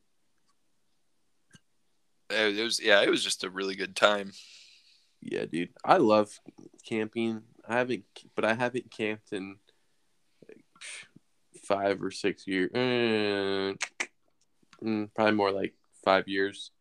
It 2.30 2.64
was, 2.64 2.80
yeah, 2.82 3.02
it 3.02 3.10
was 3.10 3.24
just 3.24 3.44
a 3.44 3.50
really 3.50 3.76
good 3.76 3.96
time. 3.96 4.32
Yeah, 5.22 5.46
dude. 5.46 5.70
I 5.84 5.98
love 5.98 6.40
camping. 6.86 7.42
I 7.68 7.78
haven't, 7.78 8.06
but 8.36 8.46
I 8.46 8.54
haven't 8.54 8.92
camped 8.92 9.34
in 9.34 9.58
like, 10.48 10.64
five 11.64 12.02
or 12.02 12.12
six 12.12 12.48
years. 12.48 12.72
Mm, 12.72 13.82
mm, 14.84 15.10
probably 15.14 15.34
more 15.34 15.52
like 15.52 15.74
five 16.04 16.28
years. 16.28 16.72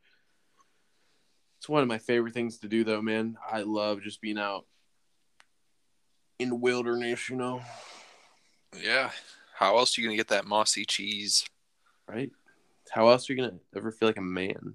It's 1.58 1.68
one 1.68 1.82
of 1.82 1.88
my 1.88 1.98
favorite 1.98 2.34
things 2.34 2.58
to 2.58 2.68
do, 2.68 2.84
though, 2.84 3.02
man. 3.02 3.36
I 3.50 3.62
love 3.62 4.02
just 4.02 4.20
being 4.20 4.38
out 4.38 4.66
in 6.38 6.50
the 6.50 6.54
wilderness, 6.54 7.28
you 7.28 7.36
know, 7.36 7.62
Yeah. 8.80 9.10
How 9.54 9.76
else 9.76 9.98
are 9.98 10.00
you 10.00 10.06
going 10.06 10.16
to 10.16 10.20
get 10.20 10.28
that 10.28 10.46
mossy 10.46 10.84
cheese? 10.84 11.44
right? 12.08 12.30
How 12.90 13.08
else 13.08 13.28
are 13.28 13.34
you 13.34 13.40
gonna 13.42 13.58
ever 13.76 13.92
feel 13.92 14.08
like 14.08 14.16
a 14.16 14.22
man? 14.22 14.74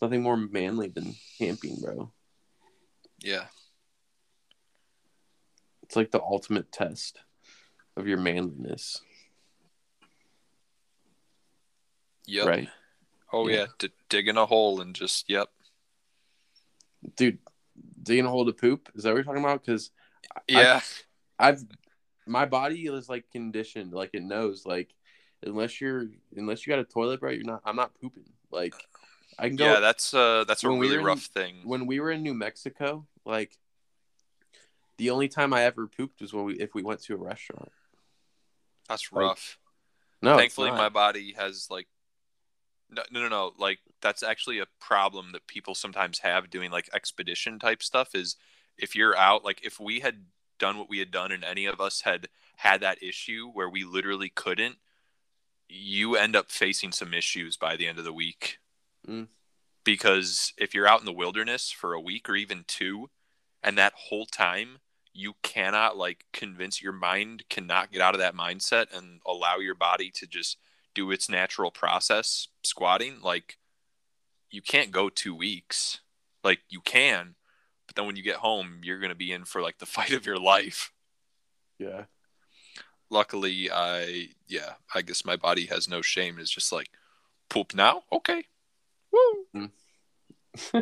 Nothing 0.00 0.22
more 0.22 0.36
manly 0.36 0.88
than 0.88 1.14
camping, 1.38 1.76
bro. 1.80 2.10
Yeah. 3.20 3.46
It's 5.82 5.96
like 5.96 6.10
the 6.10 6.22
ultimate 6.22 6.72
test 6.72 7.20
of 7.96 8.06
your 8.06 8.18
manliness, 8.18 9.02
Yep. 12.26 12.46
right? 12.46 12.68
Oh, 13.32 13.48
Yeah. 13.48 13.56
yeah. 13.56 13.66
D- 13.78 13.92
digging 14.08 14.36
a 14.36 14.46
hole 14.46 14.80
and 14.80 14.94
just, 14.94 15.28
yep. 15.28 15.50
Dude, 17.16 17.38
digging 18.02 18.24
a 18.26 18.30
hole 18.30 18.46
to 18.46 18.52
poop? 18.52 18.88
Is 18.94 19.02
that 19.02 19.10
what 19.10 19.16
you're 19.16 19.24
talking 19.24 19.42
about? 19.42 19.64
Because 19.64 19.90
Yeah. 20.48 20.80
I've 21.38 21.64
my 22.26 22.44
body 22.46 22.86
is 22.86 23.08
like 23.08 23.28
conditioned, 23.32 23.92
like 23.92 24.10
it 24.12 24.22
knows, 24.22 24.64
like 24.64 24.94
unless 25.42 25.80
you're 25.80 26.06
unless 26.36 26.64
you 26.66 26.70
got 26.72 26.78
a 26.78 26.84
toilet, 26.84 27.18
bro, 27.20 27.30
you're 27.30 27.42
not. 27.44 27.62
I'm 27.64 27.74
not 27.76 27.94
pooping. 28.00 28.30
Like 28.50 28.74
I 29.40 29.48
can 29.48 29.56
go. 29.56 29.64
yeah, 29.64 29.80
that's 29.80 30.12
uh 30.12 30.44
that's 30.46 30.62
a 30.62 30.68
when 30.68 30.78
we 30.78 30.86
really 30.86 30.98
in- 30.98 31.04
rough 31.04 31.22
thing. 31.22 31.56
when 31.64 31.86
we 31.86 31.98
were 32.00 32.10
in 32.10 32.22
New 32.22 32.34
Mexico, 32.34 33.06
like 33.24 33.58
the 34.98 35.10
only 35.10 35.28
time 35.28 35.54
I 35.54 35.64
ever 35.64 35.86
pooped 35.86 36.20
was 36.20 36.32
when 36.32 36.44
we 36.44 36.54
if 36.60 36.74
we 36.74 36.82
went 36.82 37.02
to 37.04 37.14
a 37.14 37.18
restaurant. 37.18 37.72
That's 38.88 39.10
like, 39.10 39.22
rough. 39.22 39.58
No, 40.20 40.36
Thankfully, 40.36 40.70
my 40.70 40.90
body 40.90 41.34
has 41.38 41.68
like 41.70 41.86
no, 42.90 43.02
no, 43.10 43.20
no, 43.20 43.28
no. 43.28 43.52
Like 43.58 43.78
that's 44.02 44.22
actually 44.22 44.58
a 44.58 44.66
problem 44.80 45.32
that 45.32 45.46
people 45.46 45.74
sometimes 45.74 46.18
have 46.18 46.50
doing 46.50 46.70
like 46.70 46.90
expedition 46.92 47.58
type 47.58 47.82
stuff. 47.82 48.14
Is 48.14 48.36
if 48.76 48.94
you're 48.94 49.16
out, 49.16 49.44
like 49.44 49.64
if 49.64 49.80
we 49.80 50.00
had 50.00 50.26
done 50.58 50.78
what 50.78 50.90
we 50.90 50.98
had 50.98 51.10
done, 51.10 51.32
and 51.32 51.44
any 51.44 51.66
of 51.66 51.80
us 51.80 52.02
had 52.02 52.28
had 52.56 52.80
that 52.82 53.02
issue 53.02 53.48
where 53.52 53.70
we 53.70 53.84
literally 53.84 54.28
couldn't, 54.28 54.76
you 55.68 56.16
end 56.16 56.36
up 56.36 56.50
facing 56.50 56.92
some 56.92 57.14
issues 57.14 57.56
by 57.56 57.76
the 57.76 57.86
end 57.86 57.98
of 57.98 58.04
the 58.04 58.12
week. 58.12 58.58
Mm. 59.08 59.28
Because 59.84 60.52
if 60.58 60.74
you're 60.74 60.86
out 60.86 61.00
in 61.00 61.06
the 61.06 61.12
wilderness 61.12 61.70
for 61.70 61.94
a 61.94 62.00
week 62.00 62.28
or 62.28 62.36
even 62.36 62.64
two, 62.66 63.08
and 63.62 63.76
that 63.78 63.92
whole 63.96 64.26
time 64.26 64.78
you 65.12 65.34
cannot 65.42 65.96
like 65.96 66.24
convince 66.32 66.80
your 66.82 66.92
mind 66.92 67.44
cannot 67.50 67.90
get 67.90 68.00
out 68.00 68.14
of 68.14 68.20
that 68.20 68.36
mindset 68.36 68.86
and 68.96 69.20
allow 69.26 69.56
your 69.56 69.74
body 69.74 70.10
to 70.10 70.26
just 70.26 70.56
do 70.94 71.10
its 71.10 71.28
natural 71.28 71.70
process 71.70 72.48
squatting 72.62 73.20
like 73.22 73.58
you 74.50 74.62
can't 74.62 74.90
go 74.90 75.08
2 75.08 75.34
weeks. 75.34 76.00
Like 76.42 76.60
you 76.68 76.80
can 76.80 77.34
but 77.86 77.96
then 77.96 78.06
when 78.06 78.16
you 78.16 78.22
get 78.22 78.36
home 78.36 78.80
you're 78.82 79.00
going 79.00 79.10
to 79.10 79.16
be 79.16 79.32
in 79.32 79.44
for 79.44 79.60
like 79.60 79.78
the 79.78 79.86
fight 79.96 80.12
of 80.12 80.26
your 80.26 80.38
life. 80.38 80.92
Yeah. 81.78 82.04
luckily 83.08 83.70
i 83.70 84.28
yeah 84.46 84.74
i 84.94 85.00
guess 85.00 85.24
my 85.24 85.36
body 85.36 85.66
has 85.66 85.88
no 85.88 86.02
shame. 86.02 86.38
It's 86.38 86.50
just 86.50 86.72
like 86.72 86.90
poop 87.48 87.74
now? 87.74 88.04
Okay 88.12 88.44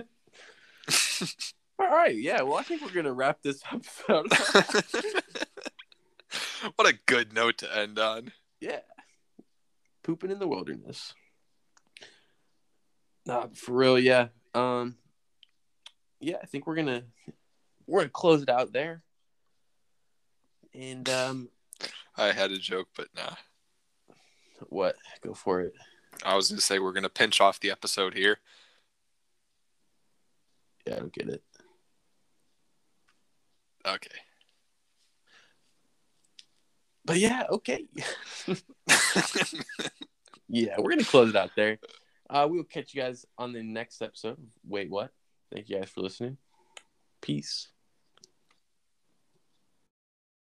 All 1.81 1.87
right, 1.87 2.17
yeah. 2.17 2.43
Well, 2.43 2.57
I 2.57 2.63
think 2.63 2.83
we're 2.83 2.93
gonna 2.93 3.13
wrap 3.13 3.43
this 3.43 3.63
episode. 3.73 4.33
up. 4.33 4.75
what 6.77 6.89
a 6.89 6.99
good 7.07 7.33
note 7.33 7.59
to 7.59 7.77
end 7.77 7.99
on 7.99 8.33
yeah. 8.61 8.81
pooping 10.03 10.31
in 10.31 10.39
the 10.39 10.49
wilderness. 10.49 11.15
Nah, 13.27 13.49
for 13.55 13.73
real, 13.73 13.99
yeah. 13.99 14.29
Um, 14.55 14.97
yeah, 16.21 16.37
I 16.43 16.47
think 16.47 16.67
we're 16.67 16.77
gonna 16.77 17.05
we're 17.87 18.01
gonna 18.01 18.11
close 18.11 18.43
it 18.43 18.49
out 18.49 18.73
there. 18.73 19.03
And 20.75 21.09
um, 21.09 21.49
I 22.17 22.33
had 22.33 22.51
a 22.51 22.59
joke, 22.59 22.89
but 22.97 23.09
nah. 23.15 23.35
what? 24.69 24.97
Go 25.23 25.35
for 25.35 25.61
it. 25.61 25.73
I 26.25 26.35
was 26.35 26.49
gonna 26.49 26.61
say 26.61 26.79
we're 26.79 26.93
gonna 26.93 27.09
pinch 27.09 27.41
off 27.41 27.61
the 27.61 27.71
episode 27.71 28.15
here. 28.15 28.39
Yeah, 30.87 30.97
I 30.97 30.99
don't 30.99 31.13
get 31.13 31.29
it. 31.29 31.43
Okay. 33.87 34.17
But 37.05 37.19
yeah, 37.19 37.45
okay. 37.51 37.87
yeah, 40.49 40.77
we're 40.79 40.91
gonna 40.91 41.05
close 41.05 41.31
it 41.31 41.37
out 41.37 41.51
there. 41.57 41.79
Uh, 42.29 42.47
we 42.51 42.59
will 42.59 42.65
catch 42.65 42.95
you 42.95 43.01
guys 43.01 43.25
on 43.39 43.53
the 43.53 43.63
next 43.63 44.03
episode. 44.03 44.37
Wait, 44.67 44.91
what? 44.91 45.11
Thank 45.53 45.71
you 45.71 45.79
guys 45.79 45.89
for 45.89 46.03
listening. 46.03 46.37
Peace. 47.23 47.69